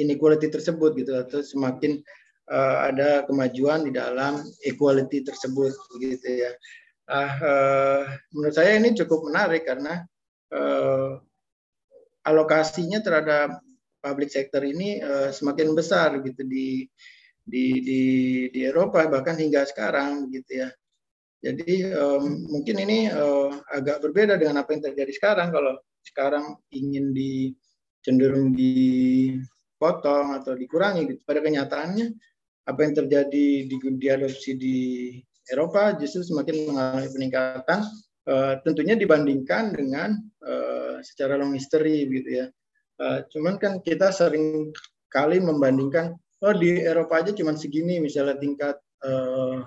[0.01, 2.01] inequality tersebut gitu atau semakin
[2.49, 5.71] uh, ada kemajuan di dalam equality tersebut
[6.01, 6.51] gitu ya.
[7.11, 8.01] Uh, uh,
[8.31, 10.03] menurut saya ini cukup menarik karena
[10.55, 11.19] uh,
[12.25, 13.59] alokasinya terhadap
[14.01, 16.87] public sector ini uh, semakin besar gitu di
[17.41, 18.01] di di
[18.53, 20.69] di Eropa bahkan hingga sekarang gitu ya.
[21.41, 25.49] Jadi um, mungkin ini uh, agak berbeda dengan apa yang terjadi sekarang.
[25.49, 25.73] Kalau
[26.05, 27.49] sekarang ingin di
[28.05, 28.53] cenderung
[29.81, 31.25] dipotong atau dikurangi, gitu.
[31.25, 32.13] pada kenyataannya
[32.69, 34.77] apa yang terjadi di diadopsi di
[35.49, 37.81] Eropa justru semakin mengalami peningkatan
[38.29, 42.47] uh, tentunya dibandingkan dengan uh, secara long history gitu ya.
[43.01, 44.69] Uh, cuman kan kita sering
[45.09, 46.13] kali membandingkan
[46.45, 49.65] oh di Eropa aja cuman segini misalnya tingkat uh,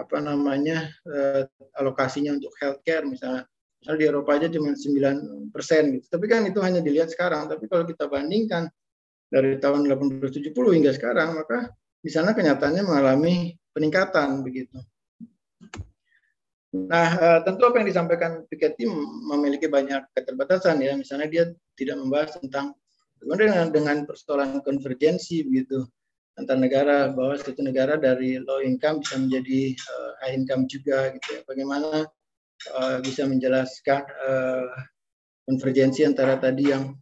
[0.00, 1.44] apa namanya uh,
[1.76, 3.44] alokasinya untuk healthcare misalnya
[3.84, 6.06] misalnya di Eropa aja cuma 9 persen gitu.
[6.08, 7.52] Tapi kan itu hanya dilihat sekarang.
[7.52, 8.72] Tapi kalau kita bandingkan
[9.28, 11.68] dari tahun 1870 hingga sekarang, maka
[12.00, 14.80] di sana kenyataannya mengalami peningkatan begitu.
[16.68, 18.84] Nah, eh, tentu apa yang disampaikan Piketty
[19.24, 20.92] memiliki banyak keterbatasan ya.
[20.96, 21.44] Misalnya dia
[21.80, 22.76] tidak membahas tentang
[23.20, 25.88] bagaimana dengan, dengan persoalan konvergensi begitu
[26.38, 31.28] antar negara bahwa satu negara dari low income bisa menjadi uh, high income juga gitu
[31.34, 31.40] ya.
[31.48, 32.06] Bagaimana
[32.78, 34.06] uh, bisa menjelaskan
[35.48, 36.94] konvergensi antara tadi yang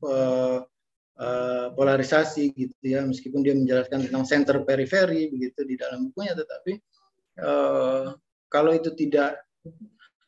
[1.20, 6.72] uh, polarisasi gitu ya meskipun dia menjelaskan tentang center periferi begitu di dalam bukunya tetapi
[7.40, 8.16] uh,
[8.48, 9.42] kalau itu tidak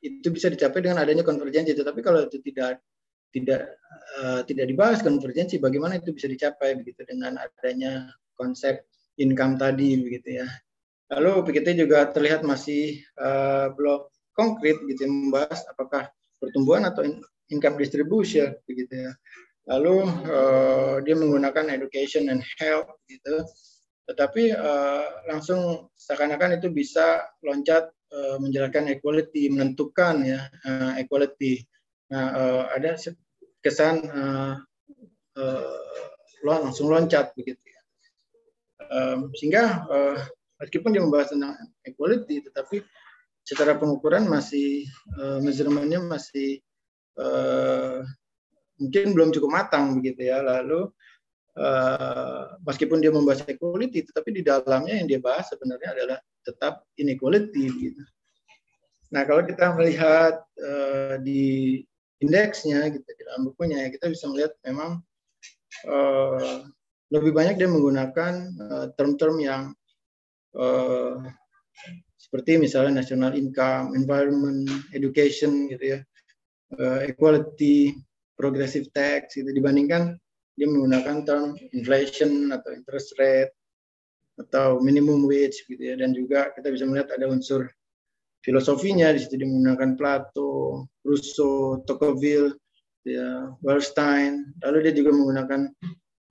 [0.03, 1.75] itu bisa dicapai dengan adanya konvergensi.
[1.75, 2.83] Tetapi kalau itu tidak
[3.29, 3.77] tidak
[4.19, 8.09] uh, tidak dibahas konvergensi bagaimana itu bisa dicapai begitu dengan adanya
[8.39, 8.87] konsep
[9.19, 10.49] income tadi begitu ya.
[11.09, 14.07] Lalu begitu juga terlihat masih uh, belum
[14.37, 16.09] konkret gitu membahas apakah
[16.39, 17.03] pertumbuhan atau
[17.51, 19.13] income distribution begitu ya
[19.69, 23.45] lalu uh, dia menggunakan education and health gitu.
[24.09, 31.61] Tetapi uh, langsung seakan-akan itu bisa loncat uh, menjelaskan equality menentukan ya uh, equality.
[32.09, 32.97] Nah uh, ada
[33.61, 34.57] kesan uh,
[35.37, 35.77] uh,
[36.41, 37.81] langsung loncat begitu ya.
[38.89, 40.17] Um, sehingga uh,
[40.65, 41.53] meskipun dia membahas tentang
[41.85, 42.81] equality tetapi
[43.45, 44.89] secara pengukuran masih
[45.21, 46.65] uh, measurementnya masih
[47.21, 48.01] uh,
[48.79, 50.43] mungkin belum cukup matang begitu ya.
[50.43, 50.89] Lalu
[51.59, 57.67] uh, meskipun dia membahas equality, tetapi di dalamnya yang dia bahas sebenarnya adalah tetap inequality
[57.69, 58.03] gitu.
[59.13, 61.83] Nah kalau kita melihat uh, di
[62.19, 64.99] indeksnya gitu di dalam bukunya ya kita bisa melihat memang
[65.87, 66.67] uh,
[67.09, 68.35] lebih banyak dia menggunakan
[68.99, 69.63] term-term uh, yang
[70.59, 71.25] uh,
[72.19, 76.01] seperti misalnya national income, environment, education gitu ya,
[76.77, 77.97] uh, equality,
[78.39, 80.15] progressive tax itu dibandingkan
[80.55, 83.51] dia menggunakan term inflation atau interest rate
[84.39, 87.67] atau minimum wage gitu ya dan juga kita bisa melihat ada unsur
[88.43, 92.55] filosofinya di situ dia menggunakan Plato, Rousseau, Tocqueville,
[93.03, 94.55] ya, Bernstein.
[94.63, 95.69] Lalu dia juga menggunakan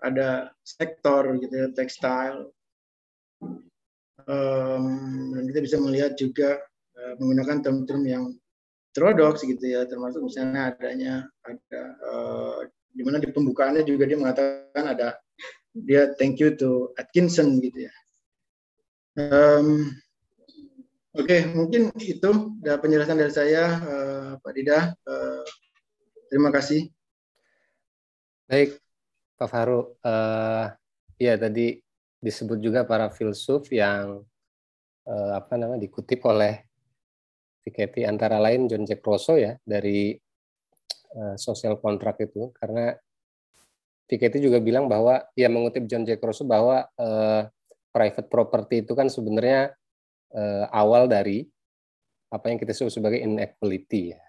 [0.06, 2.50] ada sektor gitu ya, tekstil.
[4.28, 6.60] Um, dan kita bisa melihat juga
[7.00, 8.24] uh, menggunakan term-term yang
[8.98, 12.58] heterodoks gitu ya termasuk misalnya adanya ada uh,
[12.90, 15.22] di mana di pembukaannya juga dia mengatakan ada
[15.78, 17.94] dia thank you to Atkinson gitu ya.
[19.22, 19.94] Um,
[21.14, 24.98] oke okay, mungkin itu penjelasan dari saya uh, Pak Dida.
[25.06, 25.46] Uh,
[26.34, 26.90] terima kasih.
[28.50, 28.82] Baik
[29.38, 30.74] Pak Faru uh,
[31.22, 31.78] ya tadi
[32.18, 34.26] disebut juga para filsuf yang
[35.06, 36.67] uh, apa namanya dikutip oleh
[37.68, 40.16] Piketty antara lain John Jack Rousseau ya dari
[41.20, 42.96] uh, social contract itu karena
[44.08, 47.44] Piketty juga bilang bahwa ia mengutip John Jack Rousseau bahwa uh,
[47.92, 49.76] private property itu kan sebenarnya
[50.32, 51.44] uh, awal dari
[52.32, 54.22] apa yang kita sebut sebagai inequality ya.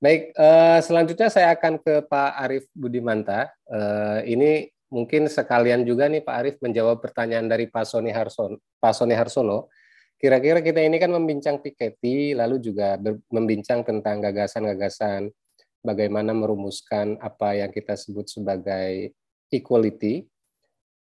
[0.00, 3.50] Baik, uh, selanjutnya saya akan ke Pak Arief Budimanta.
[3.66, 8.62] Uh, ini mungkin sekalian juga nih Pak Arief menjawab pertanyaan dari Pak Sony Harsono.
[8.78, 9.68] Pak Sony Harsono,
[10.20, 13.00] kira-kira kita ini kan membincang Piketty, lalu juga
[13.32, 15.32] membincang tentang gagasan-gagasan
[15.80, 19.16] bagaimana merumuskan apa yang kita sebut sebagai
[19.48, 20.28] equality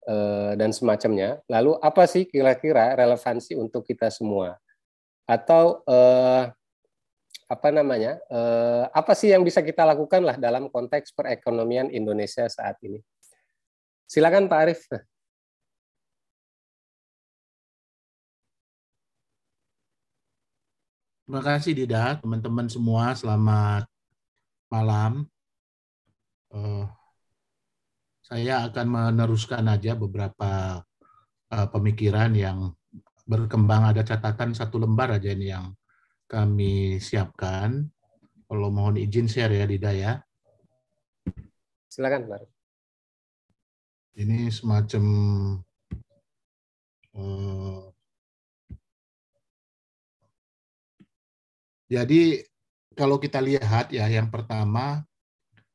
[0.08, 1.44] eh, dan semacamnya.
[1.52, 4.56] Lalu apa sih kira-kira relevansi untuk kita semua?
[5.28, 6.44] Atau eh,
[7.52, 8.16] apa namanya?
[8.32, 13.04] Eh, apa sih yang bisa kita lakukan lah dalam konteks perekonomian Indonesia saat ini?
[14.08, 14.82] Silakan Pak Arief.
[21.32, 23.88] Terima kasih Dida, teman-teman semua selamat
[24.68, 25.24] malam.
[26.52, 26.84] Uh,
[28.20, 30.84] saya akan meneruskan aja beberapa
[31.48, 32.76] uh, pemikiran yang
[33.24, 33.88] berkembang.
[33.88, 35.72] Ada catatan satu lembar aja ini yang
[36.28, 37.88] kami siapkan.
[38.52, 40.20] Kalau mohon izin share ya Dida ya.
[41.88, 42.44] Silakan Pak
[44.20, 45.04] ini semacam
[47.16, 47.91] uh,
[51.92, 52.40] jadi
[52.96, 55.04] kalau kita lihat ya yang pertama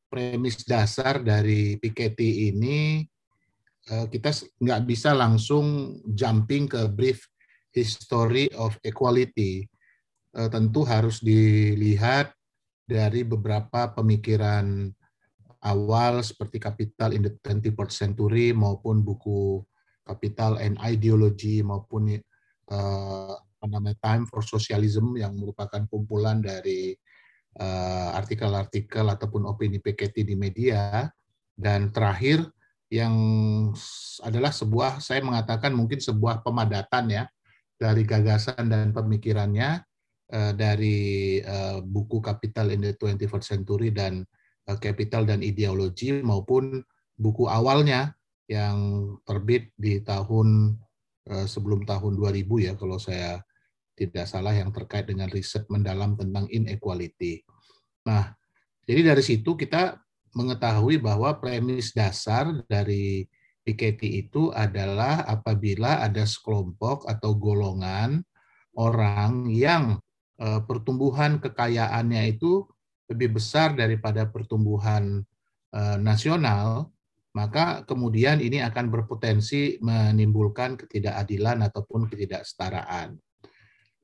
[0.08, 3.04] premis dasar dari Piketty ini
[3.92, 7.28] uh, kita nggak bisa langsung jumping ke brief
[7.76, 9.68] history of equality.
[10.32, 12.32] Uh, tentu harus dilihat
[12.88, 14.88] dari beberapa pemikiran
[15.64, 19.60] awal seperti Capital in the 21st Century maupun buku
[20.06, 22.14] Capital and Ideology maupun
[22.70, 26.92] uh, apa namanya Time for Socialism yang merupakan kumpulan dari
[27.56, 31.08] eh, artikel-artikel uh, ataupun opini Piketty di media.
[31.56, 32.44] Dan terakhir
[32.92, 33.16] yang
[34.20, 37.24] adalah sebuah saya mengatakan mungkin sebuah pemadatan ya
[37.80, 39.80] dari gagasan dan pemikirannya
[40.36, 44.28] uh, dari uh, buku Capital in the 21st Century dan
[44.66, 46.82] Eh, Capital dan Ideologi maupun
[47.14, 48.18] buku awalnya
[48.50, 50.74] yang terbit di tahun
[51.26, 53.42] sebelum tahun 2000 ya kalau saya
[53.96, 57.42] tidak salah yang terkait dengan riset mendalam tentang inequality.
[58.06, 58.30] Nah,
[58.86, 59.98] jadi dari situ kita
[60.36, 63.26] mengetahui bahwa premis dasar dari
[63.66, 68.22] Piketty itu adalah apabila ada sekelompok atau golongan
[68.78, 69.98] orang yang
[70.38, 72.62] eh, pertumbuhan kekayaannya itu
[73.10, 75.22] lebih besar daripada pertumbuhan
[75.70, 76.90] uh, nasional,
[77.36, 83.12] maka kemudian ini akan berpotensi menimbulkan ketidakadilan ataupun ketidaksetaraan.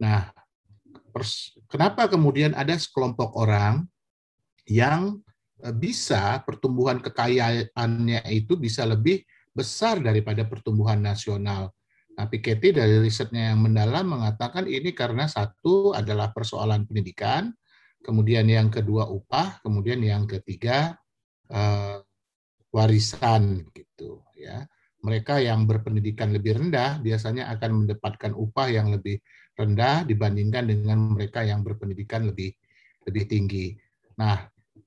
[0.04, 0.28] Nah,
[1.64, 3.88] kenapa kemudian ada sekelompok orang
[4.68, 5.16] yang
[5.64, 9.24] eh, bisa pertumbuhan kekayaannya itu bisa lebih
[9.56, 11.72] besar daripada pertumbuhan nasional.
[12.12, 17.48] Nah, Piketty dari risetnya yang mendalam mengatakan ini karena satu adalah persoalan pendidikan,
[18.04, 21.00] kemudian yang kedua upah, kemudian yang ketiga
[21.48, 22.04] uh,
[22.72, 24.64] warisan gitu ya.
[25.02, 29.18] Mereka yang berpendidikan lebih rendah biasanya akan mendapatkan upah yang lebih
[29.58, 32.54] rendah dibandingkan dengan mereka yang berpendidikan lebih
[33.04, 33.66] lebih tinggi.
[34.16, 34.46] Nah,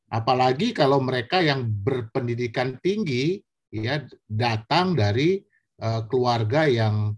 [0.09, 5.43] apalagi kalau mereka yang berpendidikan tinggi ya datang dari
[5.83, 7.11] uh, keluarga yang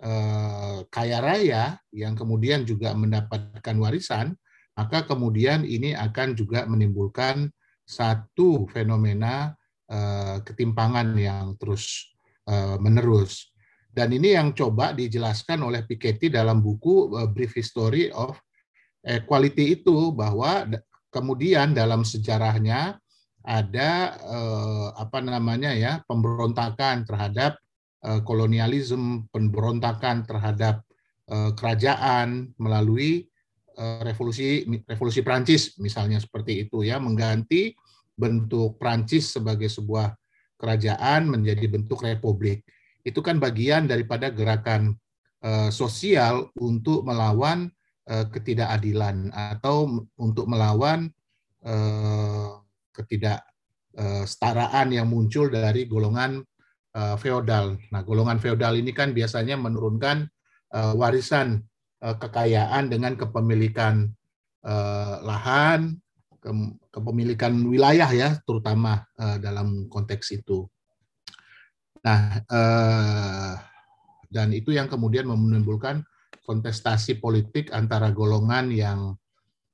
[0.00, 4.32] uh, kaya raya yang kemudian juga mendapatkan warisan,
[4.72, 7.52] maka kemudian ini akan juga menimbulkan
[7.84, 9.57] satu fenomena
[10.44, 12.12] ketimpangan yang terus
[12.44, 13.52] uh, menerus.
[13.88, 18.36] Dan ini yang coba dijelaskan oleh Piketty dalam buku uh, Brief History of
[19.00, 20.68] Equality itu bahwa
[21.08, 23.00] kemudian dalam sejarahnya
[23.46, 24.12] ada
[24.98, 27.56] apa namanya ya pemberontakan terhadap
[28.26, 30.84] kolonialisme, pemberontakan terhadap
[31.56, 33.30] kerajaan melalui
[33.78, 37.78] Eh, revolusi revolusi Prancis misalnya seperti itu ya mengganti
[38.18, 40.12] bentuk Prancis sebagai sebuah
[40.58, 42.66] kerajaan menjadi bentuk republik.
[43.06, 44.98] Itu kan bagian daripada gerakan
[45.46, 47.70] uh, sosial untuk melawan
[48.10, 51.08] uh, ketidakadilan atau untuk melawan
[51.62, 52.58] uh,
[52.92, 56.42] ketidaksetaraan yang muncul dari golongan
[57.22, 57.78] feodal.
[57.94, 60.26] Nah, golongan feodal ini kan biasanya menurunkan
[60.98, 61.62] warisan
[61.98, 64.06] Eh, kekayaan dengan kepemilikan
[64.62, 65.14] eh,
[66.44, 70.66] lahan, kepemilikan wilayah ya, terutama eh, dalam konteks itu.
[71.98, 72.40] Nah,
[74.30, 76.00] dan itu yang kemudian menimbulkan
[76.46, 79.18] kontestasi politik antara golongan yang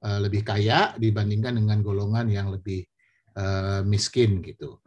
[0.01, 2.81] lebih kaya dibandingkan dengan golongan yang lebih
[3.85, 4.81] miskin gitu.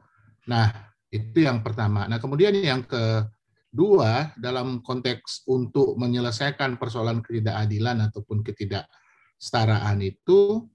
[0.49, 0.73] Nah,
[1.13, 2.09] itu yang pertama.
[2.09, 3.29] Nah, kemudian yang ke
[3.77, 10.65] Dua, dalam konteks untuk menyelesaikan persoalan ketidakadilan ataupun ketidaksetaraan itu,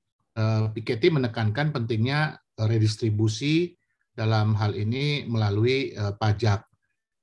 [0.73, 3.77] Piketty menekankan pentingnya redistribusi
[4.17, 6.65] dalam hal ini melalui uh, pajak,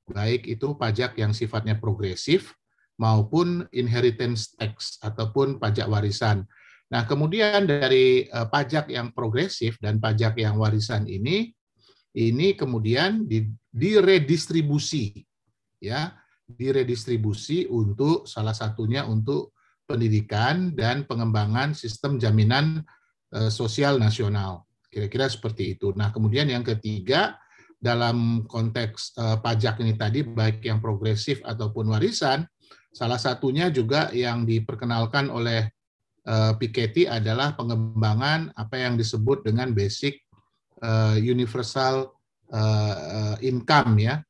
[0.09, 2.53] baik itu pajak yang sifatnya progresif
[3.01, 6.45] maupun inheritance tax ataupun pajak warisan.
[6.89, 11.53] Nah, kemudian dari pajak yang progresif dan pajak yang warisan ini,
[12.17, 15.21] ini kemudian di, diredistribusi,
[15.77, 16.17] ya,
[16.49, 19.53] diredistribusi untuk salah satunya untuk
[19.85, 22.81] pendidikan dan pengembangan sistem jaminan
[23.49, 24.65] sosial nasional.
[24.89, 25.93] Kira-kira seperti itu.
[25.93, 27.37] Nah, kemudian yang ketiga,
[27.79, 32.43] dalam konteks uh, pajak ini tadi, baik yang progresif ataupun warisan,
[32.91, 35.69] salah satunya juga yang diperkenalkan oleh
[36.27, 40.25] uh, Piketty adalah pengembangan apa yang disebut dengan basic
[41.19, 42.15] universal
[43.43, 44.23] income ya,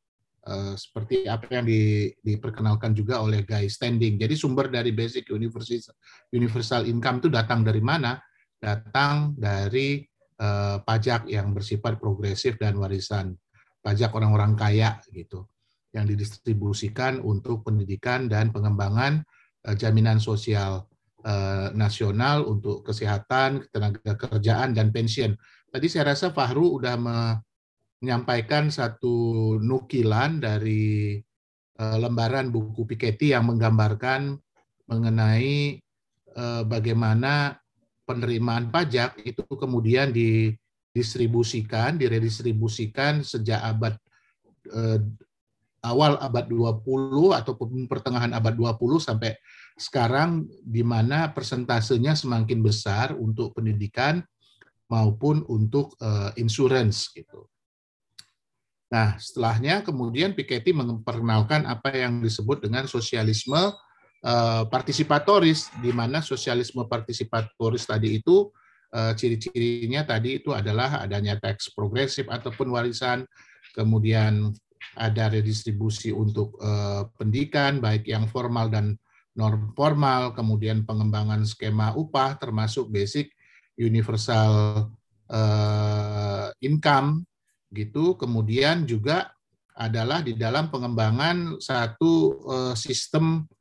[0.73, 4.17] seperti apa yang di, diperkenalkan juga oleh Guy Standing.
[4.17, 5.93] Jadi sumber dari basic universal
[6.33, 8.17] universal income itu datang dari mana?
[8.59, 10.03] Datang dari
[10.39, 13.35] eh, pajak yang bersifat progresif dan warisan
[13.79, 15.47] pajak orang-orang kaya gitu
[15.95, 19.25] yang didistribusikan untuk pendidikan dan pengembangan
[19.65, 20.85] eh, jaminan sosial
[21.25, 25.33] eh, nasional untuk kesehatan, tenaga kerjaan dan pensiun.
[25.69, 31.17] Tadi saya rasa Fahru udah menyampaikan satu nukilan dari
[31.79, 34.37] eh, lembaran buku Piketty yang menggambarkan
[34.89, 35.77] mengenai
[36.37, 37.57] eh, bagaimana
[38.09, 43.93] penerimaan pajak itu kemudian didistribusikan, diredistribusikan sejak abad
[44.73, 44.99] eh,
[45.85, 49.37] awal abad 20 ataupun pertengahan abad 20 sampai
[49.79, 54.19] sekarang di mana persentasenya semakin besar untuk pendidikan
[54.91, 57.47] maupun untuk uh, insurance gitu.
[58.89, 63.69] Nah, setelahnya kemudian Piketty memperkenalkan apa yang disebut dengan sosialisme
[64.23, 68.49] uh, partisipatoris di mana sosialisme partisipatoris tadi itu
[68.95, 73.23] uh, ciri-cirinya tadi itu adalah adanya teks progresif ataupun warisan,
[73.75, 74.51] kemudian
[74.95, 78.95] ada redistribusi untuk uh, pendidikan baik yang formal dan
[79.37, 83.31] non formal, kemudian pengembangan skema upah termasuk basic
[83.79, 84.89] universal
[86.59, 87.21] income
[87.69, 89.29] gitu, kemudian juga
[89.77, 92.41] adalah di dalam pengembangan satu
[92.73, 93.58] sistem Eh,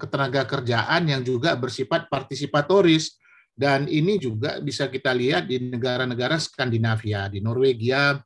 [0.00, 3.20] ketenaga kerjaan yang juga bersifat partisipatoris
[3.52, 8.16] dan ini juga bisa kita lihat di negara-negara Skandinavia di Norwegia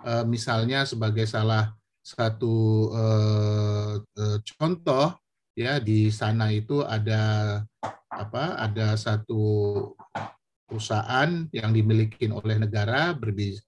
[0.00, 1.68] eh, misalnya sebagai salah
[2.00, 3.94] satu eh,
[4.56, 5.12] contoh
[5.52, 7.60] ya di sana itu ada
[8.08, 9.92] apa ada satu
[10.64, 13.64] perusahaan yang dimiliki oleh negara berbis,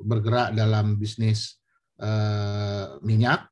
[0.00, 1.60] bergerak dalam bisnis
[3.04, 3.44] minyak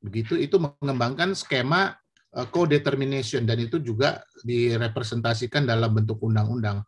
[0.00, 1.94] begitu itu mengembangkan skema
[2.34, 6.82] uh, co-determination dan itu juga direpresentasikan dalam bentuk undang-undang.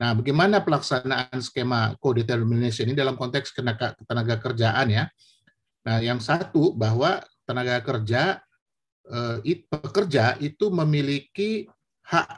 [0.00, 3.52] Nah, bagaimana pelaksanaan skema co-determination ini dalam konteks
[4.08, 5.04] tenaga, kerjaan ya?
[5.84, 8.40] Nah, yang satu bahwa tenaga kerja
[9.12, 11.68] uh, pekerja itu memiliki
[12.08, 12.28] hak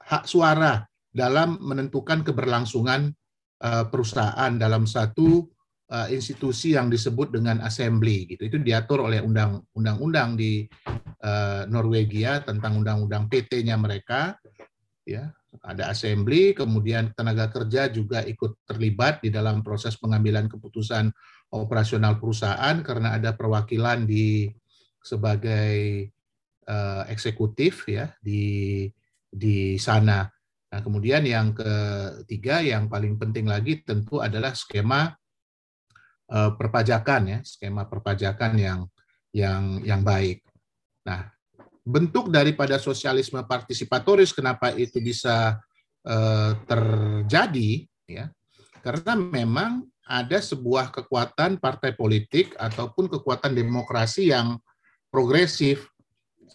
[0.00, 3.12] hak suara dalam menentukan keberlangsungan
[3.60, 5.44] uh, perusahaan dalam satu
[5.90, 8.46] uh, institusi yang disebut dengan assembly gitu.
[8.46, 10.64] Itu diatur oleh undang-undang di
[11.20, 14.38] uh, Norwegia tentang undang-undang PT-nya mereka
[15.04, 15.34] ya.
[15.50, 21.10] Ada assembly, kemudian tenaga kerja juga ikut terlibat di dalam proses pengambilan keputusan
[21.50, 24.46] operasional perusahaan karena ada perwakilan di
[25.02, 26.06] sebagai
[26.70, 28.86] uh, eksekutif ya di
[29.26, 30.30] di sana.
[30.70, 35.10] Nah, kemudian yang ketiga yang paling penting lagi tentu adalah skema
[36.30, 38.80] Eh, perpajakan ya, skema perpajakan yang
[39.34, 40.46] yang yang baik.
[41.02, 41.26] Nah,
[41.82, 45.58] bentuk daripada sosialisme partisipatoris kenapa itu bisa
[46.06, 48.30] uh, terjadi ya?
[48.78, 54.54] Karena memang ada sebuah kekuatan partai politik ataupun kekuatan demokrasi yang
[55.10, 55.90] progresif.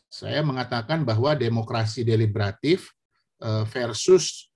[0.07, 2.95] Saya mengatakan bahwa demokrasi deliberatif
[3.43, 4.47] uh, versus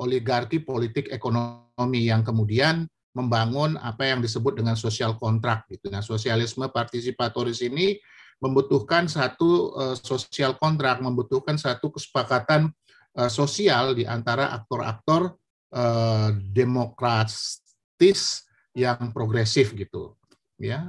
[0.00, 5.90] oligarki politik ekonomi yang kemudian membangun apa yang disebut dengan sosial kontrak gitu.
[5.90, 7.98] Nah, sosialisme partisipatoris ini
[8.40, 12.70] membutuhkan satu uh, sosial kontrak, membutuhkan satu kesepakatan
[13.18, 15.34] uh, sosial di antara aktor-aktor
[15.74, 20.14] uh, demokratis yang progresif gitu.
[20.60, 20.84] Ya,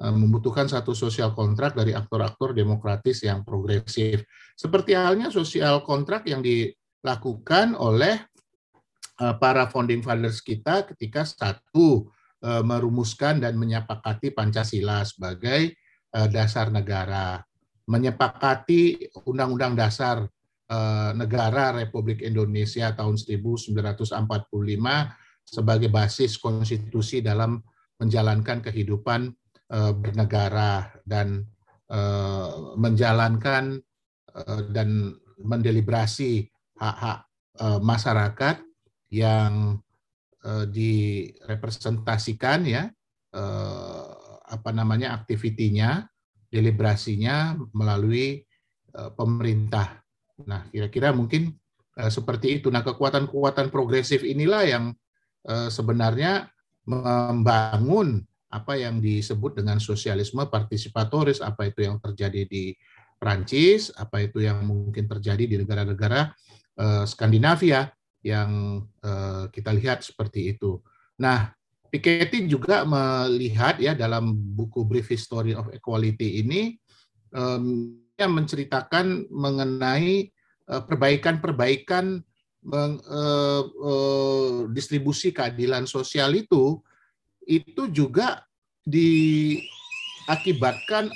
[0.00, 4.24] membutuhkan satu sosial kontrak dari aktor-aktor demokratis yang progresif.
[4.56, 8.29] Seperti halnya sosial kontrak yang dilakukan oleh Eh,
[9.20, 12.08] para founding fathers kita ketika satu
[12.40, 15.76] eh, merumuskan dan menyepakati Pancasila sebagai
[16.16, 17.44] eh, dasar negara,
[17.84, 20.24] menyepakati Undang-Undang Dasar
[21.18, 24.22] Negara Republik Indonesia tahun 1945
[25.42, 27.58] sebagai basis konstitusi dalam
[27.98, 29.34] menjalankan kehidupan
[29.98, 31.42] bernegara dan
[32.78, 33.82] menjalankan
[34.70, 35.10] dan
[35.42, 36.46] mendeliberasi
[36.78, 37.26] hak-hak
[37.82, 38.69] masyarakat
[39.10, 39.82] yang
[40.46, 42.88] uh, direpresentasikan ya
[43.34, 44.06] uh,
[44.46, 46.06] apa namanya aktivitinya
[46.50, 48.42] deliberasinya melalui
[48.94, 50.02] uh, pemerintah.
[50.46, 51.54] Nah, kira-kira mungkin
[52.00, 52.72] seperti itu.
[52.72, 54.84] Nah, kekuatan-kekuatan progresif inilah yang
[55.68, 56.48] sebenarnya
[56.88, 62.72] membangun apa yang disebut dengan sosialisme partisipatoris, apa itu yang terjadi di
[63.20, 66.32] Prancis, apa itu yang mungkin terjadi di negara-negara
[66.80, 70.80] uh, Skandinavia yang uh, kita lihat seperti itu.
[71.20, 71.52] Nah,
[71.90, 76.78] Piketty juga melihat ya dalam buku Brief History of Equality ini
[77.34, 80.30] um, yang menceritakan mengenai
[80.70, 82.22] perbaikan-perbaikan
[82.68, 86.78] uh, uh, uh, distribusi keadilan sosial itu
[87.48, 88.44] itu juga
[88.86, 89.58] diakibatkan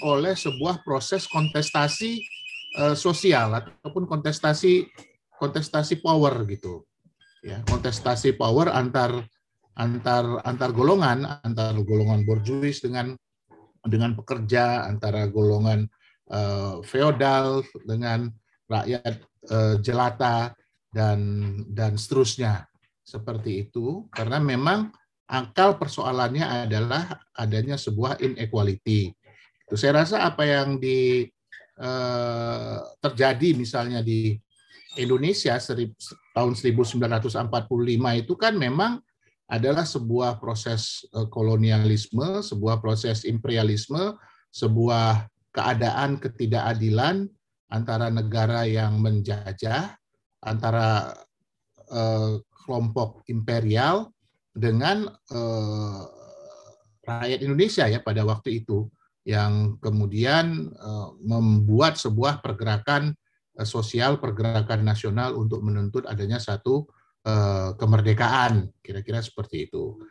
[0.02, 2.18] oleh sebuah proses kontestasi
[2.80, 4.88] uh, sosial ataupun kontestasi
[5.38, 6.82] kontestasi power gitu
[7.44, 9.20] ya kontestasi power antar
[9.76, 13.12] antar antar golongan antar golongan borjuis dengan
[13.84, 15.84] dengan pekerja antara golongan
[16.32, 18.32] uh, feodal dengan
[18.64, 19.20] rakyat
[19.52, 20.56] uh, jelata
[20.88, 21.20] dan
[21.68, 22.64] dan seterusnya
[23.04, 24.88] seperti itu karena memang
[25.28, 29.12] akal persoalannya adalah adanya sebuah inequality.
[29.64, 31.24] Itu saya rasa apa yang di
[31.80, 34.36] eh, terjadi misalnya di
[34.96, 35.58] Indonesia
[36.34, 39.02] tahun 1945 itu kan memang
[39.50, 44.16] adalah sebuah proses eh, kolonialisme, sebuah proses imperialisme,
[44.54, 47.28] sebuah keadaan ketidakadilan
[47.70, 49.94] antara negara yang menjajah,
[50.42, 51.14] antara
[51.90, 54.14] eh, kelompok imperial
[54.54, 56.02] dengan eh,
[57.04, 58.88] rakyat Indonesia ya pada waktu itu
[59.24, 63.12] yang kemudian eh, membuat sebuah pergerakan
[63.62, 66.90] sosial, pergerakan nasional untuk menuntut adanya satu
[67.22, 70.02] eh, kemerdekaan, kira-kira seperti itu.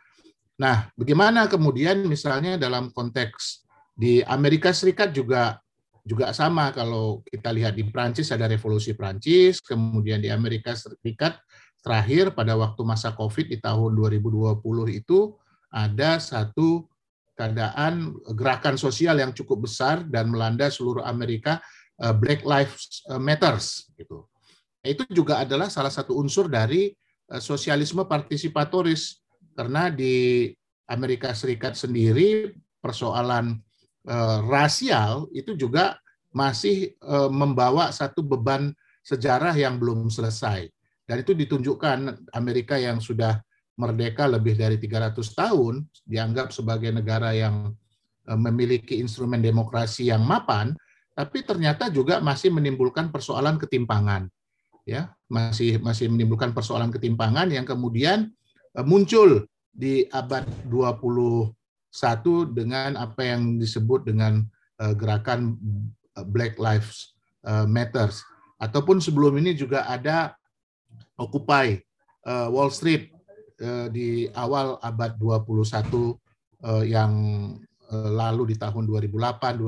[0.56, 5.60] Nah, bagaimana kemudian misalnya dalam konteks di Amerika Serikat juga
[6.04, 11.40] juga sama kalau kita lihat di Prancis ada revolusi Prancis, kemudian di Amerika Serikat
[11.80, 14.60] terakhir pada waktu masa COVID di tahun 2020
[15.00, 15.36] itu
[15.72, 16.88] ada satu
[17.34, 21.64] keadaan gerakan sosial yang cukup besar dan melanda seluruh Amerika eh,
[21.94, 24.26] Black Lives Matters gitu.
[24.84, 26.92] Itu juga adalah salah satu unsur dari
[27.30, 29.22] eh, sosialisme partisipatoris
[29.54, 30.50] karena di
[30.90, 32.52] Amerika Serikat sendiri
[32.82, 33.56] persoalan
[34.10, 35.96] eh, rasial itu juga
[36.34, 36.98] masih
[37.30, 38.74] membawa satu beban
[39.06, 40.66] sejarah yang belum selesai
[41.04, 43.36] dan itu ditunjukkan Amerika yang sudah
[43.76, 47.76] merdeka lebih dari 300 tahun, dianggap sebagai negara yang
[48.28, 50.72] eh, memiliki instrumen demokrasi yang mapan,
[51.14, 54.26] tapi ternyata juga masih menimbulkan persoalan ketimpangan.
[54.84, 58.28] Ya, masih masih menimbulkan persoalan ketimpangan yang kemudian
[58.76, 61.54] eh, muncul di abad 21
[62.52, 64.44] dengan apa yang disebut dengan
[64.82, 65.56] eh, gerakan
[66.30, 68.22] Black Lives Matters
[68.56, 70.32] ataupun sebelum ini juga ada
[71.18, 71.76] Occupy
[72.24, 73.12] Wall Street
[73.90, 76.14] di awal abad 21
[76.64, 77.12] uh, yang
[77.92, 79.60] lalu di tahun 2008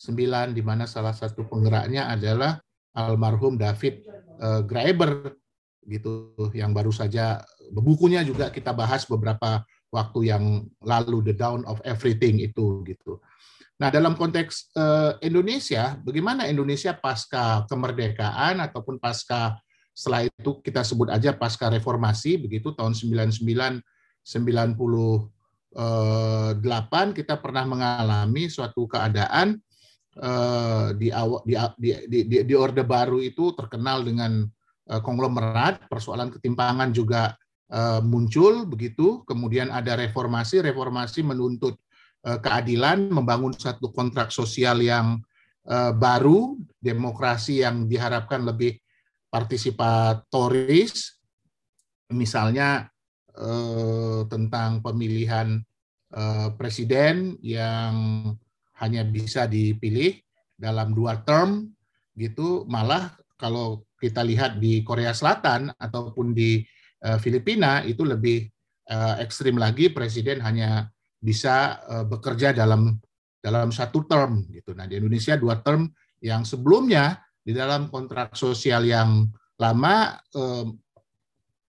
[0.00, 2.58] 2009 di mana salah satu penggeraknya adalah
[2.94, 4.02] almarhum David
[4.42, 5.38] uh, Graeber
[5.84, 9.62] gitu yang baru saja bukunya juga kita bahas beberapa
[9.92, 13.22] waktu yang lalu The Down of Everything itu gitu.
[13.74, 19.58] Nah, dalam konteks uh, Indonesia, bagaimana Indonesia pasca kemerdekaan ataupun pasca
[19.94, 23.82] setelah itu kita sebut aja pasca reformasi begitu tahun 99
[24.26, 25.30] 98
[27.14, 29.62] kita pernah mengalami suatu keadaan
[30.18, 31.08] eh, di
[31.46, 31.54] di
[32.06, 34.46] di di, di orde baru itu terkenal dengan
[34.90, 37.34] eh, konglomerat persoalan ketimpangan juga
[37.70, 39.26] eh, muncul begitu.
[39.26, 41.78] Kemudian ada reformasi reformasi menuntut
[42.24, 45.20] keadilan membangun satu kontrak sosial yang
[46.00, 48.80] baru demokrasi yang diharapkan lebih
[49.28, 51.20] partisipatoris,
[52.08, 52.88] misalnya
[54.32, 55.60] tentang pemilihan
[56.56, 57.92] presiden yang
[58.82, 60.18] hanya bisa dipilih
[60.54, 61.70] dalam dua term,
[62.18, 62.66] gitu.
[62.66, 66.62] Malah kalau kita lihat di Korea Selatan ataupun di
[67.02, 68.46] eh, Filipina itu lebih
[68.90, 72.98] eh, ekstrim lagi, presiden hanya bisa eh, bekerja dalam
[73.44, 74.72] dalam satu term, gitu.
[74.72, 75.90] Nah di Indonesia dua term
[76.24, 79.28] yang sebelumnya di dalam kontrak sosial yang
[79.60, 80.66] lama eh,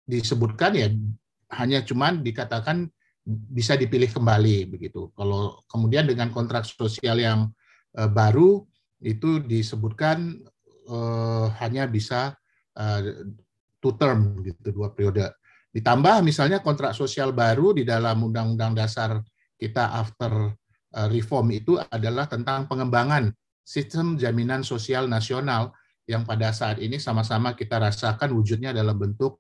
[0.06, 0.92] disebutkan ya
[1.56, 2.92] hanya cuman dikatakan
[3.28, 5.14] bisa dipilih kembali begitu.
[5.14, 7.50] Kalau kemudian dengan kontrak sosial yang
[7.98, 8.66] uh, baru
[9.02, 10.42] itu disebutkan
[10.90, 12.34] uh, hanya bisa
[12.78, 13.02] uh,
[13.82, 15.30] two term gitu dua periode.
[15.72, 19.24] Ditambah misalnya kontrak sosial baru di dalam Undang-Undang Dasar
[19.56, 20.52] kita after
[21.08, 23.32] reform itu adalah tentang pengembangan
[23.64, 25.72] sistem jaminan sosial nasional
[26.04, 29.40] yang pada saat ini sama-sama kita rasakan wujudnya dalam bentuk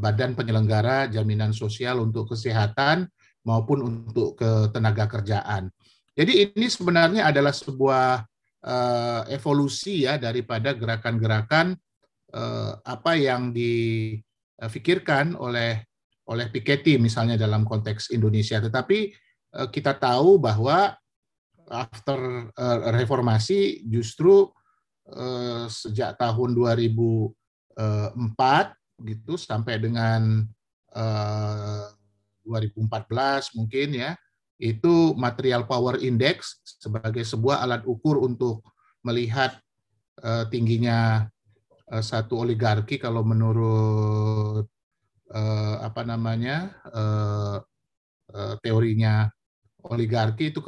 [0.00, 3.04] badan penyelenggara jaminan sosial untuk kesehatan
[3.44, 5.68] maupun untuk ketenaga kerjaan.
[6.16, 8.24] Jadi ini sebenarnya adalah sebuah
[8.64, 11.76] uh, evolusi ya daripada gerakan-gerakan
[12.32, 15.84] uh, apa yang difikirkan oleh
[16.24, 18.62] oleh Piketty misalnya dalam konteks Indonesia.
[18.62, 18.98] Tetapi
[19.60, 20.96] uh, kita tahu bahwa
[21.68, 24.48] after uh, reformasi justru
[25.12, 27.74] uh, sejak tahun 2004
[29.04, 30.42] gitu sampai dengan
[30.96, 31.86] eh,
[32.44, 34.12] 2014 mungkin ya
[34.60, 38.62] itu material power index sebagai sebuah alat ukur untuk
[39.02, 39.58] melihat
[40.22, 41.26] uh, tingginya
[41.90, 44.64] uh, satu oligarki kalau menurut
[45.34, 47.58] uh, apa namanya uh,
[48.30, 49.28] uh, teorinya
[49.84, 50.62] oligarki itu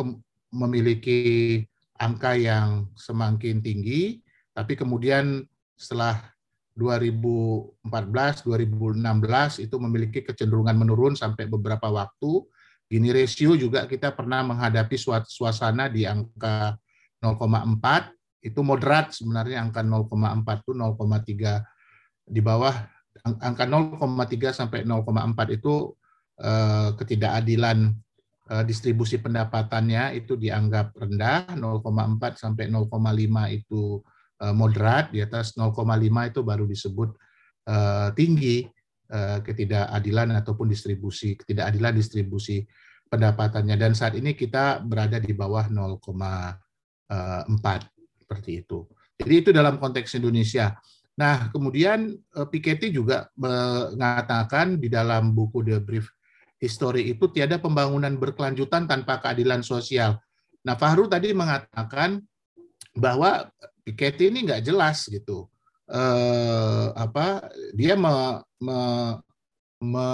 [0.50, 1.62] memiliki
[1.96, 4.20] angka yang semakin tinggi
[4.52, 5.46] tapi kemudian
[5.78, 6.35] setelah
[6.76, 12.44] 2014, 2016 itu memiliki kecenderungan menurun sampai beberapa waktu.
[12.86, 14.94] Gini ratio juga kita pernah menghadapi
[15.26, 16.76] suasana di angka
[17.18, 18.12] 0,4
[18.46, 22.76] itu moderat sebenarnya angka 0,4 itu 0,3 di bawah
[23.24, 25.74] angka 0,3 sampai 0,4 itu
[26.38, 27.90] eh, ketidakadilan
[28.52, 31.56] eh, distribusi pendapatannya itu dianggap rendah.
[31.56, 32.86] 0,4 sampai 0,5
[33.50, 34.04] itu
[34.52, 35.72] moderat di atas 0,5
[36.28, 37.10] itu baru disebut
[37.68, 38.68] uh, tinggi
[39.08, 42.68] uh, ketidakadilan ataupun distribusi ketidakadilan distribusi
[43.08, 46.58] pendapatannya dan saat ini kita berada di bawah 0,4
[48.18, 48.82] seperti itu.
[49.16, 50.74] Jadi itu dalam konteks Indonesia.
[51.16, 56.12] Nah, kemudian Piketty juga mengatakan di dalam buku The Brief
[56.60, 60.20] History itu tiada pembangunan berkelanjutan tanpa keadilan sosial.
[60.66, 62.20] Nah, Fahru tadi mengatakan
[62.92, 63.48] bahwa
[63.86, 65.46] Piketty ini nggak jelas gitu.
[65.86, 68.78] Eh, apa dia me, me,
[69.78, 70.06] me,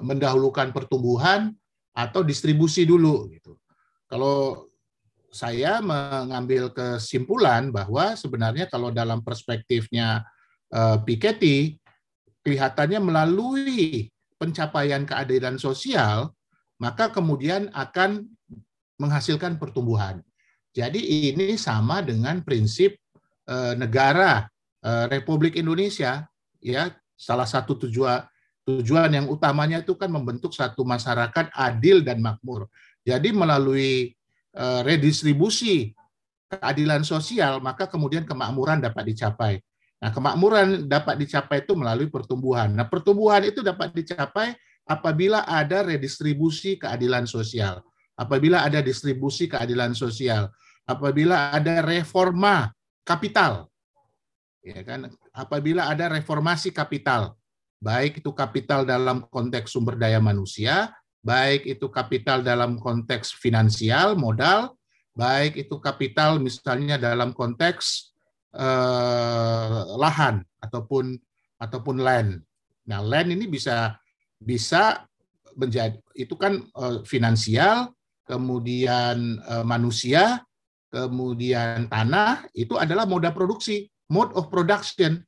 [0.00, 1.52] mendahulukan pertumbuhan
[1.92, 3.60] atau distribusi dulu gitu.
[4.08, 4.64] Kalau
[5.28, 10.24] saya mengambil kesimpulan bahwa sebenarnya kalau dalam perspektifnya
[10.72, 11.76] eh, Piketty
[12.40, 14.08] kelihatannya melalui
[14.40, 16.32] pencapaian keadilan sosial
[16.80, 18.26] maka kemudian akan
[18.98, 20.18] menghasilkan pertumbuhan.
[20.74, 22.98] Jadi ini sama dengan prinsip
[23.52, 24.48] Eh, negara
[24.80, 26.24] eh, Republik Indonesia
[26.62, 28.24] ya salah satu tujuan
[28.64, 32.72] tujuan yang utamanya itu kan membentuk satu masyarakat adil dan makmur.
[33.04, 34.16] Jadi melalui
[34.56, 35.92] eh, redistribusi
[36.48, 39.60] keadilan sosial maka kemudian kemakmuran dapat dicapai.
[40.00, 42.72] Nah, kemakmuran dapat dicapai itu melalui pertumbuhan.
[42.72, 44.56] Nah, pertumbuhan itu dapat dicapai
[44.88, 47.84] apabila ada redistribusi keadilan sosial,
[48.18, 50.50] apabila ada distribusi keadilan sosial,
[50.88, 52.66] apabila ada reforma
[53.02, 53.68] kapital.
[54.62, 55.10] Ya kan?
[55.34, 57.34] Apabila ada reformasi kapital,
[57.82, 64.78] baik itu kapital dalam konteks sumber daya manusia, baik itu kapital dalam konteks finansial, modal,
[65.18, 68.14] baik itu kapital misalnya dalam konteks
[68.54, 71.18] eh, lahan ataupun
[71.58, 72.38] ataupun land.
[72.86, 73.98] Nah, land ini bisa
[74.38, 75.06] bisa
[75.58, 77.90] menjadi itu kan eh, finansial,
[78.26, 80.42] kemudian eh, manusia,
[80.92, 85.24] kemudian tanah itu adalah moda produksi, mode of production.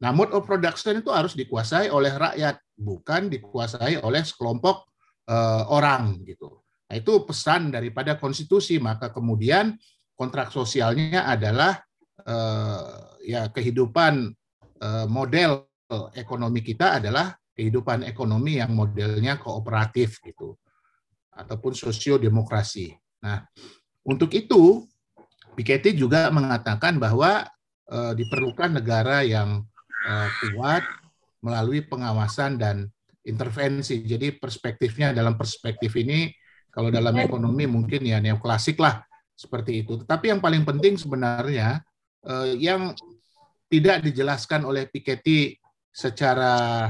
[0.00, 4.88] Nah, mode of production itu harus dikuasai oleh rakyat, bukan dikuasai oleh sekelompok
[5.28, 6.64] uh, orang gitu.
[6.88, 9.76] Nah, itu pesan daripada konstitusi, maka kemudian
[10.16, 11.76] kontrak sosialnya adalah
[12.24, 14.32] uh, ya kehidupan
[14.80, 15.68] uh, model
[16.16, 20.56] ekonomi kita adalah kehidupan ekonomi yang modelnya kooperatif gitu
[21.36, 22.96] ataupun sosiodemokrasi.
[23.24, 23.44] Nah,
[24.08, 24.88] untuk itu
[25.52, 27.44] Piketty juga mengatakan bahwa
[27.92, 29.60] uh, diperlukan negara yang
[30.08, 30.80] uh, kuat
[31.44, 32.88] melalui pengawasan dan
[33.22, 34.00] intervensi.
[34.02, 36.32] Jadi perspektifnya dalam perspektif ini
[36.72, 39.04] kalau dalam ekonomi mungkin ya neoklasik lah
[39.36, 40.00] seperti itu.
[40.00, 41.84] Tetapi yang paling penting sebenarnya
[42.24, 42.96] uh, yang
[43.68, 45.56] tidak dijelaskan oleh Piketty
[45.92, 46.88] secara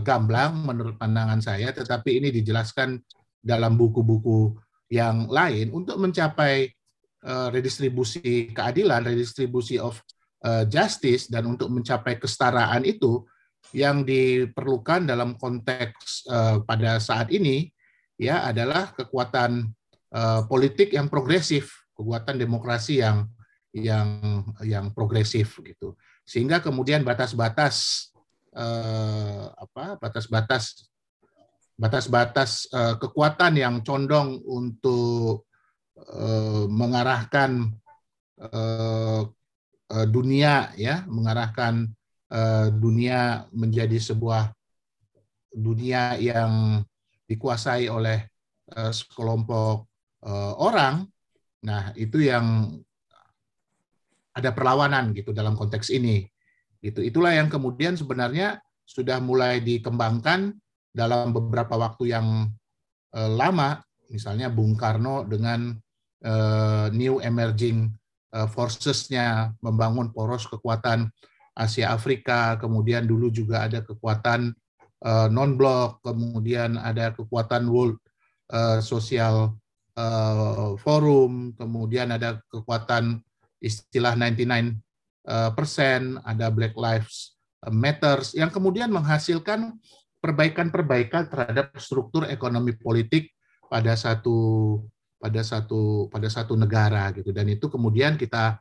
[0.00, 2.96] gamblang menurut pandangan saya, tetapi ini dijelaskan
[3.44, 4.56] dalam buku-buku
[4.88, 6.72] yang lain untuk mencapai
[7.22, 9.94] Eh, redistribusi keadilan, redistribusi of
[10.42, 13.22] uh, justice dan untuk mencapai kesetaraan itu
[13.70, 17.70] yang diperlukan dalam konteks uh, pada saat ini
[18.18, 19.70] ya adalah kekuatan
[20.50, 23.30] politik yang progresif, kekuatan demokrasi yang
[23.70, 25.94] yang yang progresif gitu.
[26.26, 28.10] Sehingga kemudian batas-batas
[28.50, 30.90] uh, apa batas-batas
[31.78, 35.46] batas-batas uh, kekuatan yang condong untuk
[36.10, 37.70] uh, mengarahkan
[38.38, 39.22] uh,
[39.90, 41.92] uh, dunia ya, mengarahkan
[42.80, 44.56] dunia menjadi sebuah
[45.52, 46.80] dunia yang
[47.28, 48.24] dikuasai oleh
[48.72, 49.84] sekelompok
[50.56, 51.04] orang.
[51.60, 52.72] Nah, itu yang
[54.32, 56.24] ada perlawanan gitu dalam konteks ini.
[56.80, 57.04] Gitu.
[57.04, 60.56] Itulah yang kemudian sebenarnya sudah mulai dikembangkan
[60.88, 62.48] dalam beberapa waktu yang
[63.12, 65.76] lama, misalnya Bung Karno dengan
[66.24, 67.90] uh, New Emerging
[68.34, 71.10] uh, Forces-nya membangun poros kekuatan
[71.52, 74.56] Asia Afrika, kemudian dulu juga ada kekuatan
[75.04, 78.00] uh, non-blok, kemudian ada kekuatan World
[78.50, 79.52] uh, Social
[80.00, 83.20] uh, Forum, kemudian ada kekuatan
[83.60, 84.80] istilah 99
[85.54, 87.38] persen, ada Black Lives
[87.70, 89.78] Matters, yang kemudian menghasilkan
[90.18, 93.30] perbaikan-perbaikan terhadap struktur ekonomi politik
[93.70, 94.78] pada satu
[95.22, 97.30] pada satu pada satu negara gitu.
[97.30, 98.58] Dan itu kemudian kita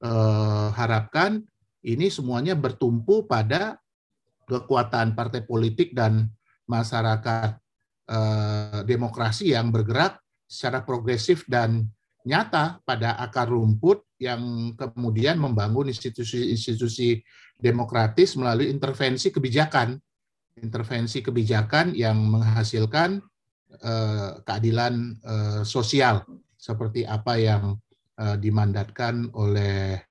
[0.00, 1.44] eh, harapkan
[1.84, 3.76] ini semuanya bertumpu pada
[4.48, 6.32] kekuatan partai politik dan
[6.64, 7.60] masyarakat
[8.08, 10.16] eh, demokrasi yang bergerak
[10.48, 11.84] secara progresif dan
[12.24, 17.24] nyata pada akar rumput yang kemudian membangun institusi-institusi
[17.56, 19.96] demokratis melalui intervensi kebijakan.
[20.60, 23.24] Intervensi kebijakan yang menghasilkan
[24.44, 26.26] keadilan uh, sosial
[26.58, 27.78] seperti apa yang
[28.18, 30.02] uh, dimandatkan oleh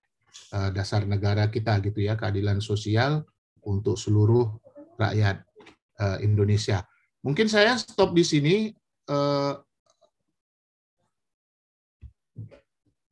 [0.49, 3.21] dasar negara kita gitu ya keadilan sosial
[3.69, 4.49] untuk seluruh
[4.97, 5.45] rakyat
[6.25, 6.81] Indonesia.
[7.21, 8.55] Mungkin saya stop di sini.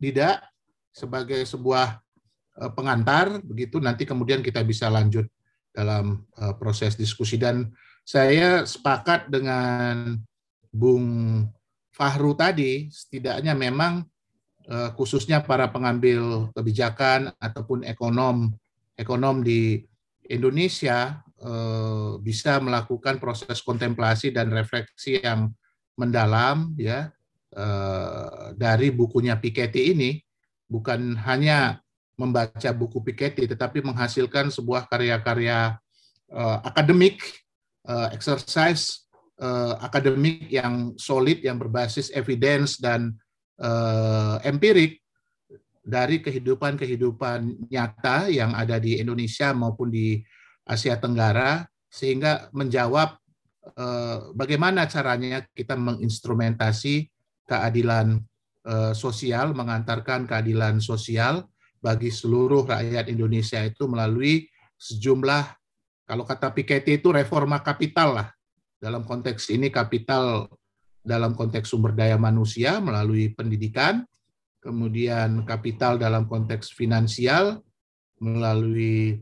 [0.02, 0.36] Tidak
[0.90, 1.94] sebagai sebuah
[2.74, 5.30] pengantar begitu nanti kemudian kita bisa lanjut
[5.70, 6.26] dalam
[6.58, 7.70] proses diskusi dan
[8.02, 10.18] saya sepakat dengan
[10.78, 11.06] Bung
[11.90, 14.06] Fahru tadi setidaknya memang
[14.70, 18.54] uh, khususnya para pengambil kebijakan ataupun ekonom
[18.94, 19.82] ekonom di
[20.30, 25.50] Indonesia uh, bisa melakukan proses kontemplasi dan refleksi yang
[25.98, 27.10] mendalam ya
[27.58, 30.22] uh, dari bukunya Piketty ini.
[30.68, 31.80] Bukan hanya
[32.20, 35.80] membaca buku Piketty, tetapi menghasilkan sebuah karya-karya
[36.28, 37.24] uh, akademik,
[37.88, 39.07] uh, exercise
[39.42, 43.14] uh, akademik yang solid, yang berbasis evidence dan
[43.62, 45.02] uh, empirik
[45.88, 50.20] dari kehidupan-kehidupan nyata yang ada di Indonesia maupun di
[50.68, 53.16] Asia Tenggara, sehingga menjawab
[53.80, 57.08] uh, bagaimana caranya kita menginstrumentasi
[57.48, 58.20] keadilan
[58.68, 61.48] uh, sosial, mengantarkan keadilan sosial
[61.80, 64.44] bagi seluruh rakyat Indonesia itu melalui
[64.76, 65.56] sejumlah
[66.08, 68.28] kalau kata Piketty itu reforma kapital lah.
[68.78, 70.46] Dalam konteks ini kapital
[71.02, 74.04] dalam konteks sumber daya manusia melalui pendidikan,
[74.60, 77.64] kemudian kapital dalam konteks finansial
[78.20, 79.18] melalui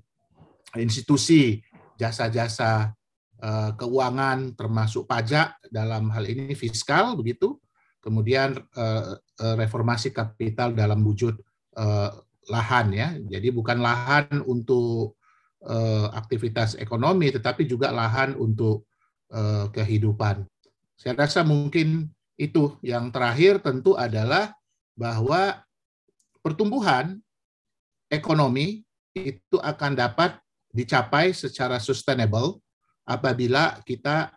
[0.75, 1.61] institusi
[1.95, 2.91] jasa-jasa
[3.39, 7.61] eh, keuangan termasuk pajak dalam hal ini fiskal begitu.
[8.03, 11.37] Kemudian eh, eh, reformasi kapital dalam wujud
[12.47, 13.11] lahan ya.
[13.19, 15.19] Jadi bukan lahan untuk
[16.15, 18.87] aktivitas ekonomi, tetapi juga lahan untuk
[19.31, 20.45] uh, kehidupan.
[20.95, 24.51] Saya rasa mungkin itu yang terakhir tentu adalah
[24.95, 25.63] bahwa
[26.43, 27.19] pertumbuhan
[28.11, 28.83] ekonomi
[29.15, 30.35] itu akan dapat
[30.75, 32.59] dicapai secara sustainable
[33.07, 34.35] apabila kita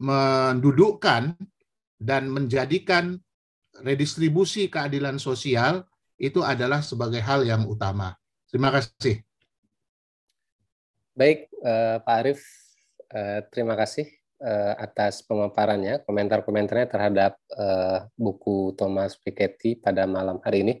[0.00, 1.36] mendudukkan
[2.00, 3.20] dan menjadikan
[3.84, 5.86] redistribusi keadilan sosial
[6.20, 8.16] itu adalah sebagai hal yang utama.
[8.50, 9.22] Terima kasih.
[11.14, 12.40] Baik, eh, Pak Arief,
[13.12, 14.06] eh, terima kasih
[14.40, 20.74] eh, atas pemaparannya, komentar-komentarnya terhadap eh, buku Thomas Piketty pada malam hari ini.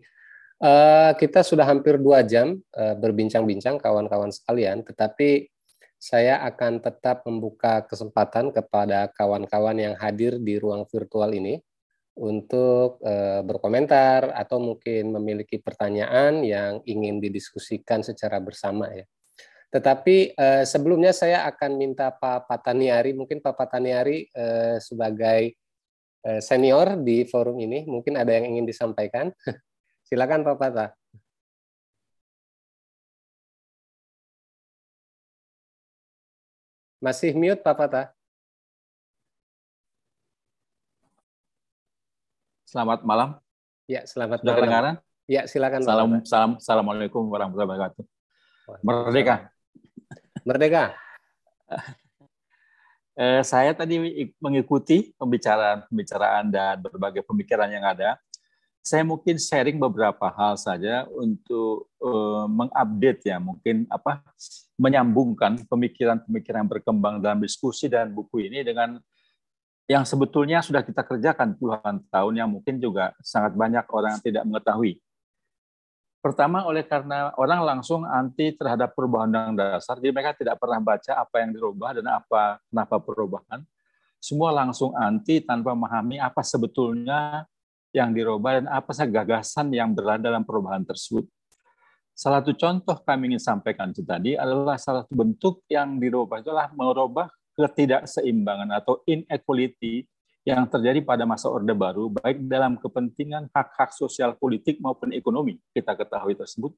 [0.60, 5.48] Eh, kita sudah hampir dua jam eh, berbincang-bincang, kawan-kawan sekalian, tetapi
[6.00, 11.60] saya akan tetap membuka kesempatan kepada kawan-kawan yang hadir di ruang virtual ini
[12.16, 19.04] untuk uh, berkomentar atau mungkin memiliki pertanyaan yang ingin didiskusikan secara bersama ya.
[19.70, 25.54] Tetapi uh, sebelumnya saya akan minta Pak Pataniari, mungkin Pak Pataniari uh, sebagai
[26.26, 29.30] uh, senior di forum ini, mungkin ada yang ingin disampaikan.
[30.10, 30.86] Silakan Pak Pata.
[37.00, 38.06] Masih mute Pak Fatah.
[42.68, 43.38] Selamat malam.
[43.88, 44.60] Ya, selamat Sudah malam.
[44.62, 44.94] kedengaran?
[45.30, 48.04] Ya, silakan Salam, salam, assalamualaikum warahmatullahi wabarakatuh.
[48.82, 49.59] Merdeka.
[50.44, 50.96] Merdeka.
[53.20, 54.00] Eh, saya tadi
[54.40, 58.16] mengikuti pembicaraan-pembicaraan dan berbagai pemikiran yang ada.
[58.80, 64.24] Saya mungkin sharing beberapa hal saja untuk eh, mengupdate ya, mungkin apa
[64.80, 68.96] menyambungkan pemikiran-pemikiran yang berkembang dalam diskusi dan buku ini dengan
[69.84, 74.96] yang sebetulnya sudah kita kerjakan puluhan tahun yang mungkin juga sangat banyak orang tidak mengetahui.
[76.20, 81.12] Pertama, oleh karena orang langsung anti terhadap perubahan undang dasar, jadi mereka tidak pernah baca
[81.16, 83.64] apa yang dirubah dan apa kenapa perubahan.
[84.20, 87.48] Semua langsung anti tanpa memahami apa sebetulnya
[87.96, 91.24] yang dirubah dan apa saja gagasan yang berada dalam perubahan tersebut.
[92.12, 96.68] Salah satu contoh kami ingin sampaikan itu tadi adalah salah satu bentuk yang dirubah itulah
[96.76, 100.04] merubah ketidakseimbangan atau inequality
[100.44, 105.92] yang terjadi pada masa Orde Baru, baik dalam kepentingan hak-hak sosial politik maupun ekonomi, kita
[105.92, 106.72] ketahui tersebut,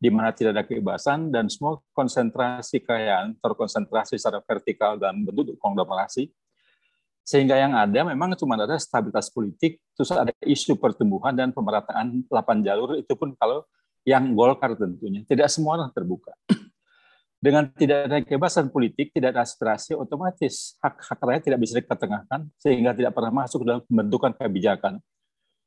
[0.00, 6.32] di mana tidak ada kebebasan dan semua konsentrasi kekayaan terkonsentrasi secara vertikal dalam bentuk konglomerasi,
[7.22, 12.66] sehingga yang ada memang cuma ada stabilitas politik, terus ada isu pertumbuhan dan pemerataan 8
[12.66, 13.62] jalur, itu pun kalau
[14.02, 15.22] yang Golkar tentunya.
[15.22, 16.34] Tidak semua orang terbuka
[17.42, 22.94] dengan tidak ada kebebasan politik, tidak ada aspirasi, otomatis hak-hak rakyat tidak bisa diketengahkan, sehingga
[22.94, 25.02] tidak pernah masuk dalam pembentukan kebijakan.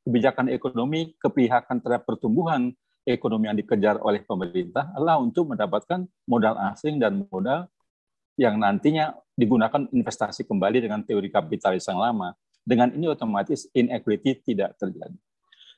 [0.08, 2.72] Kebijakan ekonomi, kepihakan terhadap pertumbuhan
[3.04, 7.68] ekonomi yang dikejar oleh pemerintah adalah untuk mendapatkan modal asing dan modal
[8.40, 12.32] yang nantinya digunakan investasi kembali dengan teori kapitalis yang lama.
[12.64, 15.12] Dengan ini otomatis inequality tidak terjadi.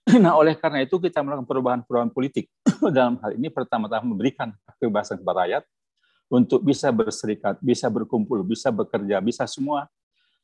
[0.25, 2.49] Nah, oleh karena itu kita melakukan perubahan-perubahan politik.
[2.97, 5.63] Dalam hal ini pertama-tama memberikan kebebasan kepada rakyat,
[6.29, 9.89] untuk bisa berserikat, bisa berkumpul, bisa bekerja, bisa semua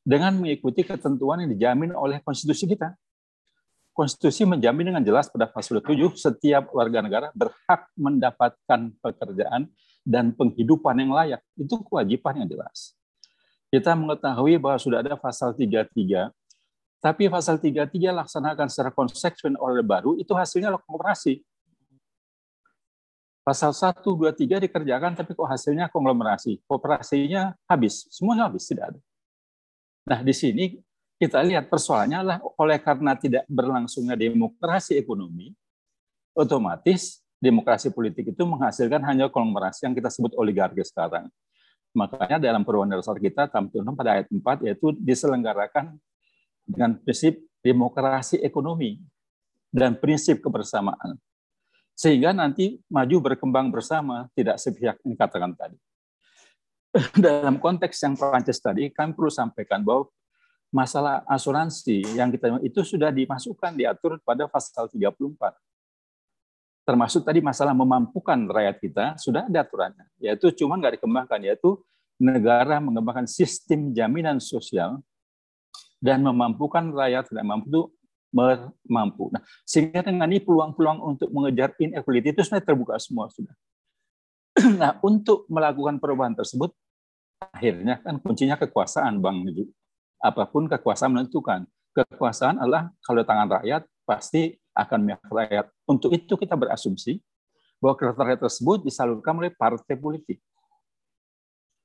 [0.04, 2.92] dengan mengikuti ketentuan yang dijamin oleh konstitusi kita.
[3.94, 9.70] Konstitusi menjamin dengan jelas pada pasal 7 setiap warga negara berhak mendapatkan pekerjaan
[10.02, 11.40] dan penghidupan yang layak.
[11.54, 12.98] Itu kewajiban yang jelas.
[13.70, 16.30] Kita mengetahui bahwa sudah ada pasal 33,
[16.98, 21.38] tapi pasal 33 laksanakan secara konsekuen oleh baru itu hasilnya kooperasi
[23.44, 26.64] pasal 1, 2, 3 dikerjakan, tapi kok hasilnya konglomerasi.
[26.64, 29.00] Kooperasinya habis, semuanya habis, tidak ada.
[30.08, 30.80] Nah, di sini
[31.20, 35.52] kita lihat persoalannya adalah oleh karena tidak berlangsungnya demokrasi ekonomi,
[36.32, 41.28] otomatis demokrasi politik itu menghasilkan hanya konglomerasi yang kita sebut oligarki sekarang.
[41.94, 45.94] Makanya dalam perubahan dasar kita, tampil pada ayat 4, yaitu diselenggarakan
[46.64, 48.98] dengan prinsip demokrasi ekonomi
[49.68, 51.20] dan prinsip kebersamaan
[51.94, 55.78] sehingga nanti maju berkembang bersama, tidak sepihak ini katakan tadi.
[57.24, 60.10] Dalam konteks yang Prancis tadi, kami perlu sampaikan bahwa
[60.74, 65.38] masalah asuransi yang kita itu sudah dimasukkan diatur pada pasal 34.
[66.84, 71.78] Termasuk tadi masalah memampukan rakyat kita sudah ada aturannya, yaitu cuma nggak dikembangkan, yaitu
[72.18, 74.98] negara mengembangkan sistem jaminan sosial
[76.02, 77.88] dan memampukan rakyat tidak mampu
[78.90, 79.30] mampu.
[79.30, 83.54] Nah, sehingga dengan ini peluang-peluang untuk mengejar inequality itu sebenarnya terbuka semua sudah.
[84.80, 86.70] Nah, untuk melakukan perubahan tersebut,
[87.50, 89.42] akhirnya kan kuncinya kekuasaan, Bang
[90.22, 91.66] Apa pun kekuasaan menentukan.
[91.94, 95.66] Kekuasaan adalah kalau tangan rakyat pasti akan memihak rakyat.
[95.86, 97.22] Untuk itu kita berasumsi
[97.78, 100.38] bahwa rakyat tersebut disalurkan oleh partai politik.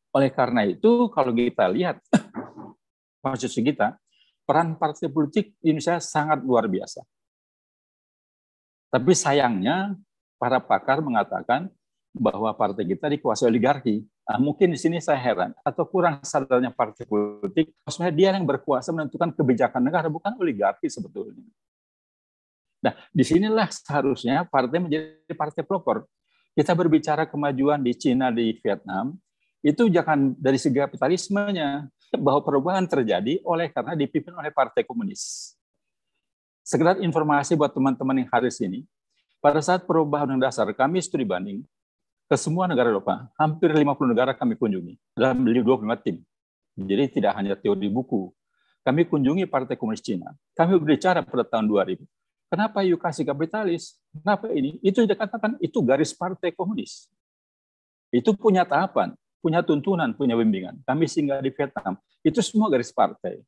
[0.10, 2.02] Oleh karena itu, kalau kita lihat
[3.22, 3.98] konstitusi kita,
[4.50, 7.06] peran partai politik di Indonesia sangat luar biasa.
[8.90, 9.94] Tapi sayangnya
[10.42, 11.70] para pakar mengatakan
[12.10, 14.02] bahwa partai kita dikuasai oligarki.
[14.26, 18.90] Nah, mungkin di sini saya heran atau kurang sadarnya partai politik, maksudnya dia yang berkuasa
[18.90, 21.46] menentukan kebijakan negara, bukan oligarki sebetulnya.
[22.82, 26.10] Nah, di sinilah seharusnya partai menjadi partai pelopor.
[26.58, 29.14] Kita berbicara kemajuan di Cina, di Vietnam,
[29.60, 35.54] itu jangan dari segi kapitalismenya, bahwa perubahan terjadi oleh karena dipimpin oleh Partai Komunis.
[36.66, 38.88] Sekedar informasi buat teman-teman yang hadir sini,
[39.44, 41.62] pada saat perubahan undang dasar kami studi banding
[42.30, 46.22] ke semua negara Eropa, hampir 50 negara kami kunjungi dalam 25 tim.
[46.80, 48.32] Jadi tidak hanya teori buku.
[48.86, 50.32] Kami kunjungi Partai Komunis Cina.
[50.56, 52.00] Kami berbicara pada tahun 2000.
[52.50, 54.00] Kenapa yuk kasih kapitalis?
[54.10, 54.80] Kenapa ini?
[54.82, 57.12] Itu dikatakan itu garis Partai Komunis.
[58.10, 60.80] Itu punya tahapan punya tuntunan, punya bimbingan.
[60.84, 61.96] Kami singgah di Vietnam.
[62.24, 63.40] Itu semua garis partai.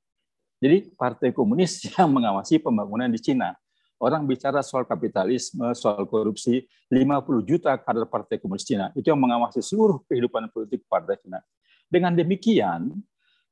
[0.61, 3.55] Jadi partai komunis yang mengawasi pembangunan di Cina.
[4.01, 8.89] Orang bicara soal kapitalisme, soal korupsi, 50 juta kader partai komunis Cina.
[8.97, 11.37] Itu yang mengawasi seluruh kehidupan politik partai Cina.
[11.85, 12.97] Dengan demikian,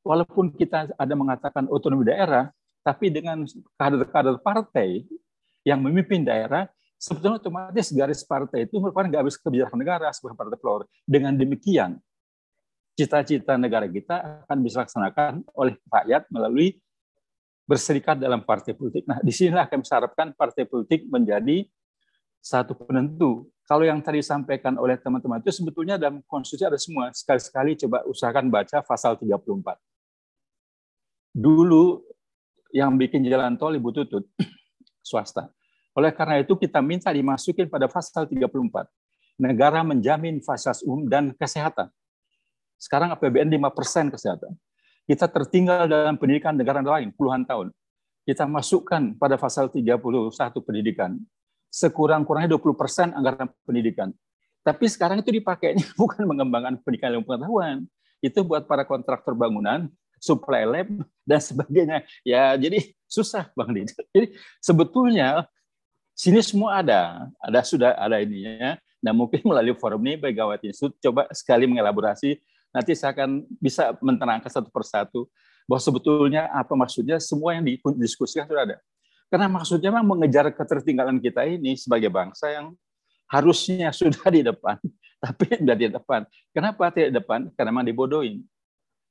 [0.01, 2.49] walaupun kita ada mengatakan otonomi daerah,
[2.81, 3.45] tapi dengan
[3.77, 5.05] kader-kader partai
[5.61, 6.65] yang memimpin daerah,
[6.97, 10.81] sebetulnya otomatis garis partai itu merupakan garis kebijakan negara sebagai partai pelor.
[11.05, 12.01] Dengan demikian,
[12.99, 16.75] cita-cita negara kita akan bisa dilaksanakan oleh rakyat melalui
[17.63, 19.07] berserikat dalam partai politik.
[19.07, 21.63] Nah, di sinilah kami harapkan partai politik menjadi
[22.43, 23.47] satu penentu.
[23.63, 27.13] Kalau yang tadi disampaikan oleh teman-teman itu sebetulnya dalam konstitusi ada semua.
[27.15, 29.77] Sekali-sekali coba usahakan baca pasal 34.
[31.31, 32.03] Dulu
[32.73, 34.25] yang bikin jalan tol Ibu Tutut,
[35.05, 35.47] swasta.
[35.93, 38.49] Oleh karena itu kita minta dimasukin pada pasal 34.
[39.39, 41.93] Negara menjamin fasilitas umum dan kesehatan.
[42.79, 44.55] Sekarang APBN 5% kesehatan.
[45.03, 47.75] Kita tertinggal dalam pendidikan negara lain puluhan tahun.
[48.23, 49.99] Kita masukkan pada pasal 31
[50.63, 51.19] pendidikan
[51.69, 54.09] sekurang-kurangnya 20% anggaran pendidikan.
[54.65, 57.85] Tapi sekarang itu dipakainya bukan mengembangkan pendidikan ilmu pengetahuan.
[58.19, 59.87] Itu buat para kontraktor bangunan,
[60.19, 60.89] supply lab,
[61.23, 62.03] dan sebagainya.
[62.27, 63.95] Ya, jadi susah Bang Didi.
[64.13, 65.47] Jadi sebetulnya
[66.11, 67.31] sini semua ada.
[67.39, 68.75] Ada sudah ada ininya.
[68.99, 72.35] Nah, mungkin melalui forum ini Begawati Institute coba sekali mengelaborasi.
[72.69, 75.25] Nanti saya akan bisa menerangkan satu persatu
[75.65, 78.77] bahwa sebetulnya apa maksudnya semua yang didiskusikan sudah ada.
[79.29, 82.73] Karena maksudnya memang mengejar ketertinggalan kita ini sebagai bangsa yang
[83.29, 84.77] harusnya sudah di depan,
[85.21, 86.25] tapi tidak di depan.
[86.49, 87.39] Kenapa tidak di depan?
[87.53, 88.41] Karena memang dibodohin.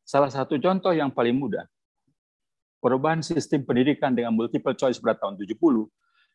[0.02, 1.68] Salah satu contoh yang paling mudah,
[2.82, 5.55] perubahan sistem pendidikan dengan multiple choice pada tahun 70,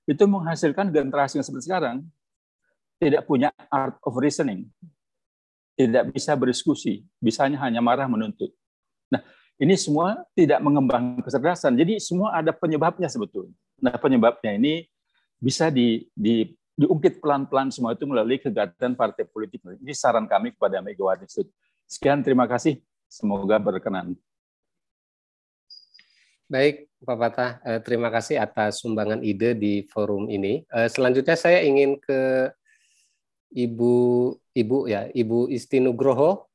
[0.04, 2.04] itu menghasilkan generasi yang seperti sekarang
[3.02, 4.70] tidak punya art of reasoning,
[5.74, 8.54] tidak bisa berdiskusi, bisanya hanya marah menuntut.
[9.10, 9.22] Nah,
[9.62, 11.78] ini semua tidak mengembangkan kecerdasan.
[11.78, 13.54] Jadi semua ada penyebabnya sebetulnya.
[13.84, 14.88] Nah penyebabnya ini
[15.38, 19.62] bisa di, di, diungkit pelan-pelan semua itu melalui kegiatan partai politik.
[19.62, 21.30] Ini saran kami kepada Megawati
[21.86, 22.82] Sekian, terima kasih.
[23.06, 24.18] Semoga berkenan.
[26.50, 30.66] Baik, Pak Fatah, eh, terima kasih atas sumbangan ide di forum ini.
[30.70, 32.50] Eh, selanjutnya saya ingin ke
[33.54, 33.94] Ibu
[34.58, 36.50] Ibu ya, Ibu Isti Nugroho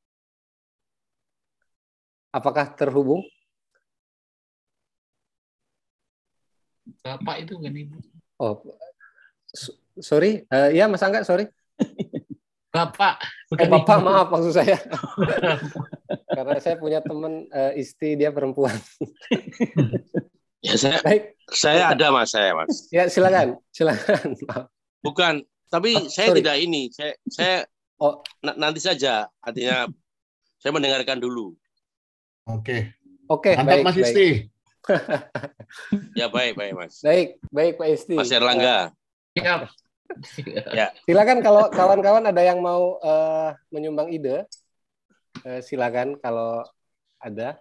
[2.28, 3.24] Apakah terhubung?
[7.00, 7.96] Bapak itu kan Ibu.
[8.36, 8.60] Oh,
[9.96, 10.44] sorry.
[10.52, 11.48] Uh, ya Mas Angga, sorry.
[12.68, 13.16] Bapak.
[13.48, 14.06] Bukan oh, Bapak, ibu.
[14.06, 14.76] maaf maksud saya.
[16.36, 18.76] Karena saya punya teman uh, istri dia perempuan.
[20.60, 21.32] ya saya Baik.
[21.48, 22.92] saya ada Mas saya Mas.
[22.92, 24.36] Ya silakan, silakan.
[25.00, 25.34] Bukan,
[25.68, 26.38] tapi oh, saya sorry.
[26.40, 26.82] tidak ini.
[26.88, 27.56] Saya saya
[28.00, 28.24] oh.
[28.42, 29.88] nanti saja artinya
[30.60, 31.54] saya mendengarkan dulu.
[32.48, 32.96] Oke.
[33.28, 34.28] Oke, Mantap baik, Mas Isti.
[36.18, 37.04] ya baik, baik Mas.
[37.04, 38.16] Baik, baik Pak Isti.
[38.16, 38.88] Mas Erlangga.
[39.36, 39.68] Ya.
[40.78, 40.86] ya.
[41.04, 44.48] Silakan kalau kawan-kawan ada yang mau uh, menyumbang ide,
[45.44, 46.64] uh, silakan kalau
[47.20, 47.60] ada.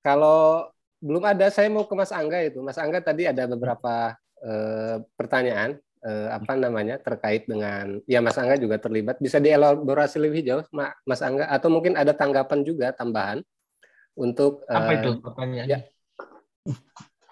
[0.00, 0.70] Kalau
[1.04, 2.64] belum ada, saya mau ke Mas Angga itu.
[2.64, 8.60] Mas Angga tadi ada beberapa uh, pertanyaan eh, apa namanya terkait dengan ya Mas Angga
[8.60, 9.16] juga terlibat.
[9.22, 10.64] Bisa dielaborasi lebih jauh
[11.04, 11.48] Mas Angga?
[11.48, 13.40] Atau mungkin ada tanggapan juga tambahan
[14.16, 15.68] untuk apa eh, itu pertanyaannya?
[15.70, 15.78] ya,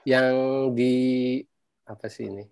[0.04, 0.34] yang
[0.72, 0.94] di
[1.84, 2.44] apa sih ini?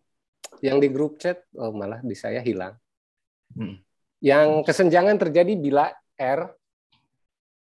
[0.60, 2.76] Yang di grup chat oh malah di saya hilang.
[3.52, 3.76] Hmm.
[4.24, 6.56] yang kesenjangan terjadi bila R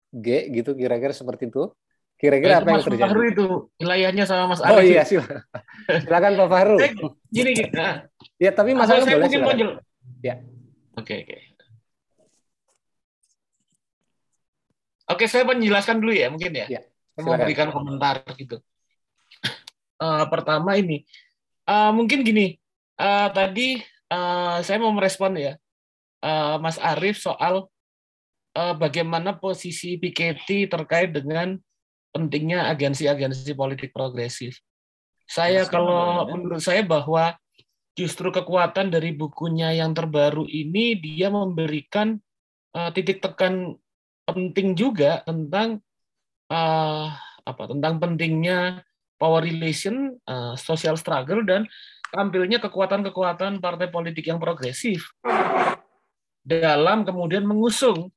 [0.07, 1.67] G gitu kira-kira seperti itu
[2.21, 3.01] Kira-kira apa yang terjadi?
[3.01, 3.45] Mas Fahru itu
[3.81, 4.77] wilayahnya sama Mas Arif.
[4.77, 5.41] Oh iya, silakan.
[6.05, 6.77] silakan Pak Fahru.
[7.33, 8.05] Gini, nah.
[8.37, 9.67] Ya, tapi Mas Arif boleh mungkin silakan.
[10.21, 10.35] Ya.
[11.01, 11.35] Oke, oke.
[15.09, 16.69] Oke, saya menjelaskan dulu ya, mungkin ya.
[16.69, 16.81] ya
[17.17, 18.61] saya mau berikan komentar gitu.
[19.99, 21.03] Uh, pertama ini,
[21.67, 22.55] uh, mungkin gini,
[23.01, 23.81] uh, tadi
[24.13, 25.53] uh, saya mau merespon ya,
[26.23, 27.67] uh, Mas Arief soal
[28.55, 31.59] uh, bagaimana posisi Piketty terkait dengan
[32.11, 34.59] pentingnya agensi-agensi politik progresif.
[35.25, 37.39] Saya kalau menurut saya bahwa
[37.95, 42.19] justru kekuatan dari bukunya yang terbaru ini dia memberikan
[42.75, 43.75] uh, titik tekan
[44.27, 45.79] penting juga tentang
[46.51, 47.07] uh,
[47.47, 48.83] apa tentang pentingnya
[49.15, 51.67] power relation, uh, social struggle dan
[52.11, 55.15] tampilnya kekuatan-kekuatan partai politik yang progresif
[56.43, 58.11] dalam kemudian mengusung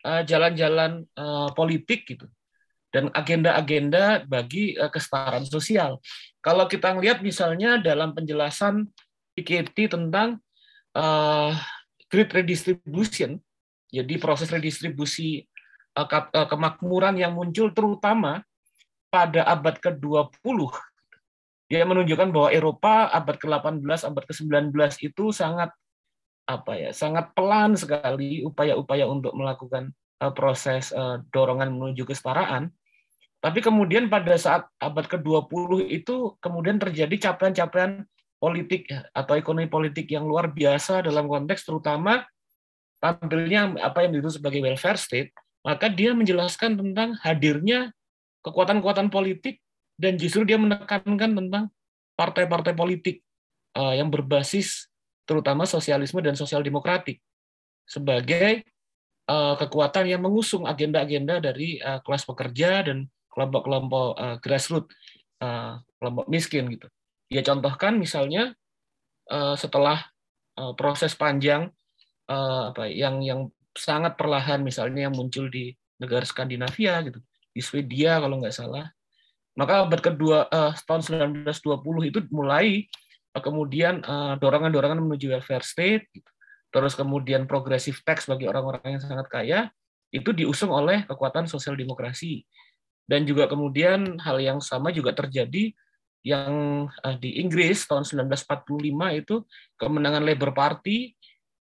[0.00, 2.24] jalan-jalan uh, uh, politik gitu
[2.90, 6.02] dan agenda-agenda bagi uh, kesetaraan sosial.
[6.42, 8.90] Kalau kita lihat misalnya dalam penjelasan
[9.38, 10.42] Piketty tentang
[10.98, 11.54] uh,
[12.10, 13.38] Great Redistribution,
[13.94, 15.46] jadi proses redistribusi
[15.94, 16.06] uh,
[16.50, 18.42] kemakmuran yang muncul terutama
[19.10, 20.58] pada abad ke-20,
[21.70, 24.74] dia menunjukkan bahwa Eropa abad ke-18, abad ke-19
[25.06, 25.70] itu sangat
[26.50, 29.94] apa ya sangat pelan sekali upaya-upaya untuk melakukan
[30.34, 30.90] proses
[31.30, 32.74] dorongan menuju kesetaraan.
[33.40, 38.04] Tapi kemudian pada saat abad ke-20 itu kemudian terjadi capaian-capaian
[38.36, 42.24] politik ya, atau ekonomi politik yang luar biasa dalam konteks terutama
[43.00, 45.32] tampilnya apa yang disebut sebagai welfare state,
[45.64, 47.96] maka dia menjelaskan tentang hadirnya
[48.44, 49.60] kekuatan-kekuatan politik
[49.96, 51.72] dan justru dia menekankan tentang
[52.16, 53.24] partai-partai politik
[53.76, 54.88] uh, yang berbasis
[55.24, 57.20] terutama sosialisme dan sosial demokratik
[57.88, 58.68] sebagai
[59.28, 64.90] uh, kekuatan yang mengusung agenda-agenda dari uh, kelas pekerja dan kelompok-kelompok uh, grassroots,
[65.40, 66.86] uh, kelompok miskin gitu.
[67.30, 68.52] Dia contohkan misalnya
[69.30, 70.02] uh, setelah
[70.58, 71.70] uh, proses panjang
[72.26, 75.70] uh, apa yang yang sangat perlahan misalnya yang muncul di
[76.02, 77.22] negara Skandinavia gitu,
[77.54, 78.90] di Swedia kalau nggak salah,
[79.54, 82.88] maka abad kedua uh, tahun 1920 itu mulai
[83.36, 86.30] uh, kemudian uh, dorongan-dorongan menuju welfare state, gitu.
[86.74, 89.60] terus kemudian progressive tax bagi orang-orang yang sangat kaya
[90.10, 92.42] itu diusung oleh kekuatan sosial demokrasi
[93.10, 95.74] dan juga kemudian hal yang sama juga terjadi
[96.22, 98.70] yang uh, di Inggris tahun 1945
[99.18, 99.42] itu
[99.74, 101.10] kemenangan Labour Party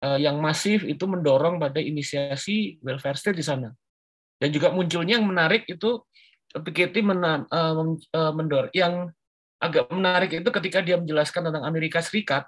[0.07, 3.75] uh, yang masif itu mendorong pada inisiasi welfare state di sana
[4.39, 6.07] dan juga munculnya yang menarik itu
[6.55, 7.75] Piketty mena, uh,
[8.15, 8.71] uh, mendor.
[8.71, 9.11] Yang
[9.59, 12.47] agak menarik itu ketika dia menjelaskan tentang Amerika Serikat,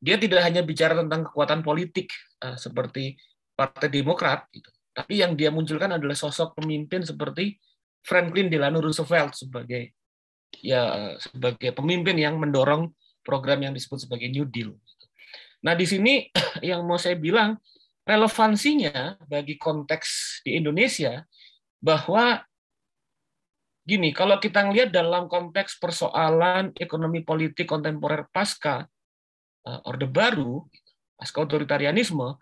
[0.00, 2.08] dia tidak hanya bicara tentang kekuatan politik
[2.56, 3.20] seperti
[3.52, 4.72] Partai Demokrat, gitu.
[5.00, 7.56] Tapi yang dia munculkan adalah sosok pemimpin seperti
[8.04, 9.96] Franklin Delano Roosevelt sebagai
[10.60, 12.92] ya sebagai pemimpin yang mendorong
[13.24, 14.76] program yang disebut sebagai New Deal.
[15.64, 16.28] Nah di sini
[16.68, 17.56] yang mau saya bilang
[18.04, 21.24] relevansinya bagi konteks di Indonesia
[21.80, 22.44] bahwa
[23.88, 28.84] gini, kalau kita ngelihat dalam konteks persoalan ekonomi politik kontemporer pasca
[29.64, 30.68] uh, Orde Baru,
[31.16, 32.36] pasca otoritarianisme,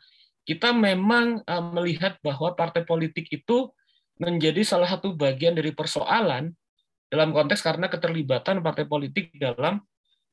[0.48, 3.68] kita memang uh, melihat bahwa partai politik itu
[4.16, 6.48] menjadi salah satu bagian dari persoalan
[7.12, 9.76] dalam konteks karena keterlibatan partai politik dalam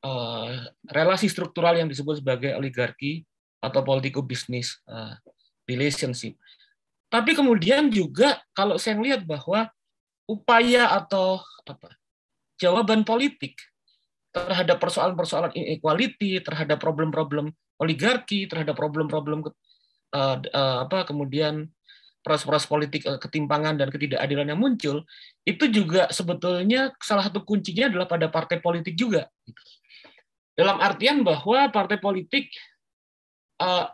[0.08, 0.56] uh,
[0.88, 3.28] relasi struktural yang disebut sebagai oligarki
[3.60, 5.20] atau politiko bisnis uh,
[5.68, 6.40] relationship.
[7.12, 9.68] Tapi kemudian juga kalau saya melihat bahwa
[10.32, 11.92] upaya atau apa
[12.56, 13.60] jawaban politik
[14.32, 17.52] terhadap persoalan-persoalan inequality, terhadap problem-problem
[17.84, 19.44] oligarki, terhadap problem-problem
[20.14, 21.70] uh, uh, apa kemudian
[22.26, 25.06] proses-proses politik uh, ketimpangan dan ketidakadilan yang muncul
[25.46, 29.30] itu juga sebetulnya salah satu kuncinya adalah pada partai politik juga.
[30.56, 32.50] Dalam artian bahwa partai politik
[33.62, 33.92] uh,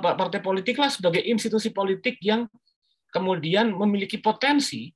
[0.00, 2.44] partai politiklah sebagai institusi politik yang
[3.14, 4.90] kemudian memiliki potensi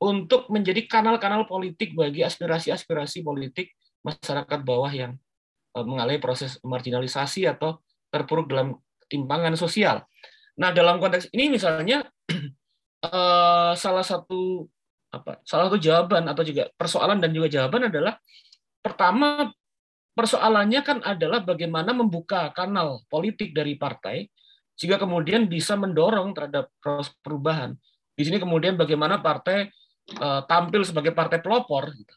[0.00, 3.74] untuk menjadi kanal-kanal politik bagi aspirasi-aspirasi politik
[4.04, 5.12] masyarakat bawah yang
[5.74, 7.82] mengalami proses marginalisasi atau
[8.14, 8.78] terpuruk dalam
[9.14, 10.02] ketimpangan sosial.
[10.58, 12.02] Nah, dalam konteks ini misalnya
[12.98, 13.10] e,
[13.82, 14.66] salah satu
[15.14, 15.38] apa?
[15.46, 18.18] Salah satu jawaban atau juga persoalan dan juga jawaban adalah
[18.82, 19.54] pertama
[20.18, 24.26] persoalannya kan adalah bagaimana membuka kanal politik dari partai
[24.74, 27.78] sehingga kemudian bisa mendorong terhadap proses perubahan.
[28.18, 29.70] Di sini kemudian bagaimana partai
[30.18, 32.14] uh, tampil sebagai partai pelopor, gitu.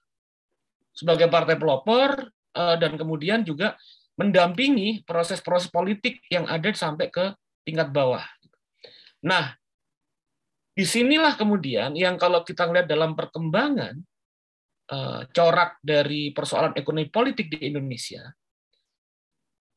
[0.93, 3.77] sebagai partai pelopor uh, dan kemudian juga
[4.17, 8.25] mendampingi proses-proses politik yang ada sampai ke tingkat bawah.
[9.21, 9.53] Nah,
[10.73, 13.97] di sinilah kemudian yang kalau kita lihat dalam perkembangan
[14.93, 18.25] uh, corak dari persoalan ekonomi politik di Indonesia,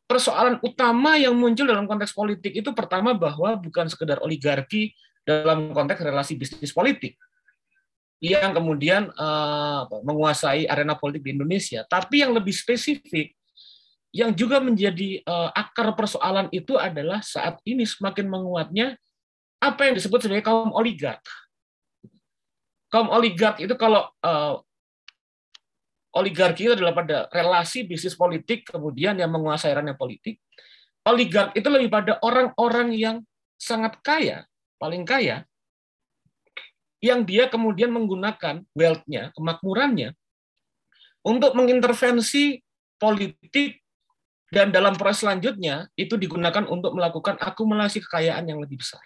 [0.04, 4.92] persoalan utama yang muncul dalam konteks politik itu pertama bahwa bukan sekedar oligarki
[5.24, 7.16] dalam konteks relasi bisnis politik,
[8.20, 11.80] yang kemudian uh, menguasai arena politik di Indonesia.
[11.88, 13.32] Tapi yang lebih spesifik,
[14.10, 18.98] yang juga menjadi uh, akar persoalan itu adalah saat ini semakin menguatnya
[19.62, 21.22] apa yang disebut sebagai kaum oligark.
[22.90, 24.58] Kaum oligark itu kalau uh,
[26.18, 30.42] oligarki itu adalah pada relasi bisnis politik kemudian yang menguasai arena politik.
[31.06, 33.16] Oligark itu lebih pada orang-orang yang
[33.56, 34.44] sangat kaya,
[34.76, 35.46] paling kaya,
[37.00, 40.12] yang dia kemudian menggunakan wealth-nya, kemakmurannya,
[41.24, 42.60] untuk mengintervensi
[43.00, 43.79] politik
[44.50, 49.02] dan dalam proses selanjutnya itu digunakan untuk melakukan akumulasi kekayaan yang lebih besar.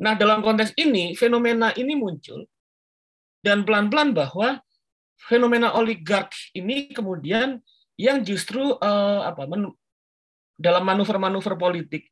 [0.00, 2.48] Nah, dalam konteks ini, fenomena ini muncul,
[3.44, 4.64] dan pelan-pelan bahwa
[5.28, 7.60] fenomena oligark ini kemudian
[8.00, 9.68] yang justru uh, apa men,
[10.56, 12.08] dalam manuver-manuver politik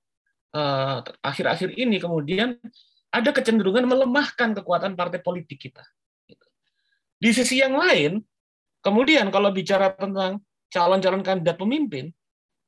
[0.52, 2.60] uh, akhir-akhir ini kemudian
[3.08, 5.80] ada kecenderungan melemahkan kekuatan partai politik kita.
[7.16, 8.20] Di sisi yang lain,
[8.84, 12.12] kemudian kalau bicara tentang calon-calon kandidat pemimpin,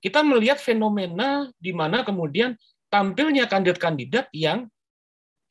[0.01, 2.57] kita melihat fenomena di mana kemudian
[2.89, 4.67] tampilnya kandidat-kandidat yang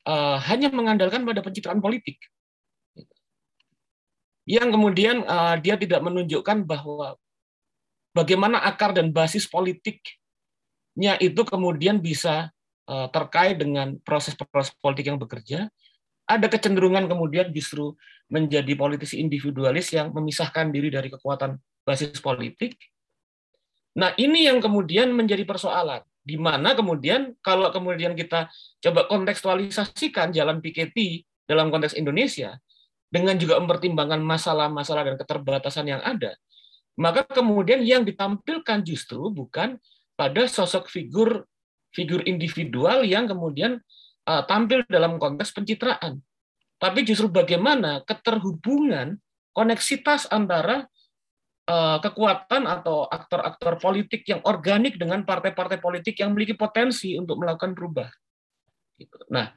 [0.04, 2.18] uh, hanya mengandalkan pada pencitraan politik.
[4.44, 7.14] Yang kemudian uh, dia tidak menunjukkan bahwa
[8.10, 12.50] bagaimana akar dan basis politiknya itu kemudian bisa
[12.90, 15.70] uh, terkait dengan proses-proses politik yang bekerja,
[16.26, 17.94] ada kecenderungan kemudian justru
[18.30, 22.76] menjadi politisi individualis yang memisahkan diri dari kekuatan basis politik.
[23.96, 26.04] Nah, ini yang kemudian menjadi persoalan.
[26.20, 28.52] Di mana kemudian kalau kemudian kita
[28.84, 32.60] coba kontekstualisasikan jalan Piketty dalam konteks Indonesia,
[33.10, 36.38] dengan juga mempertimbangkan masalah-masalah dan keterbatasan yang ada,
[36.94, 39.80] maka kemudian yang ditampilkan justru bukan
[40.14, 41.48] pada sosok figur
[41.90, 43.82] figur individual yang kemudian
[44.30, 46.22] uh, tampil dalam konteks pencitraan,
[46.78, 49.18] tapi justru bagaimana keterhubungan
[49.50, 50.86] koneksitas antara
[52.02, 58.18] kekuatan atau aktor-aktor politik yang organik dengan partai-partai politik yang memiliki potensi untuk melakukan perubahan.
[58.98, 59.16] Gitu.
[59.30, 59.54] Nah,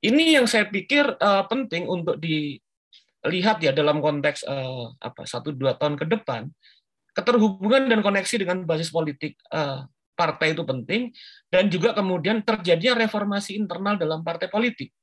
[0.00, 5.76] ini yang saya pikir uh, penting untuk dilihat ya dalam konteks uh, apa satu dua
[5.76, 6.48] tahun ke depan
[7.12, 9.34] keterhubungan dan koneksi dengan basis politik
[10.14, 11.10] partai itu penting
[11.50, 14.94] dan juga kemudian terjadinya reformasi internal dalam partai politik.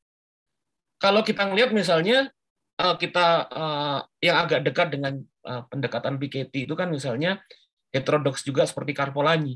[1.04, 2.32] Kalau kita melihat misalnya
[2.80, 3.52] kita
[4.24, 5.20] yang agak dekat dengan
[5.72, 7.40] pendekatan Piketty itu kan misalnya
[7.92, 9.56] heterodoks juga seperti Karpolani.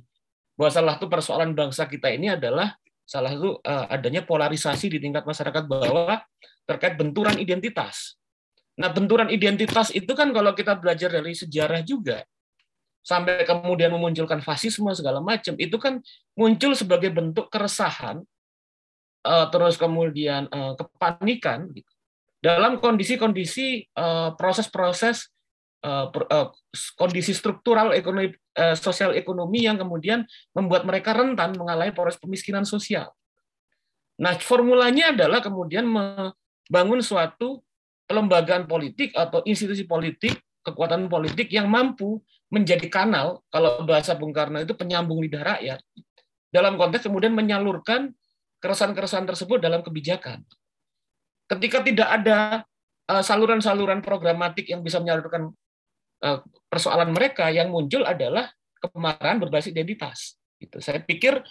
[0.55, 2.75] Bahwa salah satu persoalan bangsa kita ini adalah
[3.07, 6.21] salah satu uh, adanya polarisasi di tingkat masyarakat bawah
[6.63, 8.15] terkait benturan identitas.
[8.79, 12.23] Nah, benturan identitas itu kan kalau kita belajar dari sejarah juga
[13.01, 15.97] sampai kemudian memunculkan fasisme segala macam itu kan
[16.37, 18.21] muncul sebagai bentuk keresahan
[19.25, 20.45] uh, terus kemudian
[20.77, 21.89] kepanikan gitu.
[22.39, 23.89] dalam kondisi-kondisi
[24.37, 25.40] proses-proses Eh, eh,
[26.93, 33.09] kondisi struktural ekonomi eh, sosial ekonomi yang kemudian membuat mereka rentan mengalami proses pemiskinan sosial.
[34.21, 37.65] Nah, formulanya adalah kemudian membangun suatu
[38.05, 42.21] kelembagaan politik atau institusi politik, kekuatan politik yang mampu
[42.53, 45.81] menjadi kanal, kalau bahasa Bung Karno itu penyambung lidah rakyat,
[46.53, 48.13] dalam konteks kemudian menyalurkan
[48.61, 50.45] keresahan-keresahan tersebut dalam kebijakan.
[51.49, 52.61] Ketika tidak ada
[53.25, 55.60] saluran-saluran programatik yang bisa menyalurkan Eh,
[56.69, 60.37] persoalan mereka yang muncul adalah kemarahan berbasis identitas.
[60.61, 61.41] Itu saya pikir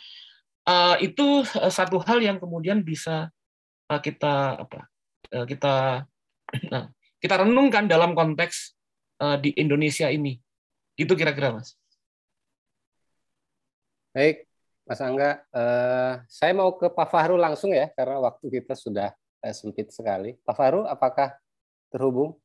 [0.66, 3.30] uh, itu eh, satu hal yang kemudian bisa
[3.90, 4.86] kita apa
[5.46, 6.06] kita
[6.72, 6.86] nah,
[7.18, 8.78] kita renungkan dalam konteks
[9.44, 10.40] di Indonesia ini.
[10.96, 11.76] Itu kira-kira mas.
[14.16, 14.48] Baik,
[14.88, 19.12] Mas Angga, uh, saya mau ke Pak Fahru langsung ya karena waktu kita sudah
[19.52, 20.40] sempit sekali.
[20.40, 21.36] Pak Fahru, apakah
[21.92, 22.40] terhubung?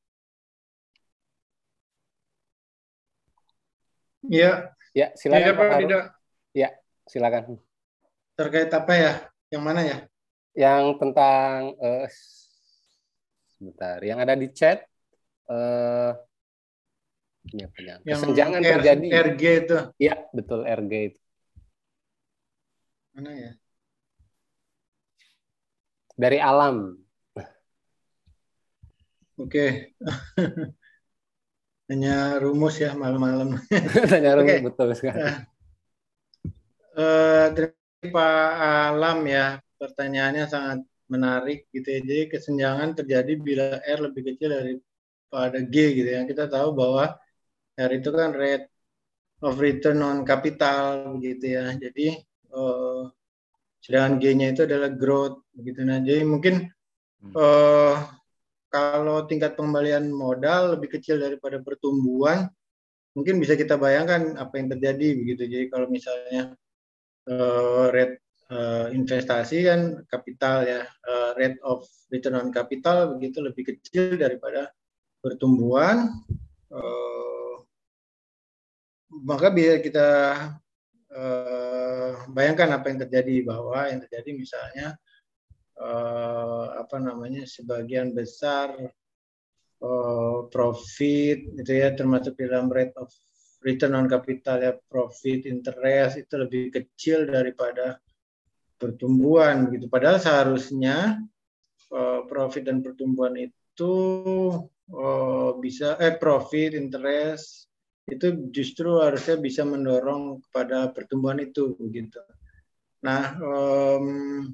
[4.30, 4.74] Iya.
[4.96, 6.04] Ya, silakan ya, Pak Tidak.
[6.56, 6.70] Ya,
[7.04, 7.44] silakan.
[8.40, 9.14] Terkait apa ya?
[9.52, 9.98] Yang mana ya?
[10.56, 12.08] Yang tentang uh,
[13.52, 14.88] sebentar, yang ada di chat
[15.52, 16.16] uh,
[17.52, 19.08] ya, yang kesenjangan R, terjadi.
[19.12, 19.78] RG itu.
[20.00, 21.20] Iya, betul RG itu.
[23.12, 23.52] Mana ya?
[26.16, 26.96] Dari alam.
[29.36, 29.92] Oke.
[30.00, 30.72] Okay.
[31.92, 33.62] hanya rumus ya malam-malam.
[34.14, 34.66] hanya rumus okay.
[34.66, 35.22] betul sekali.
[36.96, 38.52] Uh, dari Pak
[38.94, 40.80] Alam ya pertanyaannya sangat
[41.12, 42.00] menarik gitu ya.
[42.02, 46.22] Jadi kesenjangan terjadi bila R lebih kecil daripada G gitu ya.
[46.26, 47.14] Kita tahu bahwa
[47.76, 48.72] R itu kan rate
[49.44, 51.70] of return on capital begitu ya.
[51.78, 52.18] Jadi
[52.56, 53.12] uh,
[53.86, 55.86] sedangkan G-nya itu adalah growth begitu.
[55.86, 56.66] Nah, jadi mungkin
[57.38, 57.96] uh,
[58.70, 62.50] kalau tingkat pengembalian modal lebih kecil daripada pertumbuhan,
[63.16, 65.44] mungkin bisa kita bayangkan apa yang terjadi begitu.
[65.48, 66.54] Jadi kalau misalnya
[67.32, 68.20] uh, rate
[68.52, 69.80] uh, investasi kan
[70.12, 74.70] kapital ya, uh, rate of return on capital begitu lebih kecil daripada
[75.24, 76.12] pertumbuhan,
[76.70, 77.56] uh,
[79.24, 80.10] maka bisa kita
[81.16, 85.00] uh, bayangkan apa yang terjadi bahwa yang terjadi misalnya
[85.80, 88.76] uh, apa namanya sebagian besar
[89.82, 93.12] uh, profit itu ya termasuk dalam rate of
[93.66, 97.98] return on capital ya profit interest itu lebih kecil daripada
[98.78, 101.18] pertumbuhan gitu padahal seharusnya
[101.92, 103.94] uh, profit dan pertumbuhan itu
[104.94, 107.66] uh, bisa eh profit interest
[108.06, 112.22] itu justru harusnya bisa mendorong kepada pertumbuhan itu begitu.
[113.02, 114.54] Nah, um,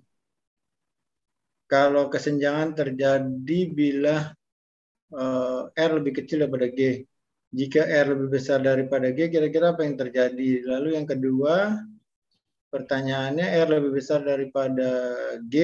[1.72, 4.28] kalau kesenjangan terjadi bila
[5.16, 7.08] uh, R lebih kecil daripada G.
[7.52, 10.68] jika R lebih besar daripada G, kira-kira apa yang terjadi?
[10.68, 11.80] Lalu yang kedua,
[12.72, 15.16] pertanyaannya R lebih besar daripada
[15.48, 15.56] G,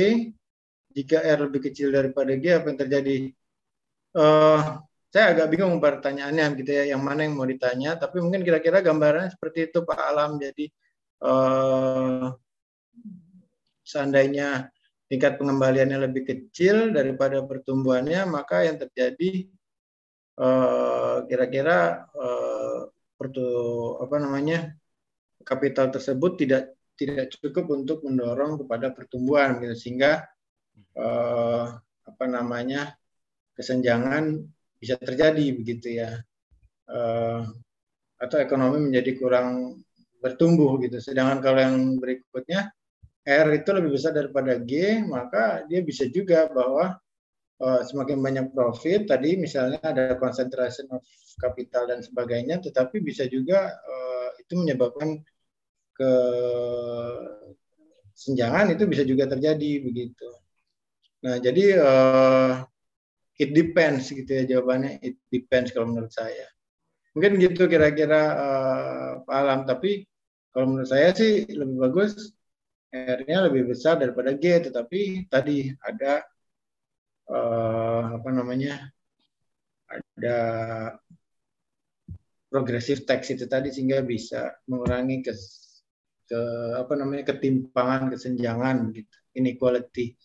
[0.91, 3.15] jika R lebih kecil daripada G, apa yang terjadi?
[4.15, 4.79] Uh,
[5.11, 9.31] saya agak bingung pertanyaannya gitu ya, yang mana yang mau ditanya, tapi mungkin kira-kira gambarannya
[9.31, 10.39] seperti itu Pak Alam.
[10.39, 10.67] Jadi
[11.23, 12.35] uh,
[13.87, 14.67] seandainya
[15.07, 19.47] tingkat pengembaliannya lebih kecil daripada pertumbuhannya, maka yang terjadi
[20.37, 22.85] Eh, kira-kira uh,
[23.97, 24.69] apa namanya
[25.41, 29.73] kapital tersebut tidak tidak cukup untuk mendorong kepada pertumbuhan gitu.
[29.73, 30.29] Sehingga
[30.93, 32.93] uh, apa namanya
[33.57, 34.45] kesenjangan
[34.77, 36.21] bisa terjadi begitu ya.
[38.21, 39.81] Atau ekonomi menjadi kurang
[40.21, 41.01] bertumbuh gitu.
[41.01, 42.69] Sedangkan kalau yang berikutnya
[43.27, 46.95] R itu lebih besar daripada G maka dia bisa juga bahwa
[47.59, 51.03] uh, semakin banyak profit tadi misalnya ada concentration of
[51.37, 55.19] capital dan sebagainya tetapi bisa juga uh, itu menyebabkan
[55.91, 56.11] ke
[58.17, 60.29] senjangan itu bisa juga terjadi begitu.
[61.25, 62.53] Nah, jadi uh,
[63.37, 66.49] it depends gitu ya jawabannya it depends kalau menurut saya.
[67.17, 70.05] Mungkin gitu kira-kira uh, Pak Alam tapi
[70.53, 72.36] kalau menurut saya sih lebih bagus
[72.91, 76.23] R-nya lebih besar daripada G tetapi tadi ada
[77.27, 78.87] uh, apa namanya
[79.87, 80.37] ada
[82.47, 85.33] progresif tax itu tadi sehingga bisa mengurangi ke,
[86.31, 86.41] ke
[86.79, 90.15] apa namanya ketimpangan kesenjangan gitu inequality.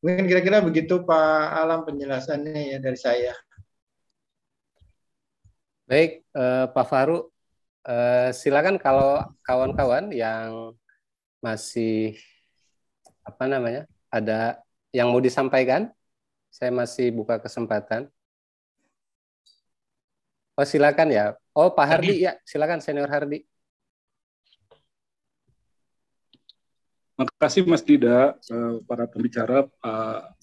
[0.00, 3.34] Mungkin kira-kira begitu Pak Alam penjelasannya ya dari saya.
[5.84, 7.28] Baik uh, Pak Faru
[7.84, 10.72] uh, silakan kalau kawan-kawan yang
[11.40, 12.20] masih
[13.24, 14.60] apa namanya ada
[14.92, 15.88] yang mau disampaikan
[16.50, 18.10] saya masih buka kesempatan.
[20.58, 21.24] Oh silakan ya.
[21.56, 23.46] Oh Pak Hardi ya silakan senior Hardi.
[27.20, 30.40] Terima kasih Mas Dida, eh, para pembicara Pak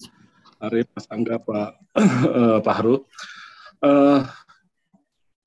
[0.62, 1.70] Arif, Mas Angga, Pak
[2.38, 3.02] eh, Pak Haru.
[3.82, 4.20] Eh,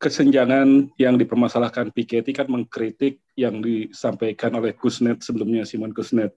[0.02, 6.34] kesenjangan yang dipermasalahkan Piketty kan mengkritik yang disampaikan oleh Kusnet sebelumnya, Simon Kusnet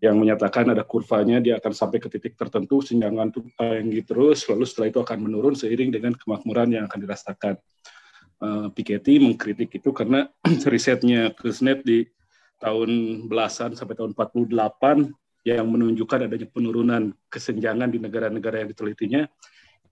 [0.00, 4.64] yang menyatakan ada kurvanya dia akan sampai ke titik tertentu senjangan itu tinggi terus lalu
[4.64, 7.54] setelah itu akan menurun seiring dengan kemakmuran yang akan dirasakan.
[8.40, 10.32] Uh, Piketty mengkritik itu karena
[10.72, 12.08] risetnya Kusnet di
[12.56, 14.48] tahun belasan sampai tahun 48
[15.44, 19.28] yang menunjukkan adanya penurunan kesenjangan di negara-negara yang ditelitinya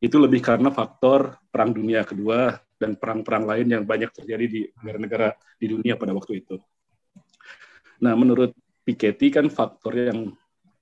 [0.01, 5.35] itu lebih karena faktor perang dunia kedua dan perang-perang lain yang banyak terjadi di negara-negara
[5.59, 6.57] di dunia pada waktu itu.
[7.99, 8.55] Nah, menurut
[8.87, 10.33] Piketty kan faktor yang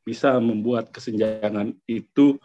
[0.07, 2.39] bisa membuat kesenjangan itu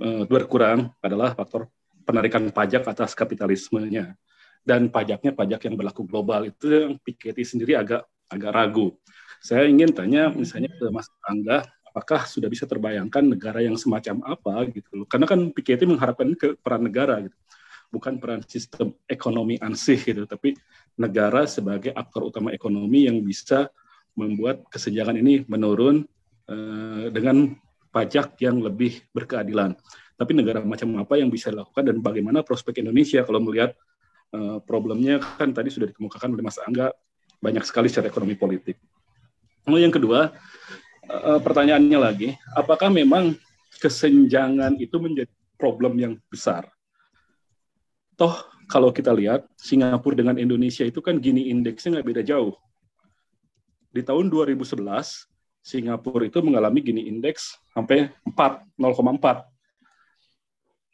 [0.00, 1.68] uh, berkurang adalah faktor
[2.08, 4.16] penarikan pajak atas kapitalismenya
[4.64, 8.96] dan pajaknya pajak yang berlaku global itu yang Piketty sendiri agak agak ragu.
[9.44, 14.64] Saya ingin tanya misalnya ke Mas Angga, apakah sudah bisa terbayangkan negara yang semacam apa
[14.72, 15.04] gitu?
[15.04, 17.36] Karena kan Piketty mengharapkan ke peran negara gitu,
[17.94, 20.58] bukan peran sistem ekonomi ansih gitu, tapi
[20.98, 23.70] negara sebagai aktor utama ekonomi yang bisa
[24.18, 26.02] membuat kesenjangan ini menurun
[26.50, 27.54] uh, dengan
[27.94, 29.78] pajak yang lebih berkeadilan.
[30.14, 33.74] Tapi negara macam apa yang bisa dilakukan dan bagaimana prospek Indonesia kalau melihat
[34.34, 36.90] uh, problemnya kan tadi sudah dikemukakan oleh Mas Angga
[37.38, 38.78] banyak sekali secara ekonomi politik.
[39.66, 40.34] Lalu yang kedua,
[41.10, 43.34] uh, pertanyaannya lagi, apakah memang
[43.78, 46.73] kesenjangan itu menjadi problem yang besar?
[48.14, 48.34] Toh
[48.70, 52.54] kalau kita lihat Singapura dengan Indonesia itu kan gini indeksnya nggak beda jauh.
[53.94, 54.82] Di tahun 2011
[55.64, 59.54] Singapura itu mengalami gini indeks sampai 4 0,4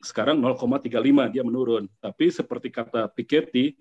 [0.01, 1.85] sekarang 0,35 dia menurun.
[2.01, 3.77] Tapi seperti kata Piketty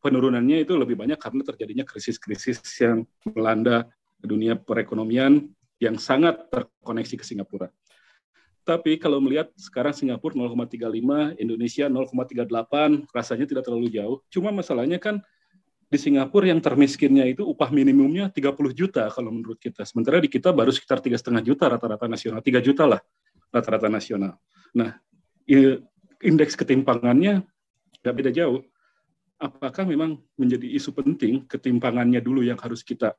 [0.00, 3.04] penurunannya itu lebih banyak karena terjadinya krisis-krisis yang
[3.36, 3.86] melanda
[4.18, 5.46] dunia perekonomian
[5.78, 7.68] yang sangat terkoneksi ke Singapura.
[8.62, 14.22] Tapi kalau melihat sekarang Singapura 0,35, Indonesia 0,38, rasanya tidak terlalu jauh.
[14.30, 15.18] Cuma masalahnya kan
[15.90, 19.82] di Singapura yang termiskinnya itu upah minimumnya 30 juta kalau menurut kita.
[19.82, 23.02] Sementara di kita baru sekitar tiga setengah juta rata-rata nasional, 3 juta lah
[23.52, 24.38] rata-rata nasional.
[24.72, 24.96] Nah,
[26.22, 27.44] indeks ketimpangannya
[28.00, 28.62] nggak beda jauh.
[29.42, 33.18] Apakah memang menjadi isu penting ketimpangannya dulu yang harus kita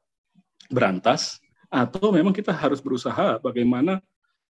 [0.71, 3.99] berantas, atau memang kita harus berusaha bagaimana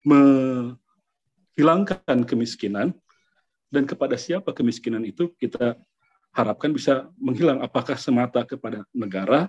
[0.02, 2.90] menghilangkan kemiskinan
[3.72, 5.76] dan kepada siapa kemiskinan itu kita
[6.32, 9.48] harapkan bisa menghilang apakah semata kepada negara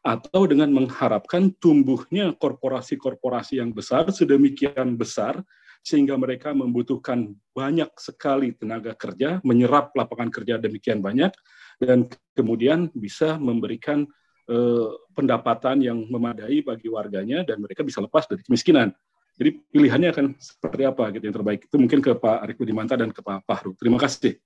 [0.00, 5.44] atau dengan mengharapkan tumbuhnya korporasi-korporasi yang besar sedemikian besar
[5.80, 11.32] sehingga mereka membutuhkan banyak sekali tenaga kerja, menyerap lapangan kerja demikian banyak,
[11.80, 12.04] dan
[12.36, 14.04] kemudian bisa memberikan
[14.48, 18.92] eh, pendapatan yang memadai bagi warganya dan mereka bisa lepas dari kemiskinan.
[19.40, 21.64] Jadi pilihannya akan seperti apa gitu yang terbaik.
[21.64, 23.72] Itu mungkin ke Pak Arif Budimanta dan ke Pak Fahru.
[23.72, 24.36] Terima kasih.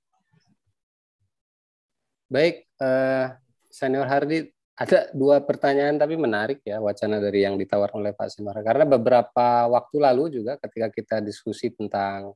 [2.30, 3.34] Baik, uh,
[3.74, 8.62] Senior Hardi, ada dua pertanyaan tapi menarik ya wacana dari yang ditawarkan oleh Pak Simara.
[8.62, 12.30] Karena beberapa waktu lalu juga ketika kita diskusi tentang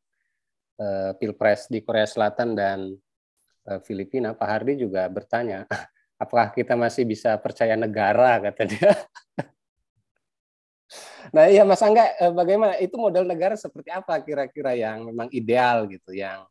[0.83, 2.91] uh, Pilpres di Korea Selatan dan
[3.71, 5.63] uh, Filipina, Pak Hardi juga bertanya,
[6.23, 8.93] apakah kita masih bisa percaya negara, kata dia.
[11.35, 15.85] Nah, iya Mas Angga, eh, bagaimana itu model negara seperti apa kira-kira yang memang ideal
[15.89, 16.49] gitu, yang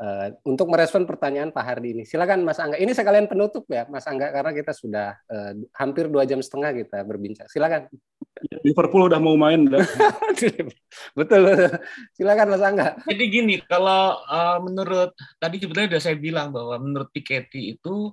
[0.00, 2.02] uh, untuk merespon pertanyaan Pak Hardi ini.
[2.06, 2.78] Silakan Mas Angga.
[2.78, 7.02] Ini sekalian penutup ya, Mas Angga, karena kita sudah uh, hampir dua jam setengah kita
[7.06, 7.46] berbincang.
[7.50, 7.90] Silakan.
[8.66, 9.70] Liverpool udah mau main.
[9.70, 9.80] Udah.
[11.16, 11.70] betul, betul.
[12.18, 12.88] Silakan Mas Angga.
[13.06, 18.10] Jadi gini, kalau uh, menurut tadi sebetulnya sudah saya bilang bahwa menurut Piketty itu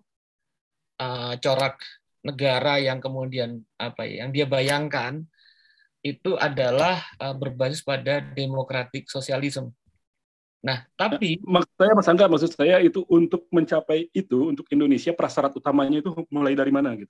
[1.02, 1.82] uh, corak
[2.22, 5.26] negara yang kemudian apa ya, yang dia bayangkan
[6.02, 9.70] itu adalah uh, berbasis pada demokratik sosialisme.
[10.62, 15.54] Nah, tapi maksud saya Mas Angga, maksud saya itu untuk mencapai itu untuk Indonesia prasyarat
[15.58, 17.10] utamanya itu mulai dari mana gitu?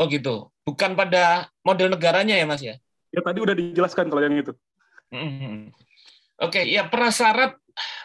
[0.00, 2.74] Oh gitu, bukan pada model negaranya ya Mas ya?
[3.14, 4.54] Ya tadi udah dijelaskan kalau yang itu.
[5.14, 5.54] Mm-hmm.
[6.40, 7.54] Oke, okay, ya prasyarat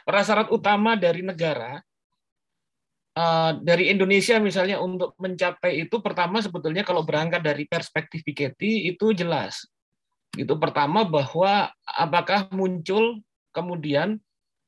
[0.05, 1.81] prasyarat utama dari negara
[3.17, 9.15] uh, dari Indonesia misalnya untuk mencapai itu pertama sebetulnya kalau berangkat dari perspektif Piketty itu
[9.15, 9.65] jelas
[10.35, 13.21] itu pertama bahwa apakah muncul
[13.55, 14.19] kemudian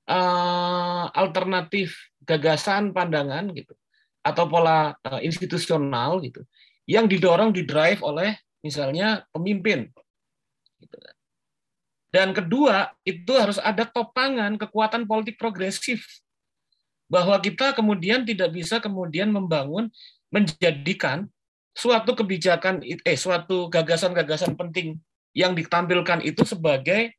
[0.08, 3.76] uh, alternatif gagasan pandangan gitu
[4.24, 6.44] atau pola uh, institusional gitu
[6.88, 9.92] yang didorong di drive oleh misalnya pemimpin
[10.80, 10.96] gitu.
[10.96, 11.16] Kan.
[12.12, 16.08] dan kedua itu harus ada topangan kekuatan politik progresif
[17.08, 19.88] bahwa kita kemudian tidak bisa kemudian membangun
[20.28, 21.28] menjadikan
[21.72, 25.00] suatu kebijakan eh suatu gagasan-gagasan penting
[25.38, 27.14] yang ditampilkan itu sebagai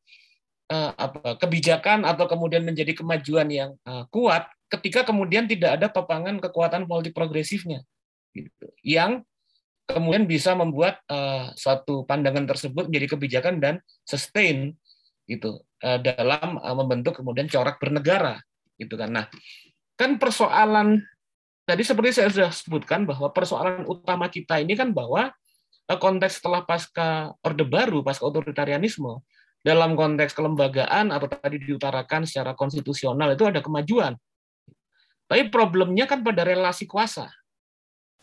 [0.74, 6.42] uh, apa, kebijakan atau kemudian menjadi kemajuan yang uh, kuat ketika kemudian tidak ada topangan
[6.42, 7.86] kekuatan politik progresifnya
[8.34, 9.22] gitu, yang
[9.86, 14.74] kemudian bisa membuat uh, suatu pandangan tersebut menjadi kebijakan dan sustain
[15.30, 18.42] gitu uh, dalam uh, membentuk kemudian corak bernegara
[18.76, 19.14] gitu kan.
[19.14, 19.26] Nah
[19.94, 21.06] kan persoalan
[21.64, 25.34] tadi seperti saya sudah sebutkan bahwa persoalan utama kita ini kan bahwa Eh,
[25.97, 29.25] konteks setelah pasca Orde Baru, pasca otoritarianisme,
[29.65, 34.15] dalam konteks kelembagaan atau tadi diutarakan secara konstitusional itu ada kemajuan.
[35.28, 37.28] Tapi problemnya kan pada relasi kuasa.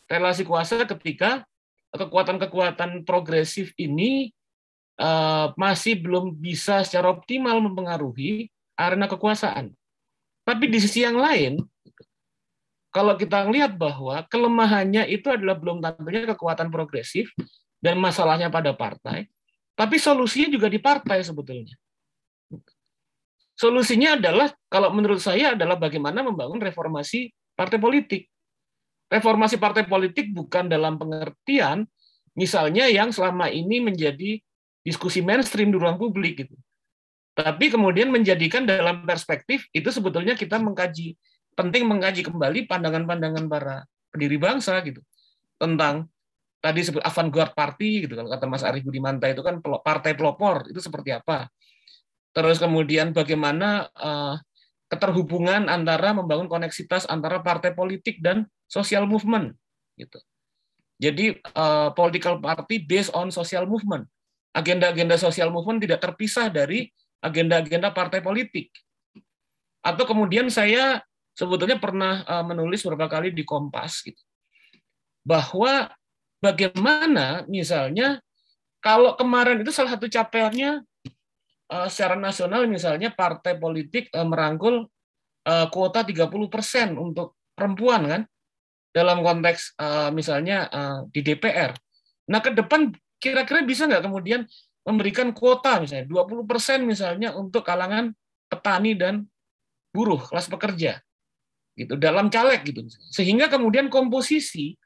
[0.05, 1.45] Relasi kuasa ketika
[1.93, 4.33] kekuatan-kekuatan progresif ini
[5.01, 9.71] uh, masih belum bisa secara optimal mempengaruhi arena kekuasaan.
[10.45, 11.61] Tapi di sisi yang lain,
[12.95, 17.27] kalau kita lihat bahwa kelemahannya itu adalah belum tampilnya kekuatan progresif
[17.83, 19.27] dan masalahnya pada partai,
[19.75, 21.75] tapi solusinya juga di partai sebetulnya.
[23.59, 28.31] Solusinya adalah kalau menurut saya adalah bagaimana membangun reformasi partai politik.
[29.11, 31.83] Reformasi partai politik bukan dalam pengertian
[32.31, 34.39] misalnya yang selama ini menjadi
[34.87, 36.55] diskusi mainstream di ruang publik gitu.
[37.35, 41.19] Tapi kemudian menjadikan dalam perspektif itu sebetulnya kita mengkaji
[41.55, 44.99] penting mengkaji kembali pandangan-pandangan para pendiri bangsa gitu
[45.55, 46.11] tentang
[46.59, 48.13] tadi sebut avant-garde party gitu.
[48.19, 51.47] Kalau kata Mas Arief Budimanta itu kan partai pelopor itu seperti apa?
[52.35, 54.35] Terus kemudian bagaimana uh,
[54.91, 59.55] keterhubungan antara membangun koneksitas antara partai politik dan social movement
[59.95, 60.19] gitu.
[60.99, 64.07] Jadi uh, political party based on social movement.
[64.55, 66.87] Agenda-agenda social movement tidak terpisah dari
[67.19, 68.71] agenda-agenda partai politik.
[69.83, 71.03] Atau kemudian saya
[71.35, 74.23] sebetulnya pernah uh, menulis beberapa kali di Kompas gitu.
[75.21, 75.91] Bahwa
[76.39, 78.23] bagaimana misalnya
[78.79, 80.81] kalau kemarin itu salah satu capaiannya
[81.69, 84.87] uh, secara nasional misalnya partai politik uh, merangkul
[85.45, 88.21] kuota 30% untuk perempuan kan
[88.89, 89.77] dalam konteks
[90.09, 90.65] misalnya
[91.13, 91.69] di DPR.
[92.33, 92.89] Nah, ke depan
[93.21, 94.41] kira-kira bisa nggak kemudian
[94.81, 98.09] memberikan kuota misalnya 20% misalnya untuk kalangan
[98.49, 99.21] petani dan
[99.93, 100.97] buruh kelas pekerja
[101.75, 104.79] gitu dalam caleg gitu sehingga kemudian komposisi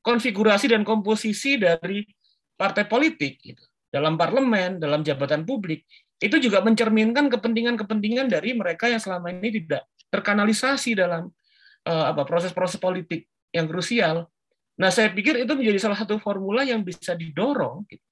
[0.00, 2.06] konfigurasi dan komposisi dari
[2.54, 5.82] partai politik gitu dalam parlemen dalam jabatan publik
[6.18, 11.30] itu juga mencerminkan kepentingan-kepentingan dari mereka yang selama ini tidak terkanalisasi dalam
[11.86, 14.26] uh, apa proses-proses politik yang krusial.
[14.78, 18.02] Nah, saya pikir itu menjadi salah satu formula yang bisa didorong gitu,